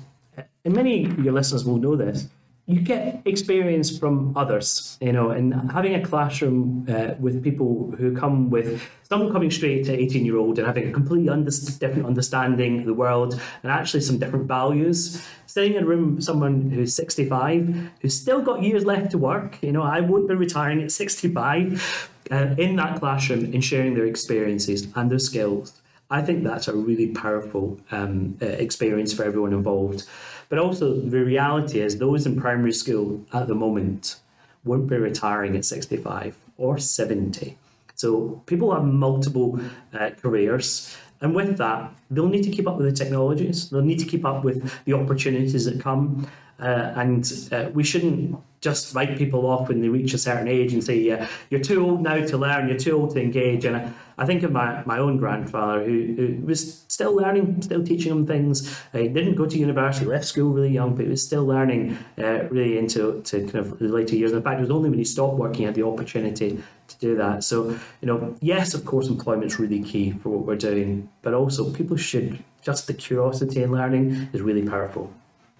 and 0.64 0.74
many 0.74 1.06
of 1.06 1.18
your 1.18 1.32
listeners 1.32 1.64
will 1.64 1.78
know 1.78 1.96
this, 1.96 2.28
you 2.72 2.80
get 2.80 3.20
experience 3.24 3.96
from 3.96 4.36
others, 4.36 4.96
you 5.00 5.12
know, 5.12 5.30
and 5.30 5.70
having 5.70 5.94
a 5.94 6.04
classroom 6.04 6.86
uh, 6.88 7.14
with 7.18 7.42
people 7.42 7.94
who 7.98 8.16
come 8.16 8.50
with 8.50 8.82
some 9.02 9.30
coming 9.30 9.50
straight 9.50 9.84
to 9.84 9.92
18 9.92 10.24
year 10.24 10.38
old 10.38 10.58
and 10.58 10.66
having 10.66 10.88
a 10.88 10.92
completely 10.92 11.28
under- 11.28 11.50
different 11.78 12.06
understanding 12.06 12.80
of 12.80 12.86
the 12.86 12.94
world 12.94 13.40
and 13.62 13.70
actually 13.70 14.00
some 14.00 14.18
different 14.18 14.46
values. 14.46 15.26
Sitting 15.46 15.74
in 15.74 15.82
a 15.82 15.86
room 15.86 16.16
with 16.16 16.24
someone 16.24 16.70
who's 16.70 16.96
65, 16.96 17.90
who's 18.00 18.18
still 18.18 18.40
got 18.40 18.62
years 18.62 18.86
left 18.86 19.10
to 19.10 19.18
work, 19.18 19.62
you 19.62 19.72
know, 19.72 19.82
I 19.82 20.00
won't 20.00 20.26
be 20.28 20.34
retiring 20.34 20.82
at 20.82 20.90
65, 20.90 22.10
uh, 22.30 22.54
in 22.56 22.76
that 22.76 22.98
classroom 22.98 23.44
and 23.52 23.62
sharing 23.62 23.94
their 23.94 24.06
experiences 24.06 24.88
and 24.94 25.10
their 25.10 25.18
skills. 25.18 25.81
I 26.12 26.20
think 26.20 26.44
that's 26.44 26.68
a 26.68 26.74
really 26.76 27.08
powerful 27.08 27.80
um, 27.90 28.36
uh, 28.42 28.44
experience 28.44 29.14
for 29.14 29.24
everyone 29.24 29.54
involved. 29.54 30.04
But 30.50 30.58
also, 30.58 30.94
the 30.94 31.24
reality 31.24 31.80
is, 31.80 31.96
those 31.96 32.26
in 32.26 32.38
primary 32.38 32.74
school 32.74 33.24
at 33.32 33.48
the 33.48 33.54
moment 33.54 34.16
won't 34.62 34.88
be 34.88 34.96
retiring 34.98 35.56
at 35.56 35.64
65 35.64 36.36
or 36.58 36.76
70. 36.76 37.56
So 37.94 38.42
people 38.44 38.74
have 38.74 38.84
multiple 38.84 39.58
uh, 39.94 40.10
careers. 40.20 40.94
And 41.22 41.34
with 41.34 41.56
that, 41.56 41.90
they'll 42.10 42.28
need 42.28 42.44
to 42.44 42.50
keep 42.50 42.68
up 42.68 42.76
with 42.76 42.86
the 42.90 43.04
technologies. 43.04 43.70
They'll 43.70 43.80
need 43.80 44.00
to 44.00 44.06
keep 44.06 44.26
up 44.26 44.44
with 44.44 44.70
the 44.84 44.92
opportunities 44.92 45.64
that 45.64 45.80
come. 45.80 46.28
Uh, 46.60 46.92
and 46.94 47.48
uh, 47.52 47.70
we 47.72 47.84
shouldn't 47.84 48.36
just 48.60 48.94
write 48.94 49.16
people 49.16 49.46
off 49.46 49.68
when 49.68 49.80
they 49.80 49.88
reach 49.88 50.12
a 50.12 50.18
certain 50.18 50.46
age 50.46 50.74
and 50.74 50.84
say, 50.84 50.96
yeah, 50.98 51.26
you're 51.48 51.60
too 51.60 51.84
old 51.84 52.02
now 52.02 52.24
to 52.24 52.36
learn, 52.36 52.68
you're 52.68 52.78
too 52.78 53.00
old 53.00 53.14
to 53.14 53.20
engage. 53.22 53.64
And 53.64 53.94
I, 54.18 54.26
think 54.26 54.42
of 54.42 54.52
my, 54.52 54.82
my 54.84 54.98
own 54.98 55.16
grandfather 55.16 55.84
who, 55.84 56.14
who 56.16 56.46
was 56.46 56.84
still 56.88 57.14
learning, 57.14 57.62
still 57.62 57.84
teaching 57.84 58.12
him 58.12 58.26
things. 58.26 58.78
He 58.92 59.08
didn't 59.08 59.34
go 59.34 59.46
to 59.46 59.58
university, 59.58 60.06
left 60.06 60.24
school 60.24 60.52
really 60.52 60.70
young, 60.70 60.94
but 60.94 61.04
he 61.04 61.10
was 61.10 61.24
still 61.24 61.44
learning 61.44 61.98
uh, 62.18 62.44
really 62.50 62.78
into 62.78 63.20
to 63.22 63.40
kind 63.40 63.56
of 63.56 63.78
the 63.78 63.88
later 63.88 64.16
years. 64.16 64.32
And 64.32 64.38
in 64.38 64.44
fact, 64.44 64.58
it 64.58 64.62
was 64.62 64.70
only 64.70 64.90
when 64.90 64.98
he 64.98 65.04
stopped 65.04 65.36
working 65.36 65.66
had 65.66 65.74
the 65.74 65.86
opportunity 65.86 66.62
to 66.88 66.98
do 66.98 67.16
that. 67.16 67.44
So, 67.44 67.70
you 68.00 68.06
know, 68.06 68.36
yes, 68.40 68.74
of 68.74 68.84
course, 68.84 69.08
employment's 69.08 69.58
really 69.58 69.82
key 69.82 70.12
for 70.12 70.30
what 70.30 70.46
we're 70.46 70.56
doing, 70.56 71.08
but 71.22 71.34
also 71.34 71.72
people 71.72 71.96
should, 71.96 72.42
just 72.62 72.86
the 72.86 72.94
curiosity 72.94 73.62
in 73.62 73.72
learning 73.72 74.28
is 74.32 74.40
really 74.40 74.66
powerful. 74.66 75.12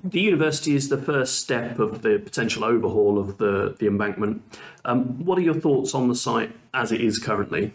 The 0.05 0.21
university 0.21 0.75
is 0.75 0.89
the 0.89 0.99
first 0.99 1.39
step 1.39 1.79
of 1.79 2.03
the 2.03 2.19
potential 2.19 2.65
overhaul 2.65 3.19
of 3.19 3.39
the, 3.39 3.77
the 3.79 3.87
embankment. 3.87 4.43
Um, 4.85 5.25
what 5.25 5.39
are 5.39 5.43
your 5.43 5.55
thoughts 5.55 5.95
on 5.95 6.09
the 6.09 6.17
site 6.17 6.51
as 6.75 6.91
it 6.91 7.01
is 7.01 7.21
currently? 7.21 7.73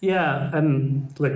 Yeah, 0.00 0.50
um, 0.52 1.08
look, 1.18 1.32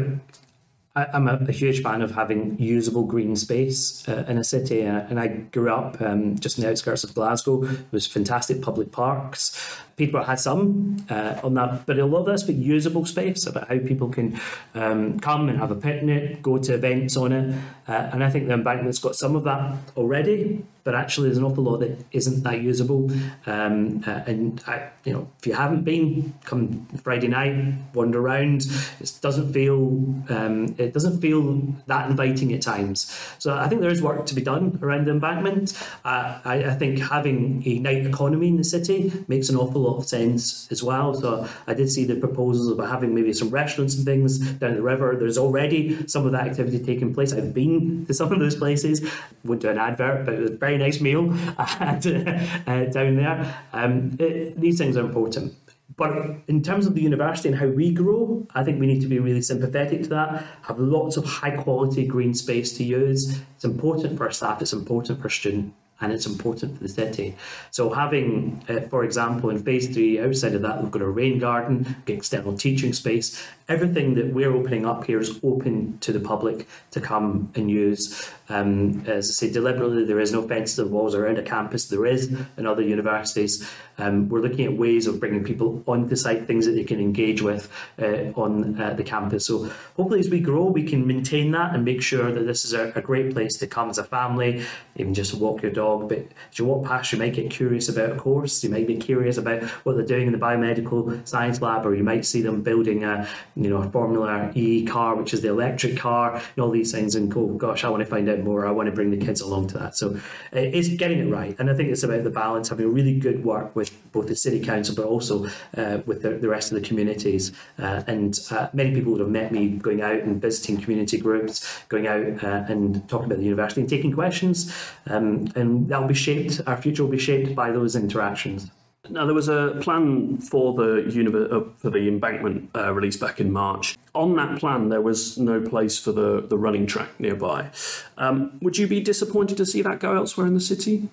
I, 0.96 1.16
am 1.16 1.28
a, 1.28 1.34
a, 1.48 1.52
huge 1.52 1.82
fan 1.82 2.02
of 2.02 2.10
having 2.10 2.58
usable 2.60 3.04
green 3.04 3.36
space 3.36 4.06
uh, 4.08 4.24
in 4.26 4.38
a 4.38 4.44
city, 4.44 4.86
uh, 4.86 5.00
and 5.08 5.20
I 5.20 5.28
grew 5.28 5.70
up 5.70 6.00
um, 6.00 6.38
just 6.38 6.58
in 6.58 6.64
the 6.64 6.70
outskirts 6.70 7.04
of 7.04 7.14
Glasgow. 7.14 7.64
There 7.64 7.78
was 7.92 8.06
fantastic 8.06 8.60
public 8.60 8.90
parks. 8.90 9.78
Peterborough 9.96 10.24
had 10.24 10.40
some 10.40 11.04
uh, 11.08 11.40
on 11.42 11.54
that, 11.54 11.86
but 11.86 11.98
a 11.98 12.06
lot 12.06 12.20
of 12.20 12.26
that's 12.26 12.42
been 12.42 12.62
usable 12.62 13.04
space 13.06 13.46
about 13.46 13.68
how 13.68 13.78
people 13.78 14.08
can 14.08 14.38
um, 14.74 15.18
come 15.20 15.48
and 15.48 15.58
have 15.58 15.70
a 15.70 15.74
picnic, 15.74 16.42
go 16.42 16.58
to 16.58 16.74
events 16.74 17.16
on 17.16 17.32
it, 17.32 17.54
uh, 17.88 18.10
and 18.12 18.22
I 18.22 18.30
think 18.30 18.46
the 18.46 18.54
embankment's 18.54 18.98
got 18.98 19.16
some 19.16 19.36
of 19.36 19.44
that 19.44 19.76
already. 19.96 20.64
But 20.82 20.94
actually, 20.94 21.28
there's 21.28 21.36
an 21.36 21.44
awful 21.44 21.64
lot 21.64 21.80
that 21.80 22.06
isn't 22.12 22.42
that 22.42 22.62
usable. 22.62 23.10
Um, 23.44 24.02
uh, 24.06 24.22
and 24.26 24.62
I, 24.66 24.88
you 25.04 25.12
know, 25.12 25.28
if 25.38 25.46
you 25.46 25.52
haven't 25.52 25.84
been, 25.84 26.32
come 26.44 26.86
Friday 27.02 27.28
night, 27.28 27.74
wander 27.92 28.18
around. 28.18 28.64
It 28.98 29.12
doesn't 29.20 29.52
feel 29.52 29.82
um, 30.30 30.74
it 30.78 30.94
doesn't 30.94 31.20
feel 31.20 31.62
that 31.86 32.10
inviting 32.10 32.52
at 32.54 32.62
times. 32.62 33.14
So 33.38 33.54
I 33.54 33.68
think 33.68 33.82
there 33.82 33.90
is 33.90 34.00
work 34.00 34.24
to 34.26 34.34
be 34.34 34.40
done 34.40 34.78
around 34.82 35.06
the 35.06 35.10
embankment. 35.10 35.74
Uh, 36.04 36.40
I, 36.44 36.64
I 36.64 36.74
think 36.74 36.98
having 36.98 37.62
a 37.66 37.78
night 37.78 38.06
economy 38.06 38.48
in 38.48 38.56
the 38.56 38.64
city 38.64 39.12
makes 39.28 39.50
an 39.50 39.56
awful 39.56 39.82
lot 39.82 39.89
lot 39.90 39.98
of 39.98 40.08
sense 40.08 40.70
as 40.70 40.82
well. 40.82 41.14
So 41.14 41.46
I 41.66 41.74
did 41.74 41.90
see 41.90 42.04
the 42.04 42.16
proposals 42.16 42.70
about 42.72 42.90
having 42.90 43.14
maybe 43.14 43.32
some 43.32 43.50
restaurants 43.50 43.96
and 43.96 44.04
things 44.04 44.38
down 44.38 44.74
the 44.74 44.82
river. 44.82 45.16
There's 45.18 45.38
already 45.38 46.06
some 46.06 46.26
of 46.26 46.32
that 46.32 46.46
activity 46.46 46.78
taking 46.78 47.14
place. 47.14 47.32
I've 47.32 47.54
been 47.54 48.06
to 48.06 48.14
some 48.14 48.32
of 48.32 48.38
those 48.38 48.56
places. 48.56 49.08
Went 49.44 49.62
to 49.62 49.70
an 49.70 49.78
advert, 49.78 50.24
but 50.24 50.34
it 50.34 50.40
was 50.40 50.50
a 50.50 50.56
very 50.56 50.78
nice 50.78 51.00
meal 51.00 51.32
at, 51.58 52.06
uh, 52.06 52.84
down 52.86 53.16
there. 53.16 53.62
Um, 53.72 54.16
it, 54.18 54.60
these 54.60 54.78
things 54.78 54.96
are 54.96 55.04
important. 55.04 55.54
But 55.96 56.14
in 56.48 56.62
terms 56.62 56.86
of 56.86 56.94
the 56.94 57.02
university 57.02 57.48
and 57.48 57.58
how 57.58 57.66
we 57.66 57.92
grow, 57.92 58.46
I 58.54 58.64
think 58.64 58.80
we 58.80 58.86
need 58.86 59.02
to 59.02 59.06
be 59.06 59.18
really 59.18 59.42
sympathetic 59.42 60.04
to 60.04 60.08
that. 60.10 60.46
Have 60.62 60.78
lots 60.78 61.18
of 61.18 61.24
high 61.24 61.50
quality 61.50 62.06
green 62.06 62.32
space 62.32 62.72
to 62.78 62.84
use. 62.84 63.38
It's 63.56 63.64
important 63.64 64.16
for 64.16 64.24
our 64.24 64.30
staff. 64.30 64.62
It's 64.62 64.72
important 64.72 65.20
for 65.20 65.28
students 65.28 65.74
and 66.00 66.12
it's 66.12 66.26
important 66.26 66.76
for 66.76 66.82
the 66.82 66.88
city. 66.88 67.36
So 67.70 67.90
having, 67.90 68.64
uh, 68.68 68.80
for 68.88 69.04
example, 69.04 69.50
in 69.50 69.62
phase 69.62 69.88
three, 69.88 70.20
outside 70.20 70.54
of 70.54 70.62
that, 70.62 70.82
we've 70.82 70.90
got 70.90 71.02
a 71.02 71.08
rain 71.08 71.38
garden, 71.38 71.96
external 72.06 72.56
teaching 72.56 72.92
space. 72.92 73.46
Everything 73.68 74.14
that 74.14 74.32
we're 74.32 74.52
opening 74.52 74.86
up 74.86 75.04
here 75.04 75.20
is 75.20 75.38
open 75.42 75.98
to 75.98 76.12
the 76.12 76.20
public 76.20 76.66
to 76.90 77.00
come 77.00 77.52
and 77.54 77.70
use. 77.70 78.30
Um, 78.48 79.04
as 79.06 79.30
I 79.30 79.32
say, 79.32 79.52
deliberately, 79.52 80.04
there 80.04 80.20
is 80.20 80.32
no 80.32 80.46
fence 80.46 80.74
to 80.74 80.84
the 80.84 80.90
walls 80.90 81.14
around 81.14 81.38
a 81.38 81.42
campus. 81.42 81.86
There 81.86 82.06
is 82.06 82.34
in 82.56 82.66
other 82.66 82.82
universities. 82.82 83.70
Um, 84.00 84.28
we're 84.28 84.40
looking 84.40 84.64
at 84.64 84.72
ways 84.76 85.06
of 85.06 85.20
bringing 85.20 85.44
people 85.44 85.82
onto 85.86 86.16
site, 86.16 86.46
things 86.46 86.66
that 86.66 86.72
they 86.72 86.84
can 86.84 87.00
engage 87.00 87.42
with 87.42 87.70
uh, 88.00 88.32
on 88.34 88.80
uh, 88.80 88.94
the 88.94 89.04
campus. 89.04 89.46
So 89.46 89.70
hopefully, 89.96 90.20
as 90.20 90.30
we 90.30 90.40
grow, 90.40 90.64
we 90.64 90.84
can 90.84 91.06
maintain 91.06 91.50
that 91.52 91.74
and 91.74 91.84
make 91.84 92.02
sure 92.02 92.32
that 92.32 92.44
this 92.46 92.64
is 92.64 92.72
a, 92.72 92.92
a 92.96 93.00
great 93.00 93.32
place 93.32 93.58
to 93.58 93.66
come 93.66 93.90
as 93.90 93.98
a 93.98 94.04
family, 94.04 94.64
even 94.96 95.14
just 95.14 95.34
walk 95.34 95.62
your 95.62 95.72
dog. 95.72 96.08
But 96.08 96.18
as 96.50 96.58
you 96.58 96.64
walk 96.64 96.86
past, 96.86 97.12
you 97.12 97.18
might 97.18 97.34
get 97.34 97.50
curious 97.50 97.88
about 97.88 98.12
a 98.12 98.16
course. 98.16 98.64
You 98.64 98.70
might 98.70 98.86
be 98.86 98.96
curious 98.96 99.36
about 99.36 99.62
what 99.84 99.96
they're 99.96 100.06
doing 100.06 100.26
in 100.26 100.32
the 100.32 100.38
biomedical 100.38 101.26
science 101.28 101.60
lab, 101.60 101.86
or 101.86 101.94
you 101.94 102.04
might 102.04 102.24
see 102.24 102.42
them 102.42 102.62
building 102.62 103.04
a, 103.04 103.28
you 103.56 103.68
know, 103.68 103.78
a 103.78 103.90
Formula 103.90 104.50
E 104.54 104.84
car, 104.84 105.14
which 105.14 105.34
is 105.34 105.42
the 105.42 105.48
electric 105.48 105.96
car, 105.96 106.34
and 106.34 106.58
all 106.58 106.70
these 106.70 106.92
things. 106.92 107.14
And 107.14 107.30
go, 107.30 107.46
gosh, 107.46 107.84
I 107.84 107.88
want 107.88 108.02
to 108.02 108.06
find 108.06 108.28
out 108.28 108.40
more. 108.40 108.66
I 108.66 108.70
want 108.70 108.86
to 108.88 108.94
bring 108.94 109.10
the 109.10 109.24
kids 109.26 109.40
along 109.40 109.68
to 109.68 109.78
that. 109.78 109.96
So 109.96 110.14
uh, 110.16 110.18
it's 110.52 110.88
getting 110.88 111.18
it 111.18 111.30
right, 111.30 111.54
and 111.58 111.70
I 111.70 111.74
think 111.74 111.90
it's 111.90 112.02
about 112.02 112.24
the 112.24 112.30
balance, 112.30 112.68
having 112.68 112.92
really 112.92 113.18
good 113.18 113.44
work 113.44 113.74
with 113.76 113.89
both 114.12 114.26
the 114.26 114.36
city 114.36 114.60
council, 114.60 114.94
but 114.94 115.04
also 115.04 115.46
uh, 115.76 115.98
with 116.06 116.22
the, 116.22 116.30
the, 116.30 116.48
rest 116.48 116.72
of 116.72 116.80
the 116.80 116.86
communities. 116.86 117.52
Uh, 117.78 118.02
and 118.06 118.40
uh, 118.50 118.68
many 118.72 118.92
people 118.92 119.12
would 119.12 119.20
have 119.20 119.30
met 119.30 119.52
me 119.52 119.68
going 119.68 120.02
out 120.02 120.20
and 120.20 120.40
visiting 120.40 120.80
community 120.80 121.18
groups, 121.18 121.82
going 121.88 122.06
out 122.06 122.42
uh, 122.42 122.64
and 122.68 123.08
talking 123.08 123.26
about 123.26 123.38
the 123.38 123.44
university 123.44 123.80
and 123.80 123.88
taking 123.88 124.12
questions. 124.12 124.74
Um, 125.06 125.48
and 125.54 125.88
that 125.88 126.00
will 126.00 126.08
be 126.08 126.14
shaped. 126.14 126.60
Our 126.66 126.76
future 126.76 127.04
will 127.04 127.10
be 127.10 127.18
shaped 127.18 127.54
by 127.54 127.70
those 127.70 127.94
interactions. 127.94 128.70
Now, 129.08 129.24
there 129.24 129.34
was 129.34 129.48
a 129.48 129.76
plan 129.80 130.38
for 130.38 130.74
the 130.74 131.02
univer- 131.10 131.52
uh, 131.52 131.70
for 131.78 131.90
the 131.90 132.06
embankment 132.06 132.70
uh, 132.76 132.92
released 132.92 133.18
back 133.18 133.40
in 133.40 133.50
March. 133.50 133.96
On 134.14 134.34
that 134.36 134.58
plan, 134.58 134.88
there 134.88 135.00
was 135.00 135.38
no 135.38 135.60
place 135.60 135.98
for 135.98 136.10
the, 136.10 136.40
the 136.40 136.58
running 136.58 136.86
track 136.86 137.08
nearby. 137.20 137.70
Um, 138.18 138.58
would 138.60 138.76
you 138.76 138.88
be 138.88 139.00
disappointed 139.00 139.56
to 139.58 139.66
see 139.66 139.82
that 139.82 140.00
go 140.00 140.16
elsewhere 140.16 140.46
in 140.46 140.54
the 140.54 140.60
city? 140.60 141.08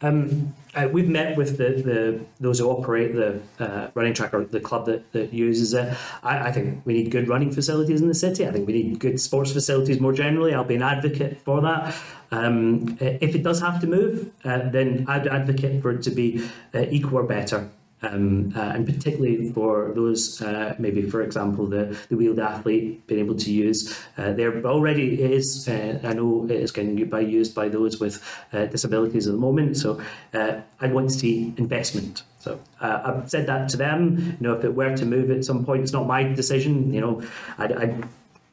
Um, 0.00 0.54
uh, 0.74 0.88
we've 0.92 1.08
met 1.08 1.36
with 1.36 1.58
the, 1.58 1.82
the 1.82 2.20
those 2.38 2.60
who 2.60 2.70
operate 2.70 3.14
the 3.14 3.40
uh, 3.58 3.90
running 3.94 4.14
track 4.14 4.32
or 4.32 4.44
the 4.44 4.60
club 4.60 4.86
that, 4.86 5.10
that 5.12 5.32
uses 5.32 5.74
it. 5.74 5.96
I, 6.22 6.48
I, 6.48 6.52
think 6.52 6.86
we 6.86 6.92
need 6.92 7.10
good 7.10 7.26
running 7.26 7.50
facilities 7.50 8.00
in 8.00 8.06
the 8.06 8.14
city. 8.14 8.46
I 8.46 8.52
think 8.52 8.68
we 8.68 8.74
need 8.74 9.00
good 9.00 9.20
sports 9.20 9.52
facilities 9.52 9.98
more 9.98 10.12
generally. 10.12 10.54
I'll 10.54 10.62
be 10.62 10.76
an 10.76 10.82
advocate 10.82 11.38
for 11.38 11.60
that. 11.62 11.96
Um, 12.30 12.96
if 13.00 13.34
it 13.34 13.42
does 13.42 13.60
have 13.60 13.80
to 13.80 13.88
move, 13.88 14.30
uh, 14.44 14.68
then 14.68 15.04
I'd 15.08 15.26
advocate 15.26 15.82
for 15.82 15.90
it 15.90 16.02
to 16.02 16.10
be 16.10 16.48
uh, 16.72 16.84
equal 16.90 17.18
or 17.18 17.24
better. 17.24 17.68
Um, 18.00 18.52
uh, 18.54 18.60
and 18.60 18.86
particularly 18.86 19.50
for 19.52 19.92
those, 19.94 20.40
uh, 20.40 20.76
maybe 20.78 21.02
for 21.02 21.20
example, 21.22 21.66
the, 21.66 21.98
the 22.08 22.16
wheeled 22.16 22.38
athlete 22.38 23.04
being 23.08 23.20
able 23.20 23.34
to 23.34 23.52
use, 23.52 23.98
uh, 24.16 24.32
there 24.32 24.64
already 24.64 25.20
is, 25.20 25.68
uh, 25.68 25.98
I 26.04 26.12
know 26.12 26.44
it 26.44 26.52
is 26.52 26.70
getting 26.70 27.08
by, 27.08 27.20
used 27.20 27.56
by 27.56 27.68
those 27.68 27.98
with 27.98 28.22
uh, 28.52 28.66
disabilities 28.66 29.26
at 29.26 29.32
the 29.32 29.38
moment. 29.38 29.76
So 29.76 30.00
uh, 30.32 30.60
I 30.80 30.86
want 30.86 31.10
to 31.10 31.14
see 31.14 31.52
investment. 31.56 32.22
So 32.38 32.60
I've 32.80 33.28
said 33.28 33.46
that 33.48 33.68
to 33.70 33.76
them. 33.76 34.36
You 34.40 34.46
know, 34.46 34.54
if 34.54 34.64
it 34.64 34.74
were 34.74 34.96
to 34.96 35.04
move 35.04 35.30
at 35.32 35.44
some 35.44 35.64
point, 35.64 35.82
it's 35.82 35.92
not 35.92 36.06
my 36.06 36.22
decision. 36.22 36.94
You 36.94 37.00
know, 37.00 37.22
I, 37.58 37.64
I 37.64 37.94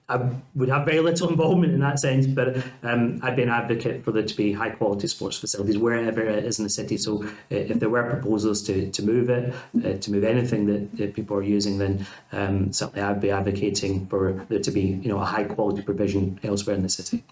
I 0.08 0.30
would 0.54 0.70
have 0.70 0.86
very 0.86 1.00
little 1.00 1.30
involvement 1.30 1.74
in 1.74 1.80
that 1.80 2.00
sense, 2.00 2.28
but 2.28 2.58
um, 2.84 3.20
I'd 3.24 3.36
be 3.36 3.42
an 3.42 3.50
advocate 3.50 4.04
for 4.04 4.12
there 4.12 4.22
to 4.22 4.38
be 4.38 4.54
high 4.54 4.70
quality 4.70 5.08
sports 5.08 5.38
facilities 5.38 5.80
wherever 5.80 6.22
it 6.22 6.46
is 6.46 6.60
in 6.60 6.64
the 6.64 6.70
city. 6.70 6.98
So 6.98 7.24
uh, 7.24 7.30
if 7.50 7.80
there 7.80 7.90
were 7.90 8.08
proposals 8.08 8.62
to, 8.64 8.92
to 8.92 9.04
move 9.04 9.32
it, 9.32 9.56
uh, 9.84 9.98
to 9.98 10.12
move 10.12 10.24
anything 10.24 10.68
that, 10.68 10.96
that 10.98 11.16
people 11.16 11.36
are 11.38 11.44
using, 11.44 11.80
then 11.80 12.06
um, 12.32 12.72
certainly 12.72 13.02
I'd 13.02 13.20
be 13.20 13.32
advocating 13.32 14.06
for 14.06 14.46
there 14.48 14.60
to 14.60 14.72
be 14.72 14.82
you 14.82 15.10
know 15.10 15.20
a 15.20 15.26
high 15.26 15.46
quality 15.46 15.82
provision 15.82 16.40
elsewhere 16.44 16.76
in 16.76 16.84
the 16.84 16.90
city. 16.90 17.24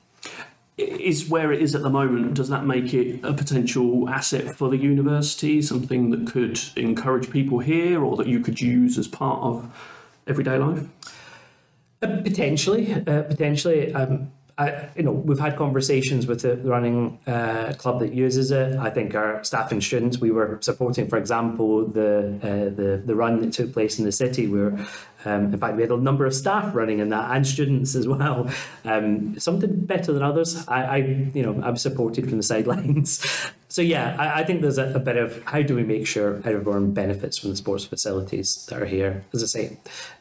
Is 0.75 1.29
where 1.29 1.51
it 1.51 1.61
is 1.61 1.75
at 1.75 1.83
the 1.83 1.91
moment, 1.91 2.33
does 2.33 2.49
that 2.49 2.65
make 2.65 2.95
it 2.95 3.23
a 3.23 3.33
potential 3.33 4.09
asset 4.09 4.55
for 4.55 4.69
the 4.69 4.77
university, 4.77 5.61
something 5.61 6.09
that 6.09 6.25
could 6.25 6.59
encourage 6.75 7.29
people 7.29 7.59
here 7.59 8.03
or 8.03 8.17
that 8.17 8.25
you 8.25 8.39
could 8.39 8.59
use 8.59 8.97
as 8.97 9.07
part 9.07 9.43
of 9.43 9.71
everyday 10.25 10.57
life? 10.57 10.87
Uh, 12.03 12.21
potentially, 12.21 12.93
uh, 12.93 13.23
potentially. 13.23 13.93
Um, 13.93 14.31
I, 14.57 14.89
you 14.95 15.03
know, 15.03 15.11
we've 15.11 15.39
had 15.39 15.55
conversations 15.55 16.27
with 16.27 16.41
the 16.41 16.57
running 16.57 17.17
uh, 17.25 17.73
club 17.77 18.01
that 18.01 18.13
uses 18.13 18.51
it. 18.51 18.75
I 18.77 18.91
think 18.91 19.15
our 19.15 19.43
staff 19.43 19.71
and 19.71 19.83
students, 19.83 20.19
we 20.19 20.29
were 20.29 20.59
supporting, 20.61 21.07
for 21.07 21.17
example, 21.17 21.87
the 21.87 22.37
uh, 22.43 22.75
the 22.75 23.01
the 23.03 23.15
run 23.15 23.39
that 23.41 23.53
took 23.53 23.73
place 23.73 23.97
in 23.97 24.05
the 24.05 24.11
city, 24.11 24.47
where 24.47 24.77
um, 25.25 25.53
in 25.53 25.57
fact, 25.57 25.75
we 25.75 25.81
had 25.81 25.91
a 25.91 25.97
number 25.97 26.25
of 26.25 26.35
staff 26.35 26.75
running 26.75 26.99
in 26.99 27.09
that 27.09 27.31
and 27.35 27.47
students 27.47 27.95
as 27.95 28.07
well. 28.07 28.49
Um, 28.85 29.39
some 29.39 29.59
did 29.59 29.87
better 29.87 30.11
than 30.11 30.21
others. 30.21 30.67
I, 30.67 30.83
I, 30.83 30.97
you 31.33 31.41
know, 31.41 31.61
I'm 31.63 31.77
supported 31.77 32.27
from 32.27 32.37
the 32.37 32.43
sidelines. 32.43 33.25
so 33.73 33.81
yeah, 33.81 34.15
I, 34.19 34.41
I 34.41 34.43
think 34.43 34.61
there's 34.61 34.77
a, 34.77 34.93
a, 34.93 34.99
bit 34.99 35.17
of 35.17 35.43
how 35.45 35.63
do 35.63 35.75
we 35.75 35.83
make 35.83 36.05
sure 36.05 36.39
everyone 36.45 36.91
benefits 36.91 37.39
from 37.39 37.49
the 37.49 37.55
sports 37.55 37.83
facilities 37.83 38.67
that 38.67 38.79
are 38.79 38.85
here. 38.85 39.25
As 39.33 39.41
I 39.41 39.47
say, 39.47 39.77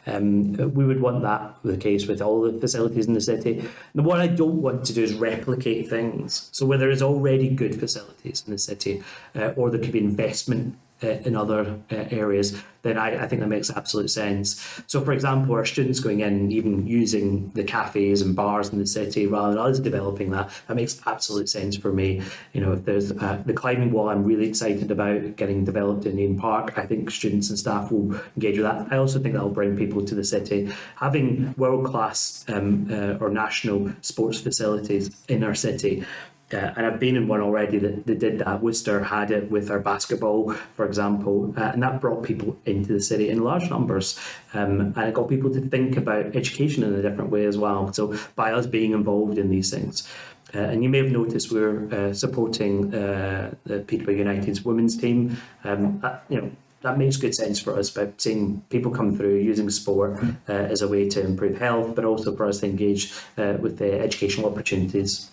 um, 0.06 0.54
we 0.72 0.86
would 0.86 1.02
want 1.02 1.20
that 1.20 1.56
the 1.62 1.76
case 1.76 2.06
with 2.06 2.22
all 2.22 2.40
the 2.40 2.58
facilities 2.58 3.06
in 3.06 3.12
the 3.12 3.20
city. 3.20 3.68
And 3.92 4.06
what 4.06 4.22
I 4.22 4.26
don't 4.26 4.62
want 4.62 4.86
to 4.86 4.94
do 4.94 5.02
is 5.02 5.12
replicate 5.12 5.90
things. 5.90 6.48
So 6.52 6.64
where 6.64 6.78
there 6.78 6.90
is 6.90 7.02
already 7.02 7.50
good 7.50 7.78
facilities 7.78 8.42
in 8.46 8.52
the 8.52 8.58
city, 8.58 9.02
uh, 9.36 9.52
or 9.54 9.68
there 9.68 9.80
could 9.80 9.92
be 9.92 9.98
investment 9.98 10.78
in 11.02 11.36
other 11.36 11.78
uh, 11.90 12.04
areas, 12.10 12.62
then 12.82 12.98
I, 12.98 13.22
I, 13.22 13.28
think 13.28 13.40
that 13.40 13.48
makes 13.48 13.70
absolute 13.70 14.10
sense. 14.10 14.82
So, 14.86 15.00
for 15.04 15.12
example, 15.12 15.54
our 15.54 15.64
students 15.64 16.00
going 16.00 16.20
in, 16.20 16.50
even 16.50 16.86
using 16.86 17.50
the 17.50 17.62
cafes 17.62 18.22
and 18.22 18.34
bars 18.34 18.70
in 18.70 18.78
the 18.78 18.86
city 18.86 19.26
rather 19.26 19.54
than 19.54 19.58
us 19.58 19.78
developing 19.78 20.30
that, 20.32 20.50
that 20.66 20.74
makes 20.74 21.00
absolute 21.06 21.48
sense 21.48 21.76
for 21.76 21.92
me. 21.92 22.22
You 22.52 22.60
know, 22.60 22.72
if 22.72 22.84
there's 22.84 23.12
uh, 23.12 23.40
the 23.46 23.52
climbing 23.52 23.92
wall, 23.92 24.08
I'm 24.08 24.24
really 24.24 24.48
excited 24.48 24.90
about 24.90 25.36
getting 25.36 25.64
developed 25.64 26.06
in 26.06 26.16
Nene 26.16 26.38
Park. 26.38 26.76
I 26.76 26.86
think 26.86 27.10
students 27.10 27.50
and 27.50 27.58
staff 27.58 27.92
will 27.92 28.20
engage 28.36 28.58
with 28.58 28.66
that. 28.66 28.92
I 28.92 28.96
also 28.96 29.20
think 29.20 29.34
that 29.34 29.42
will 29.42 29.50
bring 29.50 29.76
people 29.76 30.04
to 30.04 30.14
the 30.14 30.24
city. 30.24 30.72
Having 30.96 31.54
world 31.56 31.86
class 31.86 32.44
um, 32.48 32.88
uh, 32.90 33.24
or 33.24 33.30
national 33.30 33.92
sports 34.00 34.40
facilities 34.40 35.10
in 35.28 35.44
our 35.44 35.54
city 35.54 36.04
uh, 36.52 36.72
and 36.76 36.86
I've 36.86 37.00
been 37.00 37.16
in 37.16 37.28
one 37.28 37.40
already 37.40 37.78
that, 37.78 38.06
that 38.06 38.18
did 38.18 38.38
that. 38.40 38.62
Worcester 38.62 39.02
had 39.02 39.30
it 39.30 39.50
with 39.50 39.70
our 39.70 39.78
basketball, 39.78 40.52
for 40.74 40.86
example, 40.86 41.54
uh, 41.56 41.70
and 41.72 41.82
that 41.82 42.00
brought 42.00 42.22
people 42.22 42.56
into 42.66 42.92
the 42.92 43.00
city 43.00 43.28
in 43.28 43.42
large 43.42 43.68
numbers. 43.70 44.18
Um, 44.54 44.92
and 44.96 45.08
it 45.08 45.14
got 45.14 45.28
people 45.28 45.52
to 45.52 45.60
think 45.60 45.96
about 45.96 46.36
education 46.36 46.82
in 46.82 46.94
a 46.94 47.02
different 47.02 47.30
way 47.30 47.46
as 47.46 47.56
well. 47.56 47.92
So 47.92 48.16
by 48.36 48.52
us 48.52 48.66
being 48.66 48.92
involved 48.92 49.38
in 49.38 49.50
these 49.50 49.70
things. 49.70 50.08
Uh, 50.54 50.58
and 50.58 50.82
you 50.82 50.90
may 50.90 50.98
have 50.98 51.10
noticed 51.10 51.50
we're 51.50 51.92
uh, 51.94 52.12
supporting 52.12 52.94
uh, 52.94 53.54
the 53.64 53.80
Peterborough 53.80 54.14
United's 54.14 54.62
women's 54.62 54.96
team. 54.98 55.38
Um, 55.64 56.02
you 56.28 56.40
know, 56.40 56.50
that 56.82 56.98
makes 56.98 57.16
good 57.16 57.34
sense 57.34 57.58
for 57.60 57.78
us 57.78 57.96
about 57.96 58.20
seeing 58.20 58.60
people 58.68 58.90
come 58.90 59.16
through 59.16 59.36
using 59.36 59.70
sport 59.70 60.22
uh, 60.48 60.52
as 60.52 60.82
a 60.82 60.88
way 60.88 61.08
to 61.08 61.24
improve 61.24 61.58
health, 61.58 61.94
but 61.94 62.04
also 62.04 62.36
for 62.36 62.46
us 62.46 62.60
to 62.60 62.66
engage 62.66 63.12
uh, 63.38 63.54
with 63.60 63.78
the 63.78 64.00
educational 64.00 64.50
opportunities 64.50 65.31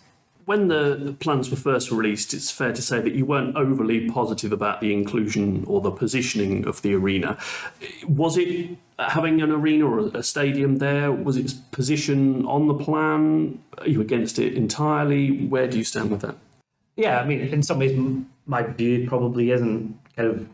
when 0.50 0.68
the 0.68 1.16
plans 1.20 1.52
were 1.52 1.56
first 1.56 1.92
released, 1.92 2.34
it's 2.34 2.50
fair 2.50 2.74
to 2.74 2.82
say 2.82 3.00
that 3.00 3.14
you 3.14 3.24
weren't 3.24 3.56
overly 3.56 4.10
positive 4.10 4.52
about 4.52 4.82
the 4.82 4.92
inclusion 4.92 5.64
or 5.68 5.80
the 5.80 5.92
positioning 5.92 6.66
of 6.66 6.82
the 6.82 6.96
arena. 6.96 7.38
Was 8.08 8.36
it 8.36 8.76
having 8.98 9.44
an 9.44 9.52
arena 9.52 9.86
or 9.86 10.10
a 10.12 10.24
stadium 10.24 10.78
there? 10.78 11.12
Was 11.12 11.38
its 11.38 11.54
position 11.54 12.48
on 12.48 12.68
the 12.68 12.74
plan? 12.74 13.60
Are 13.78 13.88
you 13.88 14.02
against 14.02 14.40
it 14.40 14.56
entirely? 14.56 15.46
Where 15.46 15.68
do 15.68 15.78
you 15.78 15.84
stand 15.84 16.10
with 16.10 16.22
that? 16.22 16.36
Yeah, 16.96 17.20
I 17.20 17.26
mean, 17.26 17.42
in 17.42 17.62
some 17.62 17.78
ways, 17.78 17.96
my 18.48 18.64
view 18.64 19.08
probably 19.08 19.52
isn't 19.52 20.00
kind 20.16 20.30
of 20.30 20.50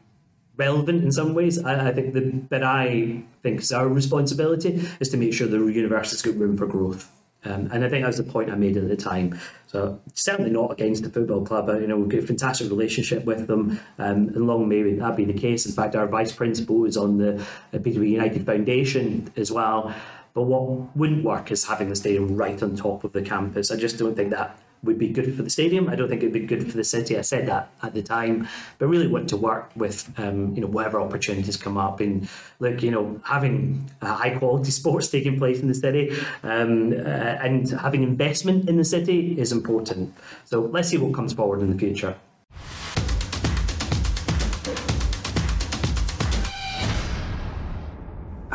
relevant 0.58 1.06
in 1.06 1.14
some 1.14 1.34
ways. 1.34 1.64
I, 1.64 1.88
I 1.88 1.94
think 1.94 2.14
the 2.14 2.20
bit 2.20 2.64
I 2.64 3.24
think 3.44 3.62
is 3.62 3.72
our 3.72 3.88
responsibility 3.88 4.86
is 5.00 5.08
to 5.12 5.16
make 5.16 5.34
sure 5.34 5.48
the 5.48 5.66
university's 5.68 6.22
got 6.22 6.36
room 6.36 6.58
for 6.58 6.68
growth. 6.68 7.10
Um, 7.46 7.70
and 7.72 7.86
I 7.86 7.90
think 7.90 8.04
that 8.04 8.08
was 8.08 8.18
the 8.18 8.24
point 8.24 8.52
I 8.52 8.56
made 8.56 8.76
at 8.78 8.88
the 8.88 8.96
time. 8.96 9.40
So 9.68 10.00
certainly 10.14 10.52
not 10.52 10.72
against 10.72 11.04
the 11.04 11.10
football 11.10 11.46
club. 11.46 11.68
But, 11.68 11.82
you 11.82 11.88
know, 11.88 11.98
we've 11.98 12.10
got 12.10 12.24
a 12.24 12.28
fantastic 12.28 12.70
relationship 12.70 13.26
with 13.26 13.48
them, 13.48 13.80
um, 14.00 14.30
and 14.30 14.48
long 14.48 14.68
may 14.68 14.82
that 14.94 15.16
be 15.16 15.26
the 15.26 15.34
case. 15.34 15.66
In 15.66 15.72
fact, 15.72 15.96
our 15.96 16.08
vice 16.08 16.32
principal 16.32 16.86
is 16.86 16.98
on 16.98 17.18
the 17.18 17.40
uh, 17.74 17.80
Peterborough 17.80 18.06
United 18.08 18.46
Foundation 18.46 19.32
as 19.36 19.52
well. 19.52 19.94
But 20.34 20.44
what 20.44 20.96
wouldn't 20.98 21.24
work 21.24 21.52
is 21.52 21.66
having 21.66 21.90
the 21.90 21.96
stadium 21.96 22.36
right 22.36 22.62
on 22.62 22.76
top 22.76 23.04
of 23.06 23.14
the 23.14 23.22
campus. 23.22 23.72
I 23.72 23.78
just 23.78 23.98
don't 23.98 24.16
think 24.16 24.32
that 24.32 24.60
would 24.84 25.00
be 25.00 25.10
good 25.10 25.36
for 25.36 25.44
the 25.44 25.50
stadium. 25.50 25.90
I 25.90 25.96
don't 25.96 26.10
think 26.10 26.22
it'd 26.22 26.34
be 26.34 26.46
good 26.46 26.70
for 26.70 26.78
the 26.78 26.84
city. 26.84 27.18
I 27.18 27.22
said 27.22 27.48
that 27.48 27.70
at 27.82 27.94
the 27.94 28.04
time, 28.04 28.48
but 28.78 28.88
really 28.88 29.08
want 29.08 29.30
to 29.30 29.38
work 29.38 29.72
with 29.76 30.12
um, 30.20 30.54
you 30.56 30.62
know 30.62 30.68
whatever 30.68 31.02
opportunities 31.02 31.58
come 31.58 31.78
up. 31.78 32.00
And 32.00 32.30
look, 32.60 32.84
you 32.84 32.92
know, 32.92 33.20
having 33.24 33.90
high 34.02 34.32
quality 34.32 34.72
sports 34.80 35.08
taking 35.08 35.38
place 35.38 35.60
in 35.60 35.68
the 35.68 35.76
city 35.76 36.16
um, 36.44 36.94
uh, 36.94 37.46
and 37.46 37.70
having 37.70 38.04
investment 38.04 38.70
in 38.70 38.78
the 38.78 38.86
city 38.86 39.40
is 39.40 39.52
important. 39.52 40.14
So 40.46 40.62
let's 40.62 40.90
see 40.90 40.98
what 40.98 41.14
comes 41.14 41.34
forward 41.34 41.62
in 41.62 41.72
the 41.72 41.78
future. 41.78 42.16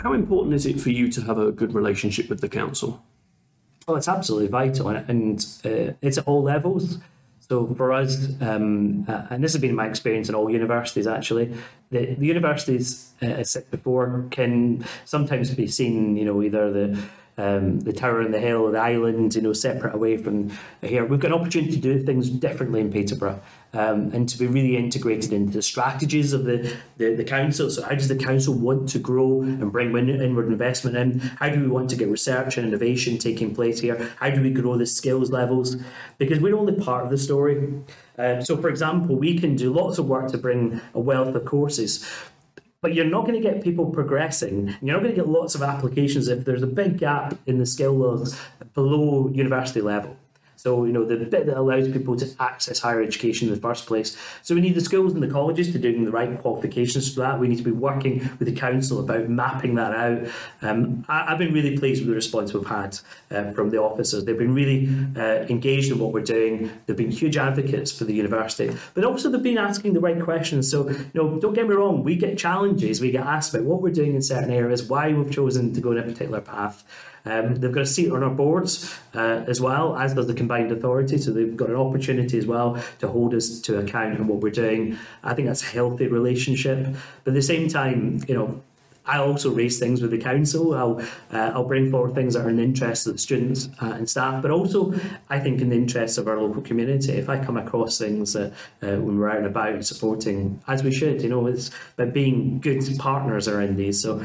How 0.02 0.14
important 0.14 0.54
is 0.54 0.64
it 0.64 0.80
for 0.80 0.88
you 0.88 1.12
to 1.12 1.20
have 1.22 1.36
a 1.36 1.52
good 1.52 1.74
relationship 1.74 2.30
with 2.30 2.40
the 2.40 2.48
council? 2.48 3.02
Oh, 3.90 3.96
it's 3.96 4.06
absolutely 4.06 4.46
vital, 4.46 4.88
and 4.90 5.44
uh, 5.64 5.94
it's 6.00 6.16
at 6.16 6.28
all 6.28 6.44
levels. 6.44 6.98
So 7.40 7.74
for 7.74 7.92
us, 7.92 8.28
um, 8.40 9.04
uh, 9.08 9.26
and 9.30 9.42
this 9.42 9.52
has 9.52 9.60
been 9.60 9.74
my 9.74 9.88
experience 9.88 10.28
in 10.28 10.36
all 10.36 10.48
universities 10.48 11.08
actually, 11.08 11.52
the, 11.90 12.14
the 12.14 12.24
universities, 12.24 13.10
uh, 13.20 13.26
as 13.26 13.50
said 13.50 13.68
before, 13.72 14.26
can 14.30 14.84
sometimes 15.04 15.52
be 15.52 15.66
seen, 15.66 16.16
you 16.16 16.24
know, 16.24 16.40
either 16.40 16.70
the 16.70 17.02
um, 17.36 17.80
the 17.80 17.92
tower 17.92 18.20
and 18.20 18.32
the 18.32 18.38
hill, 18.38 18.70
the 18.70 18.78
island, 18.78 19.34
you 19.34 19.42
know, 19.42 19.52
separate 19.52 19.92
away 19.92 20.16
from 20.18 20.52
here. 20.82 21.04
We've 21.04 21.18
got 21.18 21.32
an 21.32 21.40
opportunity 21.40 21.72
to 21.72 21.78
do 21.78 22.00
things 22.00 22.30
differently 22.30 22.80
in 22.80 22.92
Peterborough 22.92 23.40
um, 23.72 24.10
and 24.12 24.28
to 24.28 24.38
be 24.38 24.46
really 24.46 24.76
integrated 24.76 25.32
into 25.32 25.52
the 25.52 25.62
strategies 25.62 26.32
of 26.32 26.44
the, 26.44 26.76
the, 26.96 27.14
the, 27.14 27.24
council. 27.24 27.70
So, 27.70 27.82
how 27.82 27.94
does 27.94 28.08
the 28.08 28.16
council 28.16 28.54
want 28.54 28.88
to 28.90 28.98
grow 28.98 29.42
and 29.42 29.70
bring 29.70 29.96
inward 29.96 30.48
investment 30.48 30.96
in? 30.96 31.20
How 31.20 31.50
do 31.50 31.60
we 31.60 31.68
want 31.68 31.88
to 31.90 31.96
get 31.96 32.08
research 32.08 32.56
and 32.56 32.66
innovation 32.66 33.18
taking 33.18 33.54
place 33.54 33.78
here? 33.78 34.10
How 34.18 34.30
do 34.30 34.42
we 34.42 34.50
grow 34.50 34.76
the 34.76 34.86
skills 34.86 35.30
levels? 35.30 35.76
Because 36.18 36.40
we're 36.40 36.56
only 36.56 36.74
part 36.74 37.04
of 37.04 37.10
the 37.10 37.18
story. 37.18 37.72
Uh, 38.18 38.40
so, 38.40 38.56
for 38.56 38.68
example, 38.68 39.16
we 39.16 39.38
can 39.38 39.54
do 39.54 39.72
lots 39.72 39.98
of 39.98 40.06
work 40.06 40.30
to 40.32 40.38
bring 40.38 40.80
a 40.94 41.00
wealth 41.00 41.34
of 41.34 41.44
courses, 41.44 42.08
but 42.80 42.92
you're 42.92 43.04
not 43.04 43.24
going 43.24 43.40
to 43.40 43.48
get 43.48 43.62
people 43.62 43.86
progressing. 43.86 44.74
You're 44.82 44.96
not 44.96 45.02
going 45.02 45.14
to 45.14 45.20
get 45.20 45.28
lots 45.28 45.54
of 45.54 45.62
applications 45.62 46.26
if 46.28 46.44
there's 46.44 46.62
a 46.62 46.66
big 46.66 46.98
gap 46.98 47.34
in 47.46 47.58
the 47.58 47.66
skill 47.66 47.96
levels 47.96 48.38
below 48.74 49.30
university 49.32 49.80
level. 49.80 50.16
So, 50.60 50.84
you 50.84 50.92
know, 50.92 51.06
the 51.06 51.16
bit 51.16 51.46
that 51.46 51.56
allows 51.56 51.88
people 51.88 52.16
to 52.16 52.28
access 52.38 52.80
higher 52.80 53.02
education 53.02 53.48
in 53.48 53.54
the 53.54 53.60
first 53.60 53.86
place. 53.86 54.16
So, 54.42 54.54
we 54.54 54.60
need 54.60 54.74
the 54.74 54.82
schools 54.82 55.14
and 55.14 55.22
the 55.22 55.28
colleges 55.28 55.72
to 55.72 55.78
doing 55.78 56.04
the 56.04 56.10
right 56.10 56.38
qualifications 56.40 57.14
for 57.14 57.20
that. 57.20 57.40
We 57.40 57.48
need 57.48 57.56
to 57.58 57.64
be 57.64 57.70
working 57.70 58.28
with 58.38 58.46
the 58.46 58.52
council 58.52 59.00
about 59.00 59.30
mapping 59.30 59.76
that 59.76 59.94
out. 59.94 60.28
Um, 60.60 61.04
I, 61.08 61.30
have 61.30 61.38
been 61.38 61.54
really 61.54 61.78
pleased 61.78 62.02
with 62.02 62.10
the 62.10 62.14
response 62.14 62.52
we've 62.52 62.66
had 62.66 62.98
uh, 63.30 63.52
from 63.52 63.70
the 63.70 63.80
officers. 63.80 64.24
They've 64.24 64.36
been 64.36 64.54
really 64.54 64.88
uh, 65.16 65.46
engaged 65.48 65.90
in 65.90 65.98
what 65.98 66.12
we're 66.12 66.22
doing. 66.22 66.70
They've 66.84 66.96
been 66.96 67.10
huge 67.10 67.38
advocates 67.38 67.90
for 67.90 68.04
the 68.04 68.12
university, 68.12 68.76
but 68.94 69.04
also 69.04 69.30
they've 69.30 69.42
been 69.42 69.58
asking 69.58 69.94
the 69.94 70.00
right 70.00 70.20
questions. 70.20 70.70
So, 70.70 70.90
you 70.90 71.10
know, 71.14 71.40
don't 71.40 71.54
get 71.54 71.68
me 71.68 71.74
wrong, 71.74 72.04
we 72.04 72.16
get 72.16 72.36
challenges, 72.36 73.00
we 73.00 73.10
get 73.10 73.24
asked 73.24 73.54
about 73.54 73.66
what 73.66 73.80
we're 73.80 73.92
doing 73.92 74.14
in 74.14 74.22
certain 74.22 74.50
areas, 74.50 74.82
why 74.82 75.12
we've 75.12 75.30
chosen 75.30 75.72
to 75.72 75.80
go 75.80 75.92
in 75.92 75.98
a 75.98 76.02
particular 76.02 76.40
path. 76.40 76.84
Um, 77.24 77.56
they've 77.56 77.72
got 77.72 77.82
a 77.82 77.86
seat 77.86 78.10
on 78.10 78.22
our 78.22 78.30
boards 78.30 78.98
uh, 79.14 79.44
as 79.46 79.60
well, 79.60 79.96
as 79.96 80.14
does 80.14 80.26
the 80.26 80.34
combined 80.34 80.72
authority. 80.72 81.18
So 81.18 81.32
they've 81.32 81.56
got 81.56 81.70
an 81.70 81.76
opportunity 81.76 82.38
as 82.38 82.46
well 82.46 82.82
to 83.00 83.08
hold 83.08 83.34
us 83.34 83.60
to 83.60 83.78
account 83.78 84.18
on 84.18 84.26
what 84.26 84.40
we're 84.40 84.50
doing. 84.50 84.98
I 85.22 85.34
think 85.34 85.48
that's 85.48 85.62
a 85.62 85.66
healthy 85.66 86.06
relationship. 86.06 86.86
But 87.24 87.32
at 87.32 87.34
the 87.34 87.42
same 87.42 87.68
time, 87.68 88.22
you 88.26 88.34
know, 88.34 88.62
I 89.06 89.18
also 89.18 89.50
raise 89.50 89.78
things 89.78 90.02
with 90.02 90.10
the 90.10 90.18
council. 90.18 90.74
I'll 90.74 91.00
uh, 91.32 91.52
I'll 91.54 91.64
bring 91.64 91.90
forward 91.90 92.14
things 92.14 92.34
that 92.34 92.44
are 92.44 92.50
in 92.50 92.56
the 92.56 92.62
interest 92.62 93.06
of 93.06 93.14
the 93.14 93.18
students 93.18 93.68
uh, 93.82 93.86
and 93.86 94.08
staff, 94.08 94.42
but 94.42 94.50
also 94.50 94.94
I 95.28 95.40
think 95.40 95.60
in 95.60 95.70
the 95.70 95.76
interest 95.76 96.18
of 96.18 96.28
our 96.28 96.40
local 96.40 96.62
community. 96.62 97.12
If 97.12 97.28
I 97.28 97.42
come 97.42 97.56
across 97.56 97.98
things 97.98 98.36
uh, 98.36 98.52
when 98.80 99.18
we're 99.18 99.30
out 99.30 99.38
and 99.38 99.46
about 99.46 99.84
supporting, 99.84 100.62
as 100.68 100.84
we 100.84 100.92
should, 100.92 101.22
you 101.22 101.28
know, 101.28 101.46
it's 101.46 101.70
about 101.96 102.12
being 102.12 102.60
good 102.60 102.84
partners 102.98 103.48
around 103.48 103.76
these. 103.76 104.00
So 104.00 104.24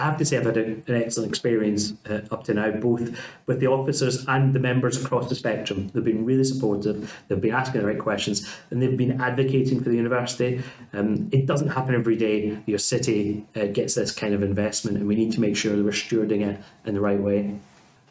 I 0.00 0.04
have 0.04 0.16
to 0.16 0.24
say 0.24 0.38
I've 0.38 0.46
had 0.46 0.56
a, 0.56 0.64
an 0.64 1.02
excellent 1.02 1.28
experience 1.28 1.92
uh, 2.08 2.22
up 2.30 2.44
to 2.44 2.54
now, 2.54 2.70
both 2.70 3.20
with 3.44 3.60
the 3.60 3.66
officers 3.66 4.24
and 4.26 4.54
the 4.54 4.58
members 4.58 5.02
across 5.02 5.28
the 5.28 5.34
spectrum. 5.34 5.88
They've 5.88 6.02
been 6.02 6.24
really 6.24 6.44
supportive. 6.44 7.22
They've 7.28 7.40
been 7.40 7.52
asking 7.52 7.82
the 7.82 7.86
right 7.86 7.98
questions, 7.98 8.50
and 8.70 8.80
they've 8.80 8.96
been 8.96 9.20
advocating 9.20 9.82
for 9.82 9.90
the 9.90 9.96
university. 9.96 10.62
Um, 10.94 11.28
it 11.32 11.44
doesn't 11.44 11.68
happen 11.68 11.94
every 11.94 12.16
day. 12.16 12.58
Your 12.64 12.78
city 12.78 13.44
uh, 13.54 13.66
gets 13.66 13.94
this 13.94 14.10
kind 14.10 14.32
of 14.32 14.42
investment, 14.42 14.96
and 14.96 15.06
we 15.06 15.16
need 15.16 15.32
to 15.32 15.40
make 15.40 15.54
sure 15.54 15.76
that 15.76 15.84
we're 15.84 15.90
stewarding 15.90 16.46
it 16.46 16.58
in 16.86 16.94
the 16.94 17.00
right 17.00 17.20
way. 17.20 17.58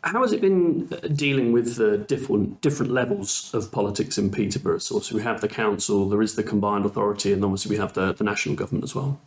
How 0.04 0.22
has 0.22 0.32
it 0.32 0.42
been 0.42 0.90
uh, 0.92 1.08
dealing 1.08 1.52
with 1.52 1.76
the 1.78 1.98
different 1.98 2.62
different 2.62 2.92
levels 2.92 3.52
of 3.56 3.72
politics 3.72 4.20
in 4.20 4.30
Peterborough? 4.30 4.78
So, 4.78 5.02
we 5.16 5.24
have 5.24 5.42
the 5.42 5.48
council, 5.48 6.08
there 6.08 6.22
is 6.22 6.36
the 6.36 6.44
combined 6.44 6.86
authority, 6.86 7.34
and 7.34 7.44
obviously 7.44 7.72
we 7.72 7.78
have 7.78 7.94
the, 7.94 8.14
the 8.14 8.24
national 8.24 8.56
government 8.56 8.84
as 8.84 8.94
well. 8.94 9.20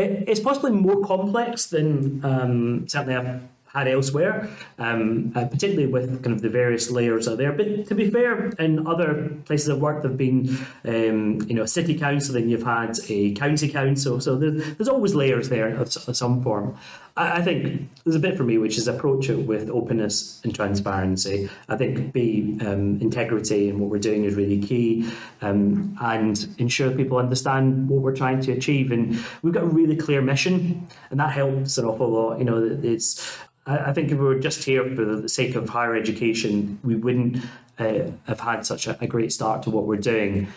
It's 0.00 0.40
possibly 0.40 0.72
more 0.72 1.04
complex 1.04 1.66
than 1.66 2.24
um, 2.24 2.88
certainly 2.88 3.16
I've 3.16 3.40
had 3.78 3.88
elsewhere, 3.88 4.48
um, 4.78 5.32
uh, 5.34 5.44
particularly 5.46 5.86
with 5.86 6.22
kind 6.22 6.34
of 6.34 6.42
the 6.42 6.48
various 6.48 6.90
layers 6.90 7.28
out 7.28 7.38
there. 7.38 7.52
But 7.52 7.86
to 7.86 7.94
be 7.94 8.10
fair, 8.10 8.48
in 8.58 8.86
other 8.86 9.30
places 9.44 9.68
of 9.68 9.80
work, 9.80 10.02
there've 10.02 10.16
been 10.16 10.56
um, 10.84 11.40
you 11.48 11.54
know 11.54 11.62
a 11.62 11.68
city 11.68 11.98
council, 11.98 12.34
then 12.34 12.48
you've 12.48 12.62
had 12.62 12.98
a 13.08 13.32
county 13.32 13.68
council, 13.68 14.20
so 14.20 14.36
there's, 14.36 14.76
there's 14.76 14.88
always 14.88 15.14
layers 15.14 15.48
there 15.48 15.68
of, 15.76 15.96
of 16.08 16.16
some 16.16 16.42
form. 16.42 16.76
I, 17.18 17.38
I, 17.38 17.42
think 17.42 17.90
there's 18.04 18.16
a 18.16 18.20
bit 18.20 18.36
for 18.36 18.44
me 18.44 18.58
which 18.58 18.78
is 18.78 18.88
approach 18.88 19.28
it 19.28 19.36
with 19.36 19.68
openness 19.68 20.40
and 20.44 20.54
transparency. 20.54 21.50
I 21.68 21.76
think 21.76 22.12
be 22.12 22.58
um, 22.64 23.00
integrity 23.00 23.68
and 23.68 23.80
what 23.80 23.90
we're 23.90 23.98
doing 23.98 24.24
is 24.24 24.34
really 24.34 24.60
key, 24.60 25.10
um, 25.42 25.96
and 26.00 26.48
ensure 26.58 26.90
people 26.92 27.18
understand 27.18 27.88
what 27.88 28.00
we're 28.00 28.16
trying 28.16 28.40
to 28.42 28.52
achieve. 28.52 28.92
And 28.92 29.18
we've 29.42 29.54
got 29.54 29.64
a 29.64 29.66
really 29.66 29.96
clear 29.96 30.22
mission, 30.22 30.86
and 31.10 31.20
that 31.20 31.32
helps 31.32 31.76
an 31.78 31.84
awful 31.84 32.08
lot. 32.08 32.38
You 32.38 32.44
know, 32.44 32.78
it's 32.82 33.38
I, 33.68 33.92
think 33.92 34.10
if 34.10 34.18
we 34.18 34.24
were 34.24 34.38
just 34.38 34.64
here 34.64 34.84
for 34.96 35.04
the 35.04 35.28
sake 35.28 35.54
of 35.54 35.68
higher 35.68 35.94
education, 35.94 36.78
we 36.82 36.96
wouldn't 36.96 37.44
uh, 37.78 38.10
have 38.26 38.40
had 38.40 38.64
such 38.64 38.86
a, 38.86 38.96
a, 39.02 39.06
great 39.06 39.30
start 39.32 39.62
to 39.64 39.70
what 39.70 39.84
we're 39.84 39.96
doing. 39.96 40.48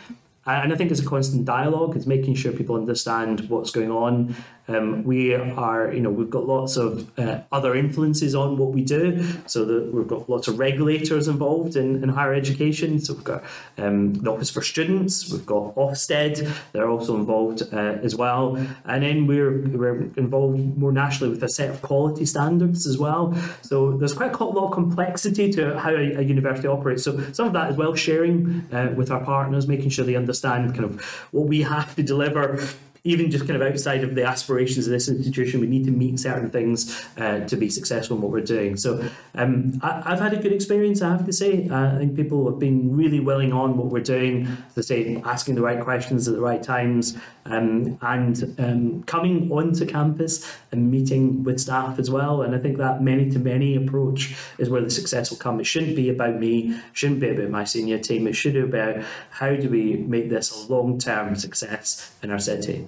And 0.45 0.74
I 0.74 0.76
think 0.76 0.91
it's 0.91 1.01
a 1.01 1.05
constant 1.05 1.45
dialogue. 1.45 1.95
It's 1.95 2.07
making 2.07 2.36
sure 2.36 2.51
people 2.51 2.76
understand 2.76 3.49
what's 3.49 3.70
going 3.70 3.91
on, 3.91 4.36
um, 4.76 5.04
we 5.04 5.34
are, 5.34 5.94
you 5.94 6.02
know, 6.02 6.10
we've 6.10 6.30
got 6.30 6.46
lots 6.46 6.78
of 6.78 7.12
uh, 7.20 7.40
other 7.52 7.76
influences 7.76 8.36
on 8.36 8.58
what 8.58 8.72
we 8.72 8.82
do. 8.82 9.24
So 9.48 9.90
we've 9.92 10.08
got 10.08 10.30
lots 10.30 10.48
of 10.48 10.60
regulators 10.60 11.28
involved 11.28 11.76
in, 11.76 12.04
in 12.04 12.10
higher 12.10 12.34
education. 12.34 13.00
So 13.00 13.14
we've 13.14 13.24
got 13.24 13.44
um, 13.78 14.14
the 14.14 14.32
Office 14.32 14.50
for 14.50 14.62
Students, 14.62 15.32
we've 15.32 15.46
got 15.46 15.76
Ofsted, 15.76 16.50
they're 16.72 16.90
also 16.90 17.16
involved 17.16 17.62
uh, 17.74 17.98
as 18.04 18.16
well. 18.16 18.56
And 18.86 19.04
then 19.04 19.28
we're, 19.28 19.62
we're 19.68 20.02
involved 20.18 20.78
more 20.78 20.92
nationally 20.92 21.32
with 21.34 21.44
a 21.44 21.50
set 21.50 21.70
of 21.70 21.82
quality 21.82 22.26
standards 22.26 22.88
as 22.88 22.98
well. 22.98 23.36
So 23.62 23.98
there's 23.98 24.14
quite 24.14 24.34
a 24.34 24.44
lot 24.44 24.66
of 24.68 24.72
complexity 24.72 25.52
to 25.54 25.80
how 25.80 25.92
a, 25.92 26.16
a 26.16 26.22
university 26.22 26.68
operates. 26.68 27.04
So 27.04 27.20
some 27.32 27.48
of 27.48 27.54
that 27.54 27.72
is 27.72 27.78
well 27.78 27.96
sharing 27.96 28.68
uh, 28.72 28.94
with 28.96 29.12
our 29.12 29.24
partners, 29.24 29.68
making 29.68 29.90
sure 29.90 30.06
they 30.06 30.16
understand 30.16 30.74
kind 30.74 30.86
of 30.86 31.02
what 31.32 31.48
we 31.48 31.62
have 31.62 31.96
to 31.96 32.04
deliver 32.04 32.60
even 33.04 33.32
just 33.32 33.47
kind 33.47 33.60
of 33.60 33.68
outside 33.68 34.04
of 34.04 34.14
the 34.14 34.24
aspirations 34.24 34.86
of 34.86 34.91
this 34.91 35.08
institution, 35.08 35.60
we 35.60 35.68
need 35.68 35.86
to 35.86 35.91
meet 35.91 36.20
certain 36.20 36.52
things 36.52 37.04
uh, 37.18 37.39
to 37.47 37.56
be 37.56 37.70
successful 37.70 38.16
in 38.16 38.22
what 38.22 38.32
we're 38.32 38.41
doing. 38.41 38.78
So 38.78 39.04
um, 39.34 39.80
I, 39.82 40.02
have 40.12 40.20
had 40.20 40.34
a 40.34 40.38
good 40.38 40.52
experience, 40.52 41.02
I 41.02 41.10
have 41.10 41.26
to 41.26 41.34
say. 41.34 41.68
Uh, 41.68 41.95
I 41.95 41.97
think 41.97 42.16
people 42.16 42.47
have 42.49 42.60
been 42.60 42.95
really 42.95 43.20
willing 43.20 43.54
on 43.54 43.76
what 43.76 43.88
we're 43.88 44.02
doing, 44.02 44.56
to 44.76 44.84
say, 44.84 45.20
asking 45.26 45.56
the 45.56 45.62
right 45.62 45.80
questions 45.80 46.28
at 46.28 46.36
the 46.36 46.41
right 46.41 46.62
times, 46.62 47.18
um, 47.45 47.97
and 48.02 48.56
um, 48.60 49.04
coming 49.04 49.52
onto 49.52 49.86
campus 49.88 50.47
and 50.72 50.91
meeting 50.91 51.43
with 51.43 51.60
staff 51.60 51.97
as 51.97 52.12
well. 52.12 52.43
And 52.43 52.54
I 52.54 52.60
think 52.60 52.78
that 52.78 53.02
many 53.02 53.32
to 53.32 53.39
many 53.39 53.76
approach 53.76 54.36
is 54.60 54.70
where 54.70 54.82
the 54.82 54.91
success 54.91 55.32
will 55.32 55.39
come. 55.39 55.60
It 55.60 55.66
shouldn't 55.66 55.95
be 55.95 56.10
about 56.10 56.36
me, 56.39 56.80
shouldn't 56.93 57.20
be 57.20 57.30
about 57.30 57.49
my 57.49 57.64
senior 57.64 57.97
team. 57.97 58.28
It 58.28 58.34
should 58.34 58.54
be 58.54 58.60
about 58.60 59.04
how 59.32 59.56
do 59.56 59.70
we 59.70 59.97
make 59.97 60.30
this 60.30 60.52
a 60.52 60.72
long 60.72 60.99
term 60.99 61.36
success 61.36 62.14
in 62.22 62.30
our 62.30 62.39
city. 62.39 62.88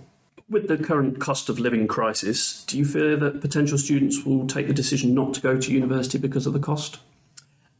With 0.54 0.68
the 0.68 0.78
current 0.78 1.20
cost 1.20 1.50
of 1.50 1.58
living 1.58 1.88
crisis, 1.88 2.64
do 2.66 2.78
you 2.78 2.86
fear 2.86 3.16
that 3.16 3.42
potential 3.42 3.80
students 3.80 4.24
will 4.24 4.46
take 4.46 4.68
the 4.68 4.74
decision 4.74 5.16
not 5.16 5.34
to 5.34 5.42
go 5.42 5.58
to 5.60 5.72
university 5.72 6.20
because 6.20 6.46
of 6.46 6.54
the 6.54 6.60
cost? 6.60 7.00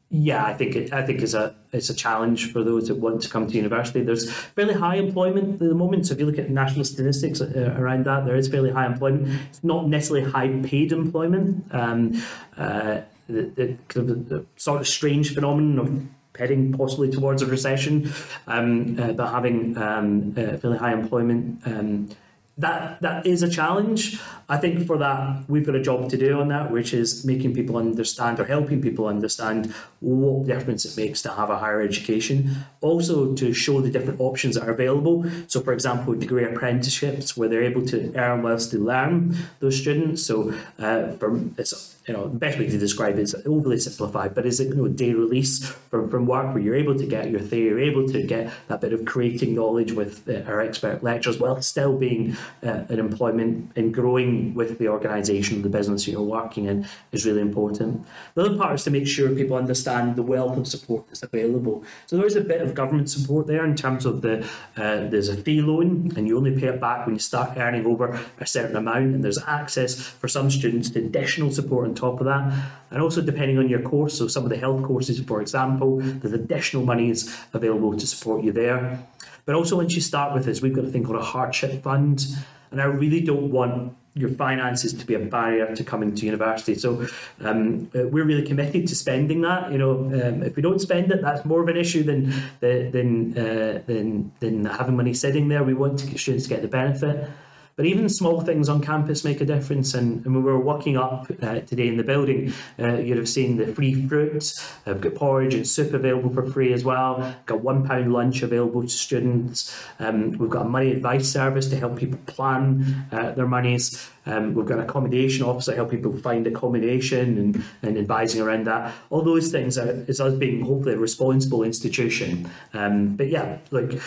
Yeah, 0.10 0.44
I 0.44 0.56
think 0.56 0.76
it, 0.76 0.92
I 0.92 1.04
think 1.06 1.22
it's 1.22 1.36
a 1.36 1.54
it's 1.72 1.92
a 1.92 1.94
challenge 1.94 2.52
for 2.52 2.64
those 2.64 2.88
that 2.88 2.96
want 2.96 3.22
to 3.22 3.30
come 3.30 3.46
to 3.46 3.56
university. 3.56 4.02
There's 4.02 4.32
fairly 4.32 4.74
high 4.74 4.96
employment 4.96 5.62
at 5.62 5.70
the 5.70 5.76
moment. 5.76 6.08
So 6.08 6.16
if 6.16 6.20
you 6.20 6.26
look 6.26 6.40
at 6.40 6.50
national 6.50 6.86
statistics 6.86 7.42
uh, 7.42 7.76
around 7.78 8.08
that, 8.08 8.26
there 8.26 8.36
is 8.36 8.48
fairly 8.48 8.72
high 8.72 8.88
employment. 8.88 9.28
It's 9.50 9.64
not 9.64 9.88
necessarily 9.88 10.32
high 10.32 10.48
paid 10.64 10.92
employment. 10.92 11.68
Um, 11.72 12.24
uh, 12.58 13.02
the, 13.28 13.78
the, 13.94 14.02
the, 14.02 14.46
sort 14.56 14.82
of 14.82 14.88
strange 14.88 15.36
phenomenon 15.36 15.78
of 15.80 16.40
heading 16.40 16.74
possibly 16.74 17.12
towards 17.12 17.44
a 17.44 17.46
recession, 17.46 18.12
um, 18.48 19.00
uh, 19.00 19.14
but 19.14 19.32
having 19.32 19.78
um, 19.78 20.34
uh, 20.36 20.58
fairly 20.58 20.80
high 20.80 20.94
employment 20.94 21.62
um, 21.68 22.10
that 22.58 23.02
that 23.02 23.26
is 23.26 23.42
a 23.42 23.50
challenge. 23.50 24.20
I 24.48 24.58
think 24.58 24.86
for 24.86 24.98
that 24.98 25.44
we've 25.48 25.66
got 25.66 25.76
a 25.76 25.82
job 25.82 26.10
to 26.10 26.18
do 26.18 26.40
on 26.40 26.50
that, 26.50 26.72
which 26.72 26.94
is 26.94 27.26
making 27.26 27.54
people 27.56 27.78
understand 27.78 28.40
or 28.40 28.46
helping 28.46 28.82
people 28.82 29.08
understand 29.08 29.74
what 30.02 30.46
difference 30.46 30.86
it 30.86 30.96
makes 30.96 31.22
to 31.24 31.30
have 31.30 31.50
a 31.50 31.58
higher 31.58 31.82
education. 31.82 32.56
Also 32.82 33.34
to 33.34 33.54
show 33.54 33.82
the 33.82 33.90
different 33.90 34.20
options 34.22 34.56
that 34.56 34.68
are 34.68 34.72
available. 34.72 35.26
So, 35.48 35.62
for 35.62 35.74
example, 35.74 36.14
degree 36.14 36.46
apprenticeships 36.46 37.36
where 37.36 37.50
they're 37.50 37.64
able 37.64 37.86
to 37.88 38.14
earn 38.16 38.44
whilst 38.44 38.72
they 38.72 38.78
learn. 38.78 39.36
Those 39.60 39.78
students. 39.78 40.24
So, 40.24 40.54
uh, 40.78 41.14
from 41.14 41.56
it's 41.58 41.98
you 42.08 42.14
know, 42.14 42.28
the 42.28 42.38
best 42.38 42.60
way 42.60 42.68
to 42.68 42.78
describe 42.78 43.18
it 43.18 43.22
is 43.22 43.36
overly 43.46 43.80
simplified, 43.80 44.36
but 44.36 44.46
is 44.46 44.60
it 44.60 44.70
you 44.70 44.76
know 44.76 44.88
day 44.88 45.14
release 45.14 45.66
from, 45.66 46.10
from 46.10 46.26
work 46.26 46.54
where 46.54 46.62
you're 46.62 46.76
able 46.76 46.98
to 46.98 47.06
get 47.06 47.30
your 47.30 47.40
theory, 47.40 47.70
you're 47.70 47.80
able 47.80 48.08
to 48.10 48.24
get 48.24 48.52
that 48.68 48.82
bit 48.82 48.92
of 48.92 49.06
creating 49.06 49.56
knowledge 49.56 49.94
with 49.94 50.28
uh, 50.28 50.42
our 50.50 50.60
expert 50.60 51.02
lecturers 51.02 51.40
while 51.40 51.62
still 51.62 51.98
being 51.98 52.36
uh, 52.64 52.84
an 52.90 53.00
employment 53.00 53.72
and 53.76 53.94
growing 53.94 54.54
with 54.54 54.80
the 54.80 54.88
organisation, 54.90 55.62
the 55.62 55.70
business 55.70 56.08
you're 56.08 56.22
working 56.22 56.66
in 56.66 56.86
is 57.14 57.26
really 57.26 57.42
important. 57.42 58.06
The 58.36 58.46
other 58.46 58.58
part 58.58 58.76
is 58.76 58.84
to 58.84 58.92
make 58.92 59.08
sure 59.08 59.30
people 59.30 59.56
understand 59.56 60.18
the 60.18 60.24
wealth 60.24 60.58
of 60.58 60.68
support 60.68 61.08
that's 61.08 61.24
available. 61.24 61.86
So 62.08 62.18
there 62.18 62.26
is 62.26 62.36
a 62.36 62.42
bit 62.42 62.62
of 62.62 62.74
government 62.74 63.10
support 63.10 63.48
there 63.48 63.64
in 63.64 63.76
terms 63.76 64.06
of 64.06 64.22
the 64.22 64.44
uh, 64.76 65.08
there's 65.08 65.30
a 65.30 65.38
fee 65.38 65.62
loan 65.62 66.12
and 66.18 66.28
you 66.28 66.38
only 66.38 66.60
pay 66.60 66.68
it 66.68 66.82
back 66.82 67.06
when 67.06 67.16
you 67.16 67.20
start 67.20 67.58
earning 67.58 67.86
over 67.86 68.20
a 68.40 68.46
certain 68.46 68.76
amount, 68.76 69.16
and 69.16 69.24
there's 69.24 69.42
access 69.44 69.96
for 70.02 70.28
some 70.28 70.52
students 70.52 70.90
to 70.90 71.00
additional 71.00 71.52
support 71.52 71.93
on 71.94 71.96
top 71.96 72.20
of 72.20 72.26
that. 72.26 72.54
And 72.92 73.02
also, 73.02 73.22
depending 73.22 73.58
on 73.58 73.70
your 73.70 73.82
course, 73.82 74.18
so 74.18 74.28
some 74.28 74.44
of 74.44 74.50
the 74.50 74.58
health 74.58 74.84
courses, 74.84 75.20
for 75.22 75.42
example, 75.42 76.00
there's 76.02 76.34
additional 76.34 76.86
monies 76.86 77.36
available 77.54 77.98
to 77.98 78.08
support 78.08 78.44
you 78.44 78.52
there. 78.52 79.00
But 79.46 79.56
also, 79.56 79.78
once 79.78 79.96
you 79.96 80.02
start 80.02 80.34
with 80.34 80.46
this, 80.46 80.62
we've 80.62 80.74
got 80.74 80.86
a 80.86 80.90
thing 80.90 81.04
called 81.04 81.20
a 81.20 81.24
hardship 81.24 81.84
fund. 81.84 82.26
And 82.72 82.82
I 82.82 82.86
really 82.86 83.22
don't 83.22 83.52
want 83.52 83.96
your 84.16 84.30
finances 84.30 84.94
to 84.94 85.06
be 85.06 85.16
a 85.16 85.20
barrier 85.20 85.76
to 85.76 85.84
coming 85.84 86.14
to 86.14 86.26
university. 86.26 86.76
So 86.76 87.08
um, 87.42 87.90
uh, 87.96 88.08
we're 88.08 88.26
really 88.26 88.46
committed 88.46 88.88
to 88.88 88.96
spending 88.96 89.42
that. 89.42 89.72
You 89.72 89.80
know, 89.80 89.92
um, 89.92 90.44
if 90.44 90.56
we 90.56 90.62
don't 90.62 90.80
spend 90.80 91.12
it, 91.12 91.22
that's 91.22 91.46
more 91.46 91.62
of 91.62 91.68
an 91.68 91.78
issue 91.78 92.04
than 92.04 92.34
than 92.60 93.38
uh, 93.38 93.82
than 93.86 94.32
than 94.40 94.66
having 94.66 94.96
money 94.96 95.14
sitting 95.14 95.48
there. 95.50 95.64
We 95.64 95.74
want 95.74 96.00
students 96.00 96.44
to 96.44 96.50
get 96.50 96.62
the 96.62 96.68
benefit. 96.68 97.28
But 97.76 97.86
even 97.86 98.08
small 98.08 98.42
things 98.42 98.70
on 98.70 98.82
campus 98.82 99.24
make 99.24 99.42
a 99.42 99.46
difference. 99.46 99.94
And, 99.94 100.24
and 100.26 100.36
when 100.36 100.44
we 100.44 100.52
were 100.52 100.60
walking 100.60 100.98
up 100.98 101.28
uh, 101.42 101.62
today 101.62 101.88
in 101.88 101.98
the 101.98 102.04
building, 102.04 102.54
uh, 102.80 102.98
you'd 102.98 103.18
have 103.18 103.30
seen 103.30 103.58
the 103.58 103.68
free 103.74 104.08
fruit. 104.08 104.54
I've 104.86 105.02
got 105.02 105.16
porridge 105.16 105.56
and 105.56 105.68
soup 105.68 105.94
available 105.94 106.32
for 106.32 106.46
free 106.46 106.72
as 106.74 106.84
well. 106.84 107.36
Got 107.46 107.62
one 107.62 107.86
pound 107.86 108.14
lunch 108.14 108.44
available 108.44 108.84
to 108.84 108.90
students. 108.90 109.76
Um, 110.00 110.32
we've 110.38 110.50
got 110.50 110.66
a 110.66 110.70
money 110.70 110.92
advice 110.92 111.30
service 111.32 111.68
to 111.68 111.78
help 111.78 111.98
people 111.98 112.20
plan 112.28 113.08
uh, 113.12 113.32
their 113.32 113.48
monies. 113.48 114.10
Um, 114.26 114.54
we've 114.54 114.66
got 114.66 114.78
an 114.78 114.86
accommodation 114.86 115.44
office 115.44 115.66
to 115.66 115.76
help 115.76 115.92
people 115.92 116.16
find 116.18 116.48
accommodation 116.48 117.38
and, 117.38 117.64
and 117.82 117.98
advising 117.98 118.42
around 118.42 118.68
that. 118.68 118.94
All 119.10 119.22
those 119.22 119.52
things 119.52 119.78
are, 119.78 119.90
is 120.08 120.22
us 120.22 120.36
being 120.36 120.62
hopefully 120.62 120.96
a 120.96 120.98
responsible 120.98 121.64
institution. 121.64 122.50
Um, 122.74 123.16
but 123.16 123.30
yeah, 123.30 123.58
like 123.72 124.00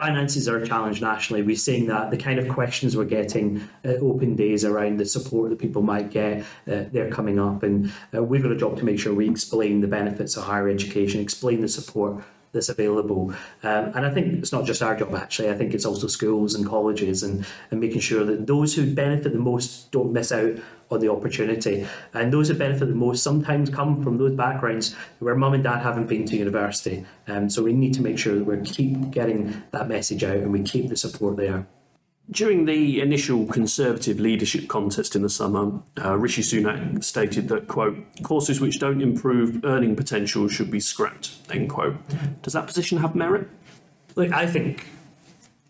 finances 0.00 0.48
are 0.48 0.56
a 0.56 0.66
challenge 0.66 1.02
nationally. 1.02 1.42
We're 1.42 1.56
seeing 1.56 1.86
that 1.86 2.10
the 2.10 2.16
kind 2.16 2.38
of 2.38 2.48
questions 2.48 2.96
we're 2.96 3.04
getting 3.04 3.68
at 3.84 3.96
open 3.96 4.34
days 4.34 4.64
around 4.64 4.98
the 4.98 5.04
support 5.04 5.50
that 5.50 5.58
people 5.58 5.82
might 5.82 6.10
get, 6.10 6.40
uh, 6.40 6.84
they're 6.90 7.10
coming 7.10 7.38
up. 7.38 7.62
And 7.62 7.92
uh, 8.14 8.22
we've 8.22 8.42
got 8.42 8.52
a 8.52 8.56
job 8.56 8.78
to 8.78 8.84
make 8.84 8.98
sure 8.98 9.14
we 9.14 9.28
explain 9.28 9.82
the 9.82 9.88
benefits 9.88 10.36
of 10.36 10.44
higher 10.44 10.68
education, 10.68 11.20
explain 11.20 11.60
the 11.60 11.68
support 11.68 12.24
that's 12.52 12.68
available. 12.68 13.32
Um, 13.62 13.92
and 13.94 14.06
I 14.06 14.10
think 14.10 14.34
it's 14.34 14.52
not 14.52 14.64
just 14.64 14.82
our 14.82 14.96
job, 14.96 15.14
actually. 15.14 15.50
I 15.50 15.54
think 15.54 15.74
it's 15.74 15.84
also 15.84 16.06
schools 16.06 16.54
and 16.54 16.66
colleges 16.66 17.22
and, 17.22 17.46
and 17.70 17.80
making 17.80 18.00
sure 18.00 18.24
that 18.24 18.46
those 18.46 18.74
who 18.74 18.92
benefit 18.92 19.32
the 19.32 19.38
most 19.38 19.90
don't 19.92 20.12
miss 20.12 20.32
out 20.32 20.56
on 20.90 21.00
the 21.00 21.10
opportunity. 21.10 21.86
And 22.14 22.32
those 22.32 22.48
who 22.48 22.54
benefit 22.54 22.86
the 22.86 22.94
most 22.94 23.22
sometimes 23.22 23.70
come 23.70 24.02
from 24.02 24.18
those 24.18 24.34
backgrounds 24.34 24.94
where 25.20 25.34
mum 25.36 25.54
and 25.54 25.62
dad 25.62 25.82
haven't 25.82 26.08
been 26.08 26.26
to 26.26 26.36
university. 26.36 27.06
Um, 27.28 27.48
so 27.48 27.62
we 27.62 27.72
need 27.72 27.94
to 27.94 28.02
make 28.02 28.18
sure 28.18 28.34
that 28.34 28.44
we 28.44 28.60
keep 28.62 29.10
getting 29.10 29.62
that 29.70 29.88
message 29.88 30.24
out 30.24 30.38
and 30.38 30.52
we 30.52 30.62
keep 30.62 30.88
the 30.88 30.96
support 30.96 31.36
there. 31.36 31.66
During 32.30 32.64
the 32.64 33.00
initial 33.00 33.46
Conservative 33.46 34.20
leadership 34.20 34.68
contest 34.68 35.16
in 35.16 35.22
the 35.22 35.28
summer, 35.28 35.82
uh, 36.02 36.16
Rishi 36.16 36.42
Sunak 36.42 37.02
stated 37.02 37.48
that, 37.48 37.66
quote, 37.66 37.98
courses 38.22 38.60
which 38.60 38.78
don't 38.78 39.02
improve 39.02 39.64
earning 39.64 39.96
potential 39.96 40.46
should 40.46 40.70
be 40.70 40.78
scrapped, 40.78 41.34
end 41.50 41.70
quote. 41.70 41.96
Does 42.42 42.52
that 42.52 42.68
position 42.68 42.98
have 42.98 43.16
merit? 43.16 43.48
Look, 44.14 44.32
I 44.32 44.46
think 44.46 44.86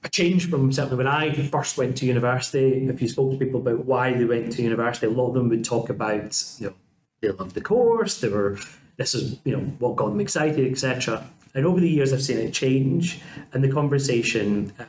a 0.05 0.09
change 0.09 0.51
from 0.51 0.71
certainly 0.73 0.97
when 0.97 1.07
I 1.07 1.33
first 1.49 1.79
went 1.79 1.97
to 1.99 2.07
university, 2.07 2.87
if 2.87 3.01
you 3.01 3.09
spoke 3.09 3.33
to 3.33 3.39
people 3.39 3.61
about 3.61 3.87
why 3.87 4.13
they 4.13 4.25
went 4.25 4.53
to 4.53 4.63
university, 4.63 5.07
a 5.07 5.11
lot 5.11 5.29
of 5.29 5.35
them 5.35 5.49
would 5.49 5.65
talk 5.65 5.89
about, 5.89 6.43
you 6.59 6.69
know, 6.69 6.75
they 7.21 7.31
loved 7.31 7.55
the 7.55 7.61
course, 7.61 8.21
they 8.21 8.29
were, 8.29 8.59
this 8.97 9.15
is, 9.15 9.39
you 9.45 9.57
know, 9.57 9.63
what 9.79 9.97
got 9.97 10.11
them 10.11 10.21
excited, 10.21 10.71
etc. 10.71 11.27
And 11.55 11.67
over 11.67 11.81
the 11.81 11.89
years, 11.89 12.13
I've 12.13 12.23
seen 12.23 12.39
it 12.39 12.53
change, 12.53 13.21
and 13.53 13.63
the 13.65 13.71
conversation 13.71 14.73
um, 14.79 14.87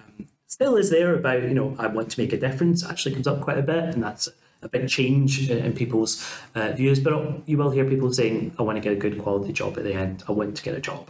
still 0.61 0.77
is 0.77 0.91
there 0.91 1.15
about, 1.15 1.41
you 1.41 1.55
know, 1.55 1.75
I 1.79 1.87
want 1.87 2.11
to 2.11 2.19
make 2.19 2.33
a 2.33 2.37
difference, 2.37 2.85
actually 2.85 3.15
comes 3.15 3.25
up 3.25 3.41
quite 3.41 3.57
a 3.57 3.63
bit, 3.63 3.95
and 3.95 4.03
that's 4.03 4.29
a 4.61 4.69
big 4.69 4.87
change 4.87 5.49
in 5.49 5.73
people's 5.73 6.23
uh, 6.53 6.73
views. 6.73 6.99
But 6.99 7.47
you 7.47 7.57
will 7.57 7.71
hear 7.71 7.83
people 7.83 8.13
saying, 8.13 8.53
I 8.59 8.61
want 8.61 8.75
to 8.75 8.79
get 8.79 8.93
a 8.93 8.95
good 8.95 9.17
quality 9.17 9.53
job 9.53 9.75
at 9.79 9.85
the 9.85 9.95
end, 9.95 10.23
I 10.29 10.33
want 10.33 10.55
to 10.55 10.61
get 10.61 10.75
a 10.75 10.79
job. 10.79 11.09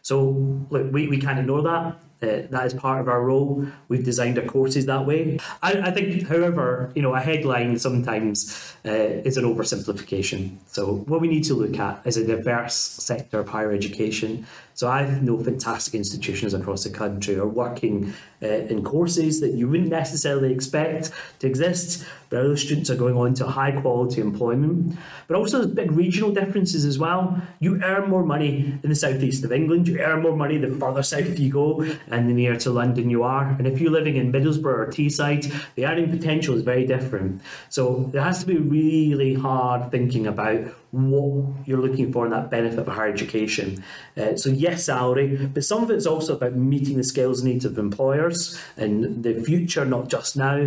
So, 0.00 0.64
look, 0.70 0.90
we, 0.94 1.08
we 1.08 1.18
can't 1.18 1.38
ignore 1.38 1.60
that. 1.62 1.98
Uh, 2.22 2.46
that 2.48 2.64
is 2.64 2.72
part 2.72 3.02
of 3.02 3.08
our 3.08 3.22
role. 3.22 3.66
We've 3.88 4.04
designed 4.04 4.38
our 4.38 4.46
courses 4.46 4.86
that 4.86 5.04
way. 5.04 5.38
I, 5.62 5.72
I 5.72 5.90
think, 5.90 6.26
however, 6.26 6.90
you 6.94 7.02
know, 7.02 7.14
a 7.14 7.20
headline 7.20 7.78
sometimes 7.78 8.74
uh, 8.86 9.20
is 9.28 9.36
an 9.36 9.44
oversimplification. 9.44 10.56
So, 10.68 11.04
what 11.06 11.20
we 11.20 11.28
need 11.28 11.44
to 11.44 11.54
look 11.54 11.78
at 11.78 12.00
is 12.06 12.16
a 12.16 12.26
diverse 12.26 12.74
sector 12.74 13.40
of 13.40 13.48
higher 13.48 13.72
education 13.72 14.46
so 14.76 14.88
I 14.88 15.06
know 15.20 15.42
fantastic 15.42 15.94
institutions 15.94 16.52
across 16.52 16.84
the 16.84 16.90
country 16.90 17.36
are 17.36 17.48
working 17.48 18.12
uh, 18.42 18.46
in 18.46 18.84
courses 18.84 19.40
that 19.40 19.54
you 19.54 19.66
wouldn't 19.70 19.88
necessarily 19.88 20.52
expect 20.52 21.10
to 21.38 21.46
exist, 21.46 22.04
but 22.28 22.42
those 22.42 22.60
students 22.60 22.90
are 22.90 22.96
going 22.96 23.16
on 23.16 23.32
to 23.34 23.46
high 23.46 23.72
quality 23.72 24.20
employment. 24.20 24.98
But 25.28 25.38
also 25.38 25.60
there's 25.60 25.72
big 25.72 25.92
regional 25.92 26.30
differences 26.30 26.84
as 26.84 26.98
well. 26.98 27.40
You 27.58 27.82
earn 27.82 28.10
more 28.10 28.22
money 28.22 28.78
in 28.82 28.90
the 28.90 28.94
southeast 28.94 29.44
of 29.44 29.52
England, 29.52 29.88
you 29.88 29.98
earn 29.98 30.20
more 30.20 30.36
money 30.36 30.58
the 30.58 30.68
further 30.68 31.02
south 31.02 31.38
you 31.38 31.50
go 31.50 31.80
and 32.08 32.28
the 32.28 32.34
nearer 32.34 32.56
to 32.56 32.70
London 32.70 33.08
you 33.08 33.22
are. 33.22 33.48
And 33.58 33.66
if 33.66 33.80
you're 33.80 33.90
living 33.90 34.16
in 34.16 34.30
Middlesbrough 34.30 34.66
or 34.66 34.86
Teesside, 34.88 35.50
the 35.74 35.86
earning 35.86 36.10
potential 36.10 36.54
is 36.54 36.60
very 36.60 36.86
different. 36.86 37.40
So 37.70 38.10
there 38.12 38.22
has 38.22 38.40
to 38.40 38.46
be 38.46 38.58
really 38.58 39.32
hard 39.32 39.90
thinking 39.90 40.26
about 40.26 40.66
what 40.96 41.66
you're 41.66 41.80
looking 41.80 42.12
for 42.12 42.24
in 42.24 42.30
that 42.30 42.50
benefit 42.50 42.78
of 42.78 42.86
higher 42.86 43.12
education. 43.12 43.84
Uh, 44.16 44.36
so 44.36 44.48
yes, 44.50 44.84
salary, 44.84 45.46
but 45.46 45.64
some 45.64 45.82
of 45.82 45.90
it's 45.90 46.06
also 46.06 46.36
about 46.36 46.54
meeting 46.54 46.96
the 46.96 47.04
skills 47.04 47.42
needs 47.42 47.64
of 47.64 47.78
employers 47.78 48.58
in 48.76 49.22
the 49.22 49.34
future, 49.42 49.84
not 49.84 50.08
just 50.08 50.36
now. 50.36 50.66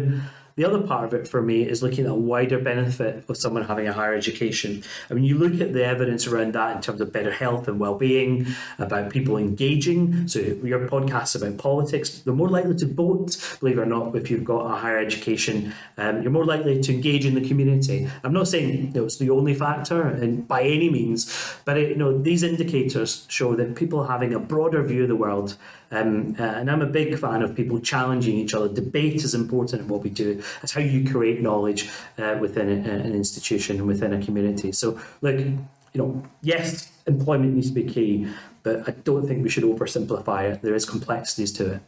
The 0.59 0.65
other 0.65 0.81
part 0.81 1.05
of 1.05 1.13
it 1.13 1.25
for 1.25 1.41
me 1.41 1.61
is 1.61 1.81
looking 1.81 2.03
at 2.03 2.11
a 2.11 2.13
wider 2.13 2.59
benefit 2.59 3.23
of 3.29 3.37
someone 3.37 3.63
having 3.63 3.87
a 3.87 3.93
higher 3.93 4.13
education. 4.13 4.83
I 5.09 5.13
mean, 5.13 5.23
you 5.23 5.37
look 5.37 5.61
at 5.61 5.71
the 5.71 5.85
evidence 5.85 6.27
around 6.27 6.53
that 6.53 6.75
in 6.75 6.81
terms 6.81 6.99
of 6.99 7.13
better 7.13 7.31
health 7.31 7.69
and 7.69 7.79
well-being, 7.79 8.45
about 8.77 9.09
people 9.09 9.37
engaging. 9.37 10.27
So 10.27 10.39
your 10.41 10.85
podcasts 10.89 11.41
about 11.41 11.59
politics, 11.59 12.19
they're 12.19 12.33
more 12.33 12.49
likely 12.49 12.75
to 12.75 12.85
vote, 12.93 13.37
believe 13.61 13.77
it 13.77 13.83
or 13.83 13.85
not, 13.85 14.13
if 14.17 14.29
you've 14.29 14.43
got 14.43 14.69
a 14.69 14.75
higher 14.75 14.97
education. 14.97 15.73
Um, 15.97 16.23
you're 16.23 16.31
more 16.31 16.43
likely 16.43 16.81
to 16.81 16.93
engage 16.93 17.25
in 17.25 17.35
the 17.35 17.47
community. 17.47 18.09
I'm 18.25 18.33
not 18.33 18.49
saying 18.49 18.87
you 18.87 18.91
know, 18.99 19.05
it's 19.05 19.15
the 19.15 19.29
only 19.29 19.53
factor, 19.53 20.01
and 20.01 20.45
by 20.45 20.63
any 20.63 20.89
means, 20.89 21.33
but 21.63 21.77
it, 21.77 21.91
you 21.91 21.95
know 21.95 22.21
these 22.21 22.43
indicators 22.43 23.25
show 23.29 23.55
that 23.55 23.77
people 23.77 24.03
having 24.03 24.33
a 24.33 24.39
broader 24.39 24.83
view 24.83 25.03
of 25.03 25.07
the 25.07 25.15
world 25.15 25.55
um, 25.91 26.35
uh, 26.39 26.43
and 26.43 26.69
I'm 26.69 26.81
a 26.81 26.87
big 26.87 27.17
fan 27.17 27.41
of 27.41 27.55
people 27.55 27.79
challenging 27.79 28.35
each 28.37 28.53
other. 28.53 28.67
Debate 28.67 29.15
is 29.15 29.33
important 29.33 29.81
in 29.81 29.87
what 29.87 30.03
we 30.03 30.09
do. 30.09 30.41
It's 30.61 30.73
how 30.73 30.81
you 30.81 31.09
create 31.09 31.41
knowledge 31.41 31.89
uh, 32.17 32.37
within 32.39 32.69
a, 32.69 32.89
an 32.89 33.13
institution 33.13 33.77
and 33.77 33.87
within 33.87 34.13
a 34.13 34.23
community. 34.23 34.71
So, 34.71 34.99
look, 35.21 35.39
you 35.39 35.67
know, 35.95 36.23
yes, 36.41 36.91
employment 37.07 37.55
needs 37.55 37.69
to 37.69 37.73
be 37.73 37.83
key, 37.83 38.27
but 38.63 38.87
I 38.87 38.91
don't 38.91 39.27
think 39.27 39.43
we 39.43 39.49
should 39.49 39.63
oversimplify 39.63 40.51
it. 40.51 40.61
There 40.61 40.75
is 40.75 40.85
complexities 40.85 41.51
to 41.53 41.73
it. 41.73 41.81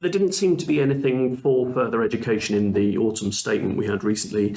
There 0.00 0.10
didn't 0.10 0.32
seem 0.32 0.56
to 0.58 0.66
be 0.66 0.80
anything 0.80 1.36
for 1.36 1.72
further 1.72 2.02
education 2.02 2.54
in 2.54 2.74
the 2.74 2.98
autumn 2.98 3.32
statement 3.32 3.78
we 3.78 3.86
had 3.86 4.04
recently. 4.04 4.56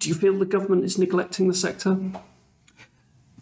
Do 0.00 0.08
you 0.08 0.14
feel 0.14 0.36
the 0.36 0.44
government 0.44 0.84
is 0.84 0.98
neglecting 0.98 1.46
the 1.46 1.54
sector? 1.54 1.96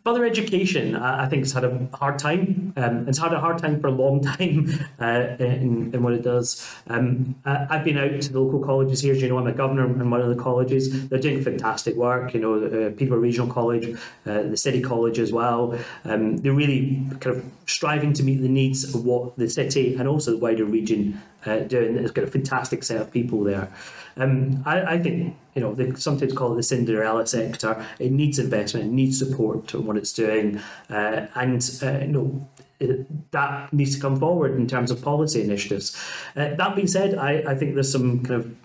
Further 0.05 0.25
education, 0.25 0.97
I 0.97 1.29
think, 1.29 1.45
has 1.45 1.53
had 1.53 1.65
a 1.65 1.89
hard 1.95 2.19
time. 2.19 2.73
Um, 2.77 3.09
it's 3.09 3.19
had 3.19 3.33
a 3.33 3.39
hard 3.39 3.59
time 3.59 3.81
for 3.81 3.87
a 3.87 3.93
long 3.93 4.21
time 4.33 4.69
uh, 5.01 5.37
in, 5.39 5.95
in 5.95 6.03
what 6.03 6.13
it 6.13 6.23
does. 6.23 6.69
Um, 6.89 7.37
I've 7.45 7.85
been 7.85 7.99
out 7.99 8.21
to 8.21 8.33
the 8.33 8.41
local 8.41 8.59
colleges 8.59 9.01
here. 9.01 9.15
As 9.15 9.23
you 9.23 9.29
know, 9.29 9.39
I'm 9.39 9.47
a 9.47 9.53
governor 9.53 9.85
in 9.85 10.11
one 10.11 10.21
of 10.21 10.29
the 10.29 10.43
colleges. 10.43 11.09
They're 11.09 11.21
doing 11.21 11.41
fantastic 11.45 11.95
work. 11.95 12.35
You 12.35 12.41
know, 12.41 12.65
uh, 12.65 12.91
Peterborough 12.91 13.21
Regional 13.21 13.47
College, 13.47 13.97
uh, 14.27 14.43
the 14.43 14.57
City 14.57 14.83
College 14.83 15.21
as 15.21 15.33
well. 15.33 15.79
Um, 16.05 16.39
they're 16.39 16.53
really 16.53 17.07
kind 17.21 17.37
of 17.37 17.45
striving 17.67 18.13
to 18.15 18.25
meet 18.25 18.41
the 18.43 18.49
needs 18.49 18.93
of 18.93 19.05
what 19.05 19.39
the 19.39 19.49
city 19.49 19.95
and 19.95 20.09
also 20.09 20.33
the 20.33 20.39
wider 20.39 20.65
region 20.65 21.23
uh, 21.47 21.61
doing. 21.61 21.97
It's 21.97 22.11
got 22.11 22.25
a 22.25 22.31
fantastic 22.31 22.83
set 22.83 23.01
of 23.01 23.13
people 23.13 23.45
there. 23.45 23.73
Um, 24.17 24.63
I, 24.67 24.95
I, 24.95 24.99
think 24.99 25.37
you 25.55 25.63
know 25.63 25.75
they 25.75 25.93
sometimes 25.95 26.33
call 26.33 26.53
it 26.53 26.57
the 26.57 26.63
Cinderella 26.63 27.27
sector. 27.27 27.85
It 27.99 28.13
needs 28.13 28.39
investment, 28.39 28.87
it 28.87 28.93
needs 28.93 29.19
support 29.19 29.69
to 29.69 29.81
what 29.81 29.97
it's 29.97 30.13
doing, 30.13 30.61
uh, 30.91 31.27
and 31.35 31.81
uh, 31.83 31.99
you 31.99 32.07
know 32.09 32.49
that 33.31 33.73
needs 33.73 33.95
to 33.95 34.01
come 34.01 34.19
forward 34.19 34.57
in 34.57 34.67
terms 34.67 34.91
of 34.91 35.03
policy 35.03 35.43
initiatives. 35.43 35.97
Uh, 36.37 36.55
that 36.55 36.75
being 36.75 36.89
said, 36.89 37.17
I, 37.17 37.43
I, 37.47 37.55
think 37.55 37.75
there's 37.75 37.93
some 37.93 38.25
kind 38.25 38.41
of 38.41 38.57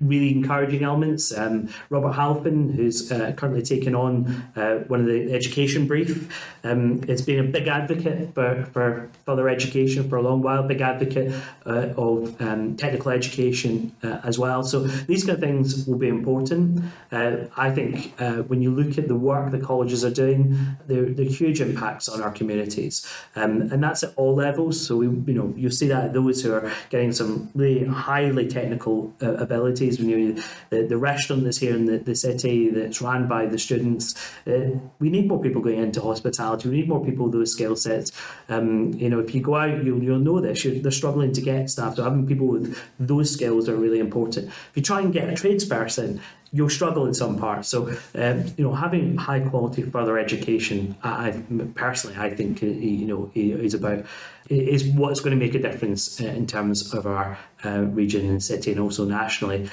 really 0.00 0.32
encouraging 0.32 0.82
elements. 0.82 1.36
Um, 1.36 1.68
Robert 1.90 2.14
Halfon, 2.14 2.74
who's 2.74 3.12
uh, 3.12 3.32
currently 3.32 3.62
taken 3.62 3.94
on 3.94 4.26
uh, 4.56 4.78
one 4.88 5.00
of 5.00 5.06
the 5.06 5.32
education 5.32 5.86
brief, 5.86 6.32
um, 6.64 7.02
has 7.02 7.22
been 7.22 7.38
a 7.38 7.48
big 7.48 7.68
advocate 7.68 8.34
for, 8.34 8.66
for 8.72 9.10
further 9.26 9.48
education 9.48 10.08
for 10.08 10.16
a 10.16 10.22
long 10.22 10.42
while, 10.42 10.62
big 10.62 10.80
advocate 10.80 11.34
uh, 11.66 11.88
of 11.96 12.40
um, 12.40 12.76
technical 12.76 13.10
education 13.10 13.94
uh, 14.02 14.20
as 14.24 14.38
well. 14.38 14.62
So 14.62 14.80
these 14.80 15.24
kind 15.24 15.34
of 15.34 15.40
things 15.40 15.86
will 15.86 15.98
be 15.98 16.08
important. 16.08 16.82
Uh, 17.12 17.36
I 17.56 17.70
think 17.70 18.14
uh, 18.18 18.42
when 18.42 18.62
you 18.62 18.70
look 18.70 18.98
at 18.98 19.08
the 19.08 19.16
work 19.16 19.50
the 19.50 19.58
colleges 19.58 20.04
are 20.04 20.10
doing, 20.10 20.56
they're, 20.86 21.06
they're 21.06 21.26
huge 21.26 21.60
impacts 21.60 22.08
on 22.08 22.22
our 22.22 22.30
communities, 22.30 23.06
um, 23.36 23.62
and 23.72 23.82
that's 23.82 24.02
at 24.02 24.12
all 24.16 24.34
levels. 24.34 24.86
So 24.86 24.96
we, 24.96 25.06
you 25.06 25.34
know, 25.38 25.52
you'll 25.56 25.70
see 25.70 25.88
that 25.88 26.12
those 26.12 26.42
who 26.42 26.52
are 26.52 26.70
getting 26.88 27.12
some 27.12 27.50
really 27.54 27.84
highly 27.84 28.46
technical 28.46 29.12
abilities 29.20 29.89
when 29.98 30.08
you 30.08 30.42
the, 30.70 30.82
the 30.82 30.96
restaurant 30.96 31.44
that's 31.44 31.58
here 31.58 31.74
in 31.74 31.86
the, 31.86 31.98
the 31.98 32.14
city 32.14 32.70
that's 32.70 33.00
run 33.00 33.28
by 33.28 33.46
the 33.46 33.58
students. 33.58 34.14
Uh, 34.46 34.78
we 34.98 35.10
need 35.10 35.28
more 35.28 35.40
people 35.40 35.62
going 35.62 35.78
into 35.78 36.00
hospitality. 36.00 36.68
We 36.68 36.76
need 36.76 36.88
more 36.88 37.04
people 37.04 37.26
with 37.26 37.34
those 37.34 37.52
skill 37.52 37.76
sets. 37.76 38.12
Um, 38.48 38.92
you 38.94 39.08
know, 39.08 39.20
if 39.20 39.34
you 39.34 39.40
go 39.40 39.56
out, 39.56 39.84
you'll, 39.84 40.02
you'll 40.02 40.18
know 40.18 40.40
this. 40.40 40.64
You're, 40.64 40.80
they're 40.80 40.90
struggling 40.90 41.32
to 41.32 41.40
get 41.40 41.70
staff. 41.70 41.96
So 41.96 42.04
having 42.04 42.26
people 42.26 42.46
with 42.46 42.78
those 42.98 43.30
skills 43.30 43.68
are 43.68 43.76
really 43.76 43.98
important. 43.98 44.48
If 44.48 44.72
you 44.74 44.82
try 44.82 45.00
and 45.00 45.12
get 45.12 45.28
a 45.28 45.32
tradesperson, 45.32 46.20
you'll 46.52 46.70
struggle 46.70 47.06
in 47.06 47.14
some 47.14 47.38
parts. 47.38 47.68
So, 47.68 47.88
um, 48.14 48.44
you 48.56 48.64
know, 48.64 48.74
having 48.74 49.16
high 49.16 49.40
quality 49.40 49.82
further 49.82 50.18
education, 50.18 50.96
I, 51.02 51.28
I 51.28 51.42
personally, 51.74 52.16
I 52.18 52.30
think, 52.30 52.62
uh, 52.62 52.66
you 52.66 53.06
know, 53.06 53.30
is 53.34 53.74
about 53.74 54.04
is 54.48 54.84
what's 54.84 55.20
going 55.20 55.38
to 55.38 55.44
make 55.44 55.54
a 55.54 55.60
difference 55.60 56.20
uh, 56.20 56.24
in 56.24 56.46
terms 56.46 56.92
of 56.92 57.06
our 57.06 57.38
uh, 57.64 57.82
region 57.82 58.28
and 58.28 58.42
city 58.42 58.72
and 58.72 58.80
also 58.80 59.04
nationally. 59.04 59.70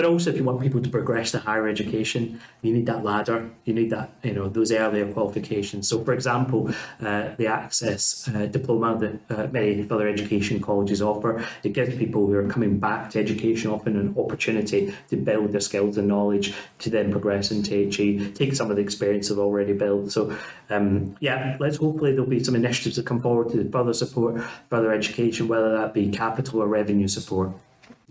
But 0.00 0.08
also 0.08 0.30
if 0.30 0.36
you 0.38 0.44
want 0.44 0.62
people 0.62 0.80
to 0.80 0.88
progress 0.88 1.32
to 1.32 1.38
higher 1.38 1.68
education, 1.68 2.40
you 2.62 2.72
need 2.72 2.86
that 2.86 3.04
ladder. 3.04 3.50
You 3.66 3.74
need 3.74 3.90
that 3.90 4.08
you 4.22 4.32
know 4.32 4.48
those 4.48 4.72
earlier 4.72 5.06
qualifications. 5.12 5.88
So, 5.88 6.02
for 6.02 6.14
example, 6.14 6.70
uh, 7.02 7.34
the 7.36 7.48
Access 7.48 8.26
uh, 8.34 8.46
diploma 8.46 8.96
that 8.98 9.14
uh, 9.28 9.46
many 9.48 9.82
further 9.82 10.08
education 10.08 10.58
colleges 10.62 11.02
offer 11.02 11.44
it 11.62 11.74
gives 11.74 11.94
people 11.96 12.26
who 12.26 12.34
are 12.34 12.48
coming 12.48 12.78
back 12.78 13.10
to 13.10 13.18
education 13.18 13.70
often 13.70 13.94
an 13.98 14.14
opportunity 14.16 14.94
to 15.10 15.16
build 15.18 15.52
their 15.52 15.60
skills 15.60 15.98
and 15.98 16.08
knowledge 16.08 16.54
to 16.78 16.88
then 16.88 17.10
progress 17.10 17.50
into 17.50 17.74
HE, 17.74 18.32
take 18.32 18.54
some 18.54 18.70
of 18.70 18.76
the 18.76 18.82
experience 18.82 19.28
they've 19.28 19.38
already 19.38 19.74
built. 19.74 20.12
So, 20.12 20.34
um, 20.70 21.14
yeah, 21.20 21.58
let's 21.60 21.76
hopefully 21.76 22.12
there'll 22.12 22.24
be 22.38 22.42
some 22.42 22.56
initiatives 22.56 22.96
that 22.96 23.04
come 23.04 23.20
forward 23.20 23.52
to 23.52 23.70
further 23.70 23.92
support 23.92 24.40
further 24.70 24.92
education, 24.94 25.46
whether 25.46 25.72
that 25.72 25.92
be 25.92 26.08
capital 26.08 26.62
or 26.62 26.68
revenue 26.68 27.06
support. 27.06 27.50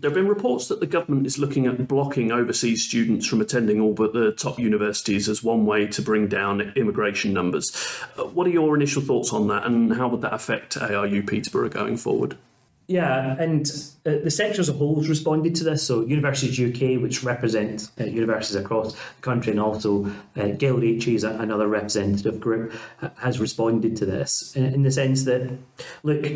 There 0.00 0.08
have 0.08 0.14
been 0.14 0.28
reports 0.28 0.68
that 0.68 0.80
the 0.80 0.86
government 0.86 1.26
is 1.26 1.38
looking 1.38 1.66
at 1.66 1.86
blocking 1.86 2.32
overseas 2.32 2.82
students 2.82 3.26
from 3.26 3.42
attending 3.42 3.82
all 3.82 3.92
but 3.92 4.14
the 4.14 4.32
top 4.32 4.58
universities 4.58 5.28
as 5.28 5.44
one 5.44 5.66
way 5.66 5.86
to 5.88 6.00
bring 6.00 6.26
down 6.26 6.72
immigration 6.74 7.34
numbers. 7.34 7.70
Uh, 8.16 8.24
what 8.24 8.46
are 8.46 8.50
your 8.50 8.74
initial 8.74 9.02
thoughts 9.02 9.30
on 9.30 9.48
that, 9.48 9.66
and 9.66 9.92
how 9.92 10.08
would 10.08 10.22
that 10.22 10.32
affect 10.32 10.78
ARU 10.78 11.22
Peterborough 11.22 11.68
going 11.68 11.98
forward? 11.98 12.38
Yeah, 12.86 13.36
and 13.38 13.70
uh, 14.06 14.24
the 14.24 14.30
sector 14.30 14.62
as 14.62 14.70
a 14.70 14.72
whole 14.72 14.96
has 14.96 15.08
responded 15.08 15.54
to 15.56 15.64
this. 15.64 15.86
So, 15.86 16.00
Universities 16.06 16.58
UK, 16.58 17.00
which 17.00 17.22
represent 17.22 17.90
uh, 18.00 18.04
universities 18.04 18.56
across 18.56 18.94
the 18.94 19.20
country, 19.20 19.50
and 19.50 19.60
also 19.60 20.06
uh, 20.06 20.48
GuildHE 20.56 21.22
another 21.38 21.68
representative 21.68 22.40
group, 22.40 22.72
has 23.18 23.38
responded 23.38 23.98
to 23.98 24.06
this 24.06 24.56
in, 24.56 24.64
in 24.64 24.82
the 24.82 24.90
sense 24.90 25.24
that, 25.24 25.58
look, 26.02 26.26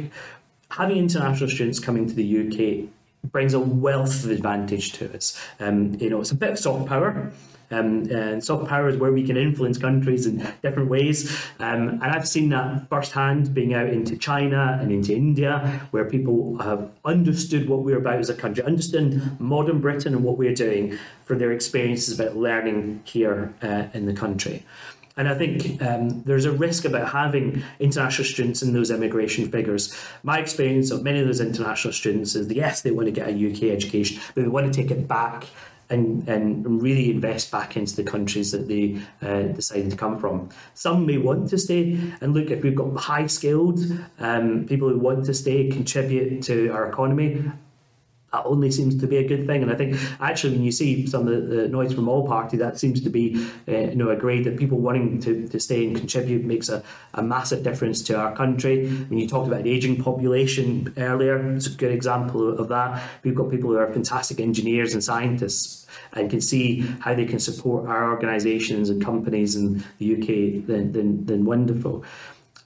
having 0.68 0.98
international 0.98 1.48
students 1.48 1.78
coming 1.78 2.06
to 2.06 2.14
the 2.14 2.46
UK 2.46 2.90
brings 3.32 3.54
a 3.54 3.60
wealth 3.60 4.24
of 4.24 4.30
advantage 4.30 4.92
to 4.94 5.14
us. 5.14 5.40
Um, 5.60 5.94
you 5.94 6.10
know, 6.10 6.20
it's 6.20 6.30
a 6.30 6.36
bit 6.36 6.50
of 6.50 6.58
soft 6.58 6.86
power. 6.86 7.32
Um, 7.70 8.08
and 8.10 8.44
soft 8.44 8.68
power 8.68 8.88
is 8.88 8.96
where 8.96 9.10
we 9.10 9.26
can 9.26 9.36
influence 9.36 9.78
countries 9.78 10.26
in 10.26 10.46
different 10.62 10.90
ways. 10.90 11.34
Um, 11.58 11.88
and 11.88 12.04
I've 12.04 12.28
seen 12.28 12.50
that 12.50 12.88
firsthand 12.88 13.54
being 13.54 13.74
out 13.74 13.88
into 13.88 14.16
China 14.16 14.78
and 14.80 14.92
into 14.92 15.14
India, 15.14 15.80
where 15.90 16.04
people 16.04 16.58
have 16.58 16.90
understood 17.04 17.68
what 17.68 17.80
we're 17.80 17.98
about 17.98 18.18
as 18.18 18.30
a 18.30 18.34
country, 18.34 18.62
understand 18.64 19.40
modern 19.40 19.80
Britain 19.80 20.14
and 20.14 20.22
what 20.22 20.36
we're 20.36 20.54
doing 20.54 20.98
for 21.24 21.36
their 21.36 21.52
experiences 21.52 22.18
about 22.18 22.36
learning 22.36 23.02
here 23.04 23.52
uh, 23.62 23.84
in 23.94 24.06
the 24.06 24.12
country. 24.12 24.62
And 25.16 25.28
I 25.28 25.34
think 25.34 25.80
um, 25.80 26.22
there's 26.24 26.44
a 26.44 26.52
risk 26.52 26.84
about 26.84 27.08
having 27.08 27.62
international 27.78 28.24
students 28.24 28.62
in 28.62 28.72
those 28.72 28.90
immigration 28.90 29.50
figures. 29.50 29.96
My 30.22 30.38
experience 30.38 30.90
of 30.90 31.02
many 31.04 31.20
of 31.20 31.26
those 31.26 31.40
international 31.40 31.92
students 31.92 32.34
is 32.34 32.50
yes, 32.52 32.82
they 32.82 32.90
want 32.90 33.06
to 33.06 33.12
get 33.12 33.28
a 33.28 33.32
UK 33.32 33.74
education, 33.74 34.20
but 34.34 34.42
they 34.42 34.48
want 34.48 34.72
to 34.72 34.82
take 34.82 34.90
it 34.90 35.06
back 35.06 35.46
and, 35.90 36.26
and 36.28 36.82
really 36.82 37.10
invest 37.10 37.50
back 37.50 37.76
into 37.76 37.94
the 37.94 38.02
countries 38.02 38.52
that 38.52 38.68
they 38.68 39.00
uh, 39.22 39.52
decided 39.52 39.90
to 39.90 39.96
come 39.96 40.18
from. 40.18 40.48
Some 40.74 41.06
may 41.06 41.18
want 41.18 41.50
to 41.50 41.58
stay, 41.58 41.98
and 42.20 42.34
look, 42.34 42.50
if 42.50 42.62
we've 42.62 42.74
got 42.74 42.96
high 42.96 43.26
skilled 43.26 43.80
um, 44.18 44.66
people 44.66 44.88
who 44.88 44.98
want 44.98 45.26
to 45.26 45.34
stay, 45.34 45.68
contribute 45.68 46.42
to 46.44 46.70
our 46.70 46.88
economy, 46.88 47.44
only 48.44 48.70
seems 48.70 49.00
to 49.00 49.06
be 49.06 49.16
a 49.18 49.26
good 49.26 49.46
thing. 49.46 49.62
And 49.62 49.70
I 49.70 49.74
think 49.74 49.96
actually, 50.20 50.54
when 50.54 50.62
you 50.62 50.72
see 50.72 51.06
some 51.06 51.28
of 51.28 51.48
the, 51.48 51.68
noise 51.68 51.94
from 51.94 52.08
all 52.08 52.26
party, 52.26 52.56
that 52.58 52.78
seems 52.78 53.00
to 53.00 53.10
be 53.10 53.34
uh, 53.68 53.72
you 53.72 53.96
know 53.96 54.10
a 54.10 54.16
grade 54.16 54.44
that 54.44 54.56
people 54.56 54.78
wanting 54.78 55.20
to, 55.20 55.48
to 55.48 55.60
stay 55.60 55.86
and 55.86 55.96
contribute 55.96 56.44
makes 56.44 56.68
a, 56.68 56.82
a 57.14 57.22
massive 57.22 57.62
difference 57.62 58.02
to 58.02 58.16
our 58.16 58.34
country. 58.34 58.88
When 58.88 59.18
you 59.18 59.28
talked 59.28 59.48
about 59.48 59.64
the 59.64 59.70
aging 59.70 60.02
population 60.02 60.92
earlier, 60.96 61.54
it's 61.54 61.66
a 61.66 61.70
good 61.70 61.92
example 61.92 62.58
of 62.58 62.68
that. 62.68 63.02
We've 63.22 63.34
got 63.34 63.50
people 63.50 63.70
who 63.70 63.78
are 63.78 63.92
fantastic 63.92 64.40
engineers 64.40 64.94
and 64.94 65.02
scientists 65.02 65.86
and 66.12 66.30
can 66.30 66.40
see 66.40 66.80
how 67.00 67.14
they 67.14 67.24
can 67.24 67.38
support 67.38 67.88
our 67.88 68.10
organisations 68.10 68.90
and 68.90 69.04
companies 69.04 69.56
in 69.56 69.84
the 69.98 70.14
UK, 70.14 70.66
then, 70.66 70.92
then, 70.92 71.24
then 71.24 71.44
wonderful. 71.44 72.04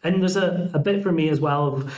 And 0.04 0.22
there's 0.22 0.36
a, 0.36 0.70
a 0.74 0.78
bit 0.78 1.02
for 1.02 1.12
me 1.12 1.28
as 1.28 1.40
well 1.40 1.66
of 1.66 1.94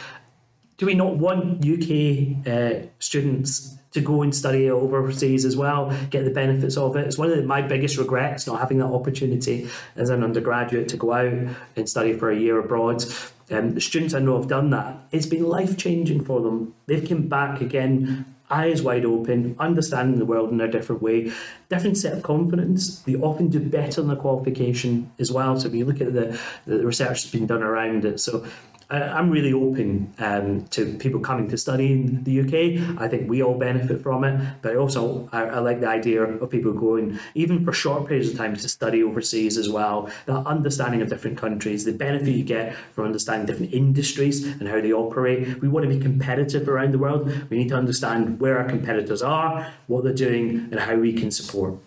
do 0.80 0.86
we 0.86 0.94
not 0.94 1.18
want 1.18 1.62
UK 1.62 2.46
uh, 2.46 2.86
students 3.00 3.76
to 3.90 4.00
go 4.00 4.22
and 4.22 4.34
study 4.34 4.70
overseas 4.70 5.44
as 5.44 5.54
well, 5.54 5.94
get 6.08 6.24
the 6.24 6.30
benefits 6.30 6.78
of 6.78 6.96
it? 6.96 7.06
It's 7.06 7.18
one 7.18 7.30
of 7.30 7.36
the, 7.36 7.42
my 7.42 7.60
biggest 7.60 7.98
regrets 7.98 8.46
not 8.46 8.60
having 8.60 8.78
that 8.78 8.86
opportunity 8.86 9.68
as 9.94 10.08
an 10.08 10.24
undergraduate 10.24 10.88
to 10.88 10.96
go 10.96 11.12
out 11.12 11.54
and 11.76 11.86
study 11.86 12.14
for 12.14 12.30
a 12.30 12.38
year 12.38 12.58
abroad. 12.58 13.04
Um, 13.50 13.74
the 13.74 13.80
students 13.82 14.14
I 14.14 14.20
know 14.20 14.38
have 14.38 14.48
done 14.48 14.70
that. 14.70 14.96
It's 15.12 15.26
been 15.26 15.46
life 15.46 15.76
changing 15.76 16.24
for 16.24 16.40
them. 16.40 16.74
They've 16.86 17.06
come 17.06 17.28
back 17.28 17.60
again 17.60 18.24
eyes 18.50 18.82
wide 18.82 19.04
open, 19.04 19.54
understanding 19.58 20.18
the 20.18 20.24
world 20.24 20.50
in 20.50 20.60
a 20.60 20.68
different 20.68 21.02
way, 21.02 21.30
different 21.68 21.96
set 21.96 22.14
of 22.14 22.22
confidence. 22.22 23.00
They 23.00 23.14
often 23.16 23.48
do 23.48 23.60
better 23.60 24.00
in 24.00 24.08
the 24.08 24.16
qualification 24.16 25.12
as 25.18 25.30
well. 25.30 25.58
So 25.58 25.68
if 25.68 25.74
you 25.74 25.84
look 25.84 26.00
at 26.00 26.12
the, 26.12 26.38
the 26.66 26.84
research 26.84 27.22
that's 27.22 27.30
been 27.30 27.46
done 27.46 27.62
around 27.62 28.04
it. 28.04 28.18
So 28.18 28.44
I'm 28.90 29.30
really 29.30 29.52
open 29.52 30.12
um, 30.18 30.66
to 30.68 30.94
people 30.94 31.20
coming 31.20 31.48
to 31.48 31.56
study 31.56 31.92
in 31.92 32.24
the 32.24 32.40
UK. 32.40 33.00
I 33.00 33.06
think 33.06 33.30
we 33.30 33.40
all 33.40 33.56
benefit 33.56 34.02
from 34.02 34.24
it, 34.24 34.40
but 34.62 34.74
also 34.76 35.28
I, 35.32 35.42
I, 35.44 35.58
like 35.60 35.80
the 35.80 35.88
idea 35.88 36.22
of 36.22 36.50
people 36.50 36.72
going, 36.72 37.18
even 37.34 37.64
for 37.64 37.72
short 37.72 38.08
periods 38.08 38.30
of 38.30 38.36
time, 38.36 38.56
to 38.56 38.68
study 38.68 39.02
overseas 39.04 39.56
as 39.56 39.68
well. 39.68 40.10
That 40.26 40.44
understanding 40.44 41.02
of 41.02 41.08
different 41.08 41.38
countries, 41.38 41.84
the 41.84 41.92
benefit 41.92 42.30
you 42.30 42.42
get 42.42 42.74
from 42.92 43.04
understanding 43.04 43.46
different 43.46 43.72
industries 43.72 44.44
and 44.44 44.66
how 44.66 44.80
they 44.80 44.92
operate. 44.92 45.60
We 45.60 45.68
want 45.68 45.88
to 45.88 45.94
be 45.94 46.00
competitive 46.00 46.68
around 46.68 46.92
the 46.92 46.98
world. 46.98 47.32
We 47.48 47.58
need 47.58 47.68
to 47.68 47.76
understand 47.76 48.40
where 48.40 48.58
our 48.58 48.68
competitors 48.68 49.22
are, 49.22 49.72
what 49.86 50.02
they're 50.02 50.12
doing, 50.12 50.68
and 50.72 50.80
how 50.80 50.96
we 50.96 51.12
can 51.12 51.30
support. 51.30 51.78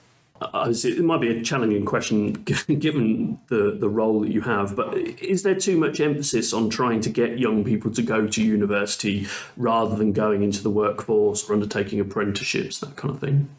It 0.53 1.03
might 1.03 1.21
be 1.21 1.37
a 1.37 1.41
challenging 1.41 1.85
question 1.85 2.33
given 2.79 3.39
the, 3.47 3.77
the 3.79 3.89
role 3.89 4.21
that 4.21 4.31
you 4.31 4.41
have, 4.41 4.75
but 4.75 4.97
is 4.97 5.43
there 5.43 5.55
too 5.55 5.77
much 5.77 5.99
emphasis 5.99 6.53
on 6.53 6.69
trying 6.69 7.01
to 7.01 7.09
get 7.09 7.39
young 7.39 7.63
people 7.63 7.91
to 7.91 8.01
go 8.01 8.27
to 8.27 8.43
university 8.43 9.27
rather 9.57 9.95
than 9.95 10.13
going 10.13 10.43
into 10.43 10.61
the 10.61 10.69
workforce 10.69 11.49
or 11.49 11.53
undertaking 11.53 11.99
apprenticeships, 11.99 12.79
that 12.79 12.95
kind 12.95 13.13
of 13.13 13.19
thing? 13.19 13.49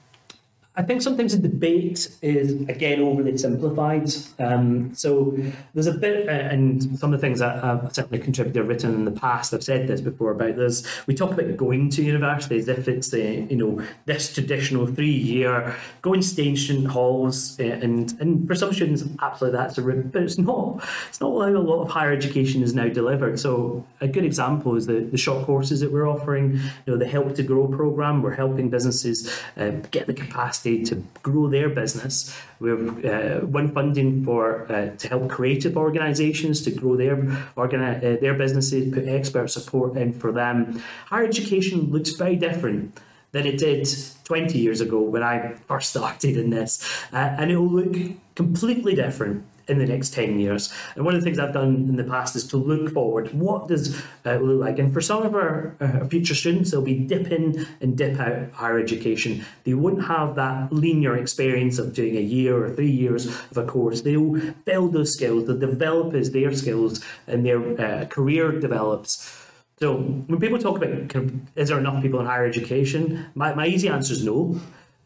I 0.76 0.82
think 0.82 1.02
sometimes 1.02 1.38
the 1.38 1.48
debate 1.48 2.08
is 2.20 2.52
again 2.68 3.00
overly 3.00 3.38
simplified. 3.38 4.10
Um, 4.40 4.92
so 4.92 5.38
there's 5.72 5.86
a 5.86 5.92
bit, 5.92 6.28
uh, 6.28 6.32
and 6.32 6.98
some 6.98 7.14
of 7.14 7.20
the 7.20 7.24
things 7.24 7.38
that 7.38 7.62
I've 7.62 7.94
certainly 7.94 8.18
contributed 8.18 8.66
written 8.66 8.92
in 8.92 9.04
the 9.04 9.12
past. 9.12 9.54
I've 9.54 9.62
said 9.62 9.86
this 9.86 10.00
before 10.00 10.32
about 10.32 10.56
this. 10.56 10.84
We 11.06 11.14
talk 11.14 11.30
about 11.30 11.56
going 11.56 11.90
to 11.90 12.02
university 12.02 12.58
as 12.58 12.66
if 12.66 12.88
it's 12.88 13.10
the 13.10 13.46
you 13.48 13.56
know 13.56 13.86
this 14.06 14.34
traditional 14.34 14.88
three 14.88 15.12
year 15.12 15.76
going 16.02 16.18
in 16.18 16.56
student 16.56 16.88
halls, 16.88 17.58
uh, 17.60 17.64
and 17.64 18.12
and 18.20 18.48
for 18.48 18.56
some 18.56 18.72
students 18.72 19.04
absolutely 19.20 19.56
that's 19.56 19.78
a 19.78 19.82
route, 19.82 20.10
but 20.10 20.24
it's 20.24 20.38
not. 20.38 20.84
It's 21.08 21.20
not 21.20 21.38
how 21.38 21.50
a 21.50 21.58
lot 21.58 21.82
of 21.82 21.90
higher 21.90 22.12
education 22.12 22.64
is 22.64 22.74
now 22.74 22.88
delivered. 22.88 23.38
So 23.38 23.86
a 24.00 24.08
good 24.08 24.24
example 24.24 24.74
is 24.74 24.86
the 24.86 25.00
the 25.00 25.18
short 25.18 25.46
courses 25.46 25.78
that 25.80 25.92
we're 25.92 26.08
offering. 26.08 26.54
You 26.54 26.94
know 26.94 26.96
the 26.96 27.06
Help 27.06 27.36
to 27.36 27.44
Grow 27.44 27.68
program. 27.68 28.22
We're 28.22 28.34
helping 28.34 28.70
businesses 28.70 29.30
uh, 29.56 29.70
get 29.92 30.08
the 30.08 30.14
capacity 30.14 30.63
to 30.64 31.02
grow 31.22 31.48
their 31.48 31.68
business. 31.68 32.36
We've 32.58 33.04
uh, 33.04 33.40
won 33.42 33.72
funding 33.72 34.24
for 34.24 34.70
uh, 34.72 34.96
to 34.96 35.08
help 35.08 35.30
creative 35.30 35.76
organisations 35.76 36.62
to 36.62 36.70
grow 36.70 36.96
their 36.96 37.16
organi- 37.56 37.98
uh, 37.98 38.20
their 38.20 38.34
businesses, 38.34 38.92
put 38.92 39.06
expert 39.06 39.48
support 39.50 39.96
in 39.96 40.12
for 40.12 40.32
them. 40.32 40.82
Higher 41.06 41.24
education 41.24 41.90
looks 41.90 42.10
very 42.10 42.36
different 42.36 42.98
than 43.32 43.46
it 43.46 43.58
did 43.58 43.86
20 44.24 44.58
years 44.58 44.80
ago 44.80 45.00
when 45.00 45.22
I 45.22 45.54
first 45.68 45.90
started 45.94 46.36
in 46.36 46.50
this, 46.50 46.72
uh, 47.12 47.36
and 47.38 47.50
it 47.50 47.56
will 47.56 47.70
look 47.82 47.96
completely 48.34 48.94
different 48.94 49.44
in 49.68 49.78
the 49.78 49.86
next 49.86 50.12
10 50.14 50.38
years. 50.38 50.72
And 50.94 51.04
one 51.04 51.14
of 51.14 51.20
the 51.20 51.24
things 51.24 51.38
I've 51.38 51.52
done 51.52 51.86
in 51.88 51.96
the 51.96 52.04
past 52.04 52.36
is 52.36 52.46
to 52.48 52.56
look 52.56 52.92
forward. 52.92 53.32
What 53.32 53.68
does 53.68 53.98
it 54.24 54.42
look 54.42 54.60
like? 54.60 54.78
And 54.78 54.92
for 54.92 55.00
some 55.00 55.22
of 55.22 55.34
our 55.34 55.74
uh, 55.80 56.06
future 56.06 56.34
students, 56.34 56.70
they'll 56.70 56.82
be 56.82 56.98
dip 56.98 57.30
in 57.30 57.66
and 57.80 57.96
dip 57.96 58.18
out 58.20 58.50
higher 58.52 58.78
education. 58.78 59.44
They 59.64 59.74
won't 59.74 60.04
have 60.04 60.34
that 60.36 60.72
linear 60.72 61.16
experience 61.16 61.78
of 61.78 61.94
doing 61.94 62.16
a 62.16 62.20
year 62.20 62.62
or 62.62 62.70
three 62.70 62.90
years 62.90 63.26
of 63.26 63.56
a 63.56 63.64
course. 63.64 64.02
They'll 64.02 64.40
build 64.64 64.92
those 64.92 65.12
skills, 65.12 65.46
they'll 65.46 65.58
develop 65.58 66.14
as 66.14 66.30
their 66.30 66.52
skills 66.52 67.04
and 67.26 67.44
their 67.44 67.80
uh, 67.80 68.04
career 68.06 68.52
develops. 68.52 69.40
So 69.80 69.96
when 69.96 70.38
people 70.40 70.58
talk 70.58 70.76
about 70.76 71.14
is 71.56 71.68
there 71.68 71.78
enough 71.78 72.02
people 72.02 72.20
in 72.20 72.26
higher 72.26 72.46
education, 72.46 73.26
my, 73.34 73.54
my 73.54 73.66
easy 73.66 73.88
answer 73.88 74.12
is 74.12 74.24
no. 74.24 74.60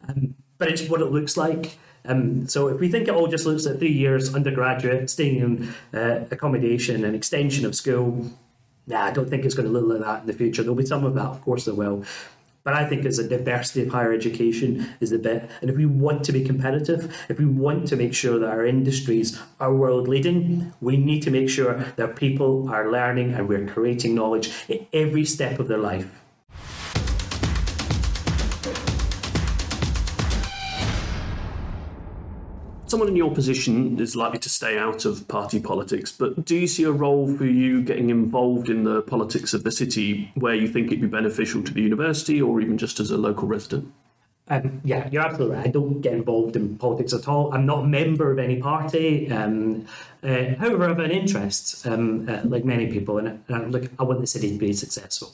Um, 0.07 0.35
but 0.57 0.69
it's 0.69 0.87
what 0.87 1.01
it 1.01 1.05
looks 1.05 1.37
like. 1.37 1.77
Um, 2.05 2.47
so 2.47 2.67
if 2.67 2.79
we 2.79 2.89
think 2.89 3.07
it 3.07 3.13
all 3.13 3.27
just 3.27 3.45
looks 3.45 3.65
at 3.65 3.79
three 3.79 3.91
years 3.91 4.33
undergraduate, 4.33 5.09
staying 5.09 5.39
in 5.39 5.99
uh, 5.99 6.25
accommodation 6.31 7.03
and 7.03 7.15
extension 7.15 7.65
of 7.65 7.75
school, 7.75 8.31
nah, 8.87 9.05
I 9.05 9.11
don't 9.11 9.29
think 9.29 9.45
it's 9.45 9.55
going 9.55 9.71
to 9.71 9.77
look 9.77 9.87
like 9.87 10.05
that 10.05 10.21
in 10.21 10.27
the 10.27 10.33
future. 10.33 10.63
There'll 10.63 10.75
be 10.75 10.85
some 10.85 11.05
of 11.05 11.13
that, 11.15 11.25
of 11.25 11.41
course 11.41 11.65
there 11.65 11.73
will. 11.73 12.05
But 12.63 12.73
I 12.73 12.85
think 12.85 13.05
it's 13.05 13.17
a 13.17 13.27
diversity 13.27 13.83
of 13.83 13.89
higher 13.89 14.13
education 14.13 14.93
is 14.99 15.11
the 15.11 15.17
bit. 15.17 15.49
And 15.61 15.69
if 15.69 15.77
we 15.77 15.85
want 15.85 16.23
to 16.25 16.31
be 16.31 16.43
competitive, 16.43 17.15
if 17.29 17.39
we 17.39 17.45
want 17.45 17.87
to 17.87 17.95
make 17.95 18.13
sure 18.13 18.37
that 18.37 18.49
our 18.49 18.65
industries 18.65 19.39
are 19.59 19.73
world 19.73 20.07
leading, 20.07 20.73
we 20.81 20.97
need 20.97 21.21
to 21.23 21.31
make 21.31 21.49
sure 21.49 21.75
that 21.95 22.15
people 22.15 22.69
are 22.69 22.91
learning 22.91 23.33
and 23.33 23.47
we're 23.47 23.65
creating 23.65 24.13
knowledge 24.13 24.51
at 24.69 24.81
every 24.91 25.25
step 25.25 25.59
of 25.59 25.67
their 25.67 25.77
life. 25.77 26.11
Someone 32.89 33.07
in 33.07 33.15
your 33.15 33.31
position 33.31 33.99
is 33.99 34.15
likely 34.15 34.39
to 34.39 34.49
stay 34.49 34.75
out 34.75 35.05
of 35.05 35.27
party 35.27 35.59
politics, 35.59 36.11
but 36.11 36.43
do 36.43 36.55
you 36.55 36.65
see 36.65 36.85
a 36.85 36.91
role 36.91 37.31
for 37.37 37.45
you 37.45 37.83
getting 37.83 38.09
involved 38.09 38.67
in 38.67 38.83
the 38.83 39.03
politics 39.03 39.53
of 39.53 39.63
the 39.63 39.69
city 39.69 40.31
where 40.33 40.55
you 40.55 40.67
think 40.67 40.87
it'd 40.87 40.99
be 40.99 41.05
beneficial 41.05 41.61
to 41.61 41.71
the 41.71 41.83
university 41.83 42.41
or 42.41 42.59
even 42.59 42.79
just 42.79 42.99
as 42.99 43.11
a 43.11 43.17
local 43.17 43.47
resident? 43.47 43.93
Um, 44.47 44.81
yeah, 44.83 45.07
you're 45.11 45.21
absolutely 45.21 45.57
right. 45.57 45.67
I 45.67 45.69
don't 45.69 46.01
get 46.01 46.13
involved 46.13 46.55
in 46.55 46.79
politics 46.79 47.13
at 47.13 47.27
all. 47.27 47.53
I'm 47.53 47.67
not 47.67 47.83
a 47.83 47.87
member 47.87 48.31
of 48.31 48.39
any 48.39 48.59
party. 48.59 49.31
Um, 49.31 49.85
uh, 50.23 50.55
however, 50.57 50.85
I 50.85 50.87
have 50.87 50.97
an 50.97 51.11
interest, 51.11 51.85
um, 51.85 52.27
uh, 52.27 52.41
like 52.45 52.65
many 52.65 52.87
people, 52.87 53.19
and 53.19 53.43
uh, 53.51 53.65
look, 53.65 53.83
I 53.99 54.03
want 54.03 54.19
the 54.19 54.25
city 54.25 54.49
to 54.49 54.57
be 54.57 54.73
successful. 54.73 55.33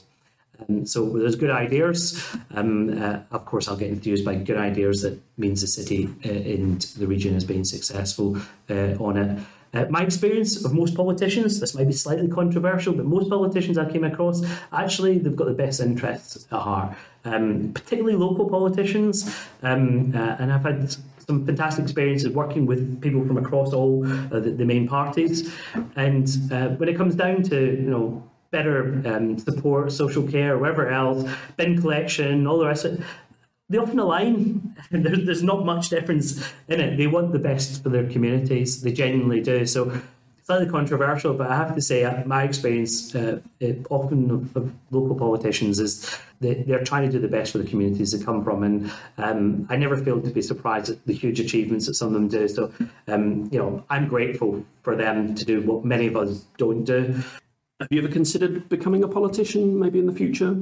Um, 0.68 0.86
so 0.86 1.04
there's 1.10 1.36
good 1.36 1.50
ideas. 1.50 2.36
Um, 2.54 3.02
uh, 3.02 3.20
of 3.30 3.44
course, 3.44 3.68
I'll 3.68 3.76
get 3.76 3.90
enthused 3.90 4.24
by 4.24 4.36
good 4.36 4.56
ideas 4.56 5.02
that 5.02 5.20
means 5.36 5.60
the 5.60 5.66
city 5.66 6.08
uh, 6.24 6.28
and 6.28 6.80
the 6.98 7.06
region 7.06 7.34
has 7.34 7.44
been 7.44 7.64
successful 7.64 8.38
uh, 8.70 8.94
on 8.98 9.16
it. 9.16 9.38
Uh, 9.74 9.84
my 9.90 10.02
experience 10.02 10.64
of 10.64 10.72
most 10.72 10.94
politicians, 10.94 11.60
this 11.60 11.74
might 11.74 11.86
be 11.86 11.92
slightly 11.92 12.28
controversial, 12.28 12.94
but 12.94 13.04
most 13.04 13.28
politicians 13.28 13.76
I 13.76 13.90
came 13.90 14.04
across, 14.04 14.42
actually, 14.72 15.18
they've 15.18 15.36
got 15.36 15.48
the 15.48 15.54
best 15.54 15.80
interests 15.80 16.46
at 16.50 16.58
heart, 16.58 16.96
um, 17.24 17.72
particularly 17.74 18.16
local 18.16 18.48
politicians. 18.48 19.36
Um, 19.62 20.14
uh, 20.16 20.36
and 20.38 20.52
I've 20.52 20.62
had 20.62 20.96
some 21.26 21.44
fantastic 21.44 21.82
experiences 21.82 22.30
working 22.30 22.64
with 22.64 23.02
people 23.02 23.26
from 23.26 23.36
across 23.36 23.74
all 23.74 24.06
uh, 24.06 24.40
the, 24.40 24.52
the, 24.52 24.64
main 24.64 24.88
parties. 24.88 25.52
And 25.96 26.28
when 26.78 26.88
it 26.88 26.96
comes 26.96 27.16
down 27.16 27.42
to, 27.42 27.56
you 27.56 27.90
know, 27.90 28.22
better 28.56 29.02
um, 29.04 29.38
support, 29.38 29.92
social 29.92 30.26
care, 30.26 30.56
whatever 30.56 30.88
else, 30.88 31.30
bin 31.56 31.80
collection, 31.80 32.46
all 32.46 32.58
the 32.58 32.66
rest 32.66 32.84
of 32.86 32.94
it. 32.94 33.00
They 33.68 33.78
often 33.78 33.98
align. 33.98 34.76
There's, 34.90 35.26
there's 35.26 35.42
not 35.42 35.64
much 35.64 35.88
difference 35.88 36.28
in 36.68 36.80
it. 36.80 36.96
They 36.96 37.08
want 37.08 37.32
the 37.32 37.40
best 37.50 37.82
for 37.82 37.88
their 37.88 38.08
communities. 38.08 38.80
They 38.82 38.92
genuinely 38.92 39.40
do. 39.40 39.66
So 39.66 39.92
slightly 40.46 40.68
controversial, 40.68 41.34
but 41.34 41.50
I 41.50 41.56
have 41.56 41.74
to 41.74 41.82
say, 41.82 42.04
uh, 42.04 42.24
my 42.24 42.44
experience 42.44 43.12
uh, 43.16 43.40
often 43.90 44.30
of, 44.30 44.56
of, 44.56 44.72
local 44.92 45.16
politicians 45.16 45.80
is 45.80 46.16
they, 46.38 46.54
they're 46.62 46.84
trying 46.84 47.04
to 47.04 47.10
do 47.10 47.18
the 47.18 47.26
best 47.36 47.50
for 47.50 47.58
the 47.58 47.68
communities 47.72 48.12
they 48.12 48.24
come 48.24 48.44
from, 48.44 48.62
and 48.62 48.92
um, 49.18 49.66
I 49.68 49.74
never 49.74 49.96
fail 49.96 50.20
to 50.20 50.30
be 50.30 50.42
surprised 50.42 50.88
at 50.90 51.04
the 51.04 51.12
huge 51.12 51.40
achievements 51.40 51.86
that 51.86 51.94
some 51.94 52.08
of 52.08 52.14
them 52.14 52.28
do. 52.28 52.46
So, 52.46 52.72
um, 53.08 53.48
you 53.50 53.58
know, 53.58 53.84
I'm 53.90 54.06
grateful 54.06 54.64
for 54.82 54.94
them 54.94 55.34
to 55.34 55.44
do 55.44 55.62
what 55.62 55.84
many 55.84 56.06
of 56.06 56.16
us 56.16 56.44
don't 56.58 56.84
do. 56.84 57.20
Have 57.78 57.88
you 57.90 58.02
ever 58.02 58.08
considered 58.08 58.70
becoming 58.70 59.04
a 59.04 59.08
politician, 59.08 59.78
maybe 59.78 59.98
in 59.98 60.06
the 60.06 60.12
future? 60.12 60.56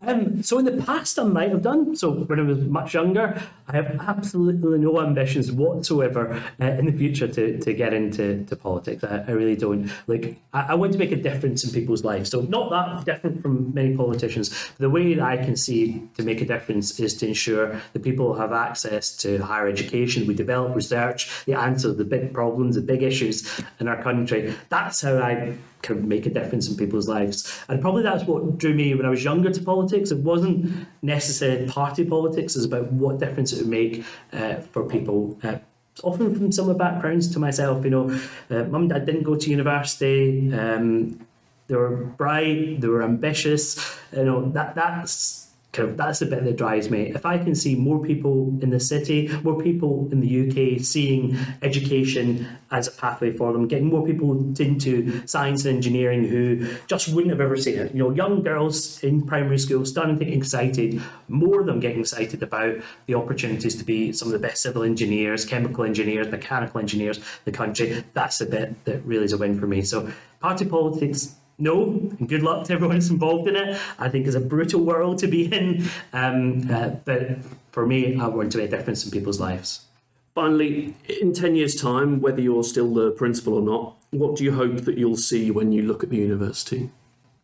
Um, 0.00 0.44
so 0.44 0.60
in 0.60 0.64
the 0.64 0.80
past, 0.84 1.18
I 1.18 1.24
might 1.24 1.50
have 1.50 1.62
done. 1.62 1.96
So 1.96 2.12
when 2.12 2.38
I 2.38 2.44
was 2.44 2.60
much 2.60 2.94
younger, 2.94 3.42
I 3.66 3.72
have 3.72 4.00
absolutely 4.06 4.78
no 4.78 5.00
ambitions 5.00 5.50
whatsoever 5.50 6.40
uh, 6.60 6.64
in 6.64 6.86
the 6.86 6.92
future 6.92 7.26
to, 7.26 7.58
to 7.58 7.72
get 7.74 7.92
into 7.92 8.44
to 8.44 8.54
politics. 8.54 9.02
I, 9.02 9.24
I 9.26 9.32
really 9.32 9.56
don't. 9.56 9.90
Like 10.06 10.38
I, 10.52 10.66
I, 10.68 10.74
want 10.74 10.92
to 10.92 10.98
make 10.98 11.10
a 11.10 11.16
difference 11.16 11.64
in 11.64 11.72
people's 11.72 12.04
lives. 12.04 12.30
So 12.30 12.42
not 12.42 12.70
that 12.70 13.04
different 13.04 13.42
from 13.42 13.74
many 13.74 13.96
politicians. 13.96 14.70
The 14.78 14.88
way 14.88 15.14
that 15.14 15.24
I 15.24 15.38
can 15.38 15.56
see 15.56 16.08
to 16.16 16.22
make 16.22 16.40
a 16.40 16.46
difference 16.46 17.00
is 17.00 17.14
to 17.14 17.26
ensure 17.26 17.80
that 17.92 18.02
people 18.04 18.34
have 18.34 18.52
access 18.52 19.16
to 19.16 19.38
higher 19.38 19.66
education. 19.66 20.28
We 20.28 20.34
develop 20.34 20.76
research, 20.76 21.44
they 21.46 21.54
answer 21.54 21.92
the 21.92 22.04
big 22.04 22.32
problems, 22.32 22.76
the 22.76 22.82
big 22.82 23.02
issues 23.02 23.60
in 23.80 23.88
our 23.88 24.00
country. 24.00 24.54
That's 24.68 25.02
how 25.02 25.18
I 25.18 25.58
can 25.82 26.08
make 26.08 26.26
a 26.26 26.30
difference 26.30 26.68
in 26.68 26.76
people's 26.76 27.08
lives. 27.08 27.60
And 27.68 27.80
probably 27.80 28.02
that's 28.02 28.24
what 28.24 28.58
drew 28.58 28.74
me 28.74 28.94
when 28.94 29.06
I 29.06 29.10
was 29.10 29.24
younger 29.24 29.50
to 29.50 29.62
politics. 29.62 30.10
It 30.10 30.18
wasn't 30.18 30.86
necessarily 31.02 31.66
party 31.66 32.04
politics, 32.04 32.54
it 32.54 32.58
was 32.58 32.64
about 32.66 32.92
what 32.92 33.18
difference 33.18 33.52
it 33.52 33.58
would 33.58 33.68
make 33.68 34.04
uh, 34.32 34.56
for 34.56 34.84
people. 34.84 35.38
Uh, 35.42 35.58
often 36.02 36.34
from 36.34 36.52
similar 36.52 36.74
backgrounds 36.74 37.28
to 37.32 37.38
myself, 37.38 37.84
you 37.84 37.90
know, 37.90 38.10
uh, 38.50 38.64
mum 38.64 38.82
and 38.82 38.90
dad 38.90 39.06
didn't 39.06 39.24
go 39.24 39.36
to 39.36 39.50
university. 39.50 40.52
Um, 40.52 41.26
they 41.66 41.76
were 41.76 41.96
bright, 41.96 42.80
they 42.80 42.88
were 42.88 43.02
ambitious. 43.02 43.98
You 44.12 44.24
know, 44.24 44.50
that 44.52 44.74
that's 44.74 45.47
kind 45.72 45.90
of 45.90 45.96
that's 45.96 46.20
the 46.20 46.26
bit 46.26 46.44
that 46.44 46.56
drives 46.56 46.88
me. 46.90 47.12
If 47.14 47.26
I 47.26 47.36
can 47.38 47.54
see 47.54 47.74
more 47.74 48.02
people 48.02 48.58
in 48.62 48.70
the 48.70 48.80
city, 48.80 49.28
more 49.42 49.60
people 49.62 50.08
in 50.10 50.20
the 50.20 50.48
UK 50.76 50.80
seeing 50.80 51.36
education 51.62 52.46
as 52.70 52.88
a 52.88 52.92
pathway 52.92 53.32
for 53.32 53.52
them, 53.52 53.68
getting 53.68 53.86
more 53.86 54.04
people 54.04 54.32
into 54.58 55.26
science 55.26 55.64
and 55.66 55.76
engineering 55.76 56.24
who 56.24 56.66
just 56.86 57.08
wouldn't 57.08 57.30
have 57.30 57.40
ever 57.40 57.56
seen 57.56 57.78
it. 57.78 57.92
You 57.92 57.98
know, 57.98 58.10
young 58.10 58.42
girls 58.42 59.02
in 59.02 59.26
primary 59.26 59.58
school 59.58 59.84
starting 59.84 60.18
to 60.18 60.24
get 60.24 60.34
excited, 60.34 61.02
more 61.28 61.60
of 61.60 61.66
them 61.66 61.80
getting 61.80 62.00
excited 62.00 62.42
about 62.42 62.76
the 63.06 63.14
opportunities 63.14 63.76
to 63.76 63.84
be 63.84 64.12
some 64.12 64.28
of 64.28 64.32
the 64.32 64.38
best 64.38 64.62
civil 64.62 64.82
engineers, 64.82 65.44
chemical 65.44 65.84
engineers, 65.84 66.28
mechanical 66.28 66.80
engineers 66.80 67.18
in 67.18 67.24
the 67.44 67.52
country. 67.52 68.04
That's 68.14 68.38
the 68.38 68.46
bit 68.46 68.84
that 68.86 69.04
really 69.04 69.24
is 69.24 69.32
a 69.34 69.38
win 69.38 69.58
for 69.58 69.66
me. 69.66 69.82
So 69.82 70.10
party 70.40 70.64
politics 70.64 71.34
no, 71.58 71.84
and 72.18 72.28
good 72.28 72.42
luck 72.42 72.64
to 72.66 72.72
everyone 72.72 72.96
that's 72.96 73.10
involved 73.10 73.48
in 73.48 73.56
it. 73.56 73.78
I 73.98 74.08
think 74.08 74.26
it's 74.26 74.36
a 74.36 74.40
brutal 74.40 74.80
world 74.80 75.18
to 75.18 75.26
be 75.26 75.46
in. 75.52 75.88
Um, 76.12 76.70
uh, 76.70 76.90
but 77.04 77.38
for 77.72 77.86
me, 77.86 78.18
I 78.18 78.26
want 78.28 78.52
to 78.52 78.58
make 78.58 78.72
a 78.72 78.76
difference 78.76 79.04
in 79.04 79.10
people's 79.10 79.40
lives. 79.40 79.86
Finally, 80.34 80.94
in 81.20 81.32
10 81.32 81.56
years' 81.56 81.74
time, 81.74 82.20
whether 82.20 82.40
you're 82.40 82.62
still 82.62 82.94
the 82.94 83.10
principal 83.10 83.54
or 83.54 83.62
not, 83.62 83.96
what 84.10 84.36
do 84.36 84.44
you 84.44 84.52
hope 84.52 84.84
that 84.84 84.96
you'll 84.96 85.16
see 85.16 85.50
when 85.50 85.72
you 85.72 85.82
look 85.82 86.04
at 86.04 86.10
the 86.10 86.16
university? 86.16 86.90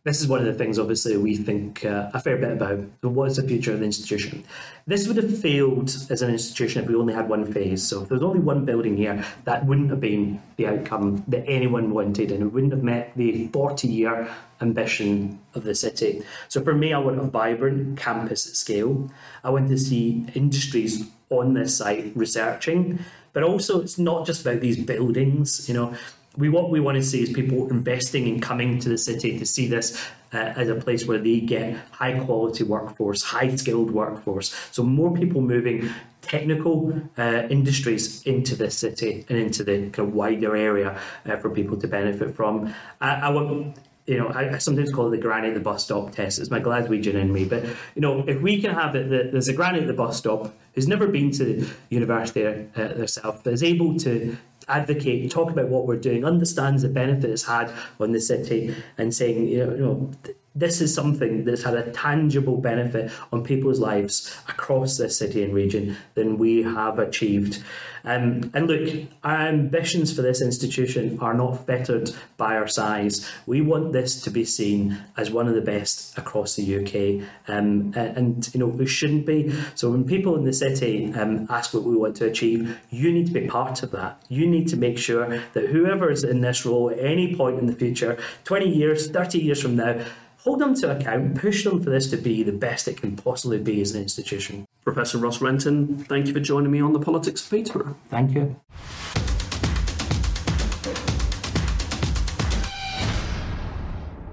This 0.05 0.21
is 0.21 0.27
one 0.27 0.39
of 0.39 0.45
the 0.45 0.53
things, 0.53 0.77
obviously, 0.77 1.17
we 1.17 1.35
think 1.35 1.83
uh, 1.83 2.11
a 2.13 2.19
fair 2.19 2.37
bit 2.37 2.51
about. 2.51 2.79
So 3.01 3.09
what 3.09 3.31
is 3.31 3.37
the 3.37 3.41
future 3.41 3.73
of 3.73 3.79
the 3.79 3.85
institution? 3.85 4.43
This 4.85 5.07
would 5.07 5.17
have 5.17 5.39
failed 5.39 5.89
as 6.11 6.21
an 6.21 6.29
institution 6.29 6.83
if 6.83 6.87
we 6.87 6.93
only 6.93 7.15
had 7.15 7.27
one 7.27 7.51
phase. 7.51 7.81
So 7.87 8.03
if 8.03 8.09
there 8.09 8.15
was 8.15 8.21
only 8.21 8.39
one 8.39 8.65
building 8.65 8.97
here, 8.97 9.25
that 9.45 9.65
wouldn't 9.65 9.89
have 9.89 9.99
been 9.99 10.43
the 10.57 10.67
outcome 10.67 11.23
that 11.27 11.43
anyone 11.47 11.89
wanted, 11.89 12.31
and 12.31 12.43
it 12.43 12.53
wouldn't 12.53 12.71
have 12.71 12.83
met 12.83 13.13
the 13.15 13.47
40 13.47 13.87
year 13.87 14.29
ambition 14.61 15.39
of 15.55 15.63
the 15.63 15.73
city. 15.73 16.21
So 16.49 16.63
for 16.63 16.75
me, 16.75 16.93
I 16.93 16.99
want 16.99 17.17
a 17.17 17.23
vibrant 17.23 17.97
campus 17.97 18.43
scale. 18.43 19.09
I 19.43 19.49
want 19.49 19.69
to 19.69 19.77
see 19.79 20.27
industries 20.35 21.09
on 21.31 21.55
this 21.55 21.77
site 21.77 22.11
researching, 22.15 22.99
but 23.33 23.41
also 23.41 23.81
it's 23.81 23.97
not 23.97 24.27
just 24.27 24.41
about 24.41 24.59
these 24.59 24.77
buildings, 24.77 25.67
you 25.67 25.73
know 25.73 25.95
we 26.37 26.49
what 26.49 26.69
we 26.69 26.79
want 26.79 26.95
to 26.97 27.03
see 27.03 27.23
is 27.23 27.29
people 27.31 27.69
investing 27.69 28.27
and 28.27 28.41
coming 28.41 28.79
to 28.79 28.89
the 28.89 28.97
city 28.97 29.37
to 29.39 29.45
see 29.45 29.67
this 29.67 30.09
uh, 30.33 30.53
as 30.57 30.67
a 30.69 30.75
place 30.75 31.05
where 31.05 31.17
they 31.17 31.39
get 31.39 31.77
high 31.91 32.19
quality 32.19 32.63
workforce, 32.63 33.23
high 33.23 33.55
skilled 33.55 33.91
workforce. 33.91 34.53
So 34.71 34.83
more 34.83 35.15
people 35.15 35.41
moving 35.41 35.89
technical 36.21 37.01
uh, 37.17 37.43
industries 37.49 38.23
into 38.23 38.55
the 38.55 38.69
city 38.71 39.25
and 39.29 39.37
into 39.37 39.63
the 39.63 39.89
kind 39.89 40.09
of 40.09 40.13
wider 40.13 40.55
area 40.55 40.99
uh, 41.25 41.37
for 41.37 41.49
people 41.49 41.77
to 41.77 41.87
benefit 41.87 42.35
from. 42.35 42.73
I, 42.99 43.29
want 43.29 43.77
you 44.07 44.17
know, 44.17 44.29
I, 44.29 44.57
sometimes 44.57 44.91
call 44.91 45.07
it 45.07 45.11
the 45.11 45.17
granny 45.17 45.49
at 45.49 45.53
the 45.53 45.59
bus 45.59 45.85
stop 45.85 46.11
test. 46.11 46.39
It's 46.39 46.51
my 46.51 46.59
Glaswegian 46.59 47.15
in 47.15 47.31
me. 47.31 47.45
But, 47.45 47.63
you 47.95 48.01
know, 48.01 48.23
if 48.27 48.41
we 48.41 48.61
can 48.61 48.73
have 48.73 48.95
it 48.95 49.31
there's 49.31 49.47
a 49.47 49.53
granny 49.53 49.79
at 49.79 49.87
the 49.87 49.93
bus 49.93 50.17
stop 50.17 50.53
who's 50.73 50.87
never 50.87 51.07
been 51.07 51.31
to 51.31 51.67
university 51.89 52.45
uh, 52.75 52.89
herself, 52.95 53.43
but 53.43 53.53
is 53.53 53.63
able 53.63 53.97
to 53.99 54.37
advocate, 54.67 55.31
talk 55.31 55.51
about 55.51 55.69
what 55.69 55.87
we're 55.87 55.97
doing, 55.97 56.25
understands 56.25 56.81
the 56.81 56.89
benefit 56.89 57.29
it's 57.29 57.43
had 57.43 57.71
on 57.99 58.11
the 58.11 58.21
city, 58.21 58.75
and 58.97 59.13
saying, 59.13 59.47
you 59.47 59.65
know, 59.65 59.71
you 59.71 59.79
know 59.79 60.11
this 60.55 60.79
is 60.79 60.93
something 60.93 61.43
that's 61.43 61.63
had 61.63 61.75
a 61.75 61.91
tangible 61.91 62.57
benefit 62.57 63.11
on 63.33 63.43
people's 63.43 63.79
lives 63.79 64.35
across 64.47 64.97
this 64.97 65.17
city 65.17 65.43
and 65.43 65.53
region, 65.53 65.97
than 66.13 66.37
we 66.37 66.63
have 66.63 66.97
achieved. 66.97 67.61
Um, 68.05 68.51
and 68.53 68.67
look, 68.67 69.07
our 69.23 69.47
ambitions 69.47 70.13
for 70.15 70.21
this 70.21 70.41
institution 70.41 71.17
are 71.21 71.33
not 71.33 71.65
fettered 71.65 72.11
by 72.37 72.55
our 72.55 72.67
size. 72.67 73.29
We 73.47 73.61
want 73.61 73.93
this 73.93 74.21
to 74.21 74.29
be 74.29 74.45
seen 74.45 74.99
as 75.17 75.31
one 75.31 75.47
of 75.47 75.55
the 75.55 75.61
best 75.61 76.15
across 76.17 76.55
the 76.55 76.63
UK, 76.63 77.27
um, 77.47 77.93
and 77.95 78.47
you 78.53 78.59
know 78.59 78.79
it 78.79 78.85
shouldn't 78.85 79.25
be. 79.25 79.51
So 79.73 79.89
when 79.89 80.05
people 80.05 80.35
in 80.35 80.45
the 80.45 80.53
city 80.53 81.11
um, 81.15 81.47
ask 81.49 81.73
what 81.73 81.83
we 81.83 81.95
want 81.95 82.15
to 82.17 82.25
achieve, 82.25 82.79
you 82.91 83.11
need 83.11 83.25
to 83.25 83.33
be 83.33 83.47
part 83.47 83.81
of 83.81 83.91
that. 83.91 84.21
You 84.29 84.47
need 84.47 84.67
to 84.69 84.77
make 84.77 84.99
sure 84.99 85.41
that 85.53 85.65
whoever 85.69 86.11
is 86.11 86.23
in 86.23 86.41
this 86.41 86.63
role 86.65 86.91
at 86.91 86.99
any 86.99 87.35
point 87.35 87.57
in 87.57 87.65
the 87.65 87.75
future, 87.75 88.19
20 88.43 88.69
years, 88.69 89.09
30 89.09 89.39
years 89.39 89.61
from 89.61 89.77
now, 89.77 90.05
hold 90.45 90.59
them 90.59 90.75
to 90.75 90.95
account, 90.95 91.35
push 91.35 91.63
them 91.63 91.83
for 91.83 91.89
this 91.89 92.07
to 92.11 92.17
be 92.17 92.43
the 92.43 92.51
best 92.51 92.87
it 92.87 93.01
can 93.01 93.15
possibly 93.15 93.57
be 93.57 93.81
as 93.81 93.95
an 93.95 94.01
institution. 94.03 94.67
Professor 94.83 95.17
Ross 95.17 95.41
Renton, 95.41 95.97
thank 96.05 96.27
you 96.27 96.33
for 96.33 96.39
joining 96.39 96.71
me 96.71 96.79
on 96.79 96.93
the 96.93 96.99
Politics 96.99 97.43
of 97.43 97.49
Peterborough. 97.49 97.97
Thank 98.09 98.35
you. 98.35 98.55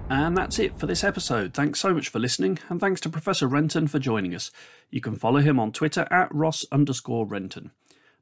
And 0.09 0.37
that's 0.37 0.59
it 0.59 0.77
for 0.77 0.85
this 0.85 1.03
episode. 1.03 1.55
Thanks 1.55 1.79
so 1.79 1.91
much 1.91 2.09
for 2.09 2.19
listening, 2.19 2.59
and 2.69 2.79
thanks 2.79 3.01
to 3.01 3.09
Professor 3.09 3.47
Renton 3.47 3.87
for 3.87 3.97
joining 3.97 4.35
us. 4.35 4.51
You 4.91 5.01
can 5.01 5.15
follow 5.15 5.39
him 5.39 5.59
on 5.59 5.71
Twitter 5.71 6.07
at 6.11 6.31
Ross 6.31 6.63
underscore 6.71 7.25
Renton. 7.25 7.71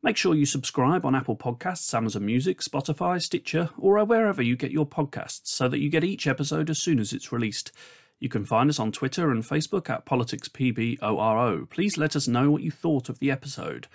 Make 0.04 0.18
sure 0.18 0.34
you 0.34 0.48
subscribe 0.48 1.06
on 1.06 1.14
Apple 1.14 1.36
Podcasts, 1.36 1.94
Amazon 1.94 2.26
Music, 2.26 2.60
Spotify, 2.62 3.22
Stitcher, 3.22 3.70
or 3.78 4.04
wherever 4.04 4.42
you 4.42 4.56
get 4.56 4.72
your 4.72 4.88
podcasts 4.88 5.42
so 5.44 5.68
that 5.68 5.80
you 5.80 5.90
get 5.90 6.04
each 6.04 6.26
episode 6.26 6.72
as 6.72 6.82
soon 6.82 7.00
as 7.00 7.14
it's 7.14 7.32
released. 7.32 7.72
You 8.20 8.28
can 8.28 8.44
find 8.44 8.70
us 8.70 8.80
on 8.80 8.92
Twitter 8.92 9.30
and 9.30 9.44
Facebook 9.44 9.90
at 9.90 10.06
PoliticsPBORO. 10.06 11.70
Please 11.70 11.98
let 11.98 12.16
us 12.16 12.28
know 12.28 12.50
what 12.50 12.64
you 12.64 12.72
thought 12.72 13.10
of 13.10 13.20
the 13.20 13.30
episode. 13.30 13.88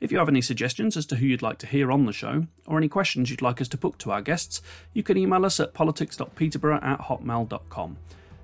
If 0.00 0.12
you 0.12 0.18
have 0.18 0.28
any 0.28 0.42
suggestions 0.42 0.98
as 0.98 1.06
to 1.06 1.16
who 1.16 1.26
you'd 1.26 1.40
like 1.40 1.58
to 1.58 1.66
hear 1.66 1.90
on 1.90 2.04
the 2.04 2.12
show, 2.12 2.46
or 2.66 2.76
any 2.76 2.88
questions 2.88 3.30
you'd 3.30 3.40
like 3.40 3.62
us 3.62 3.68
to 3.68 3.78
put 3.78 3.98
to 4.00 4.10
our 4.10 4.20
guests, 4.20 4.60
you 4.92 5.02
can 5.02 5.16
email 5.16 5.46
us 5.46 5.60
at 5.60 5.72
politics.peterborough 5.72 6.80
at 6.82 7.00
hotmail.com. 7.00 7.96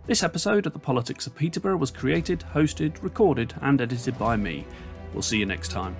This 0.07 0.23
episode 0.23 0.66
of 0.66 0.73
The 0.73 0.79
Politics 0.79 1.27
of 1.27 1.35
Peterborough 1.35 1.77
was 1.77 1.91
created, 1.91 2.45
hosted, 2.55 3.03
recorded, 3.03 3.53
and 3.61 3.81
edited 3.81 4.18
by 4.18 4.37
me. 4.37 4.66
We'll 5.12 5.23
see 5.23 5.39
you 5.39 5.47
next 5.47 5.71
time. 5.71 5.97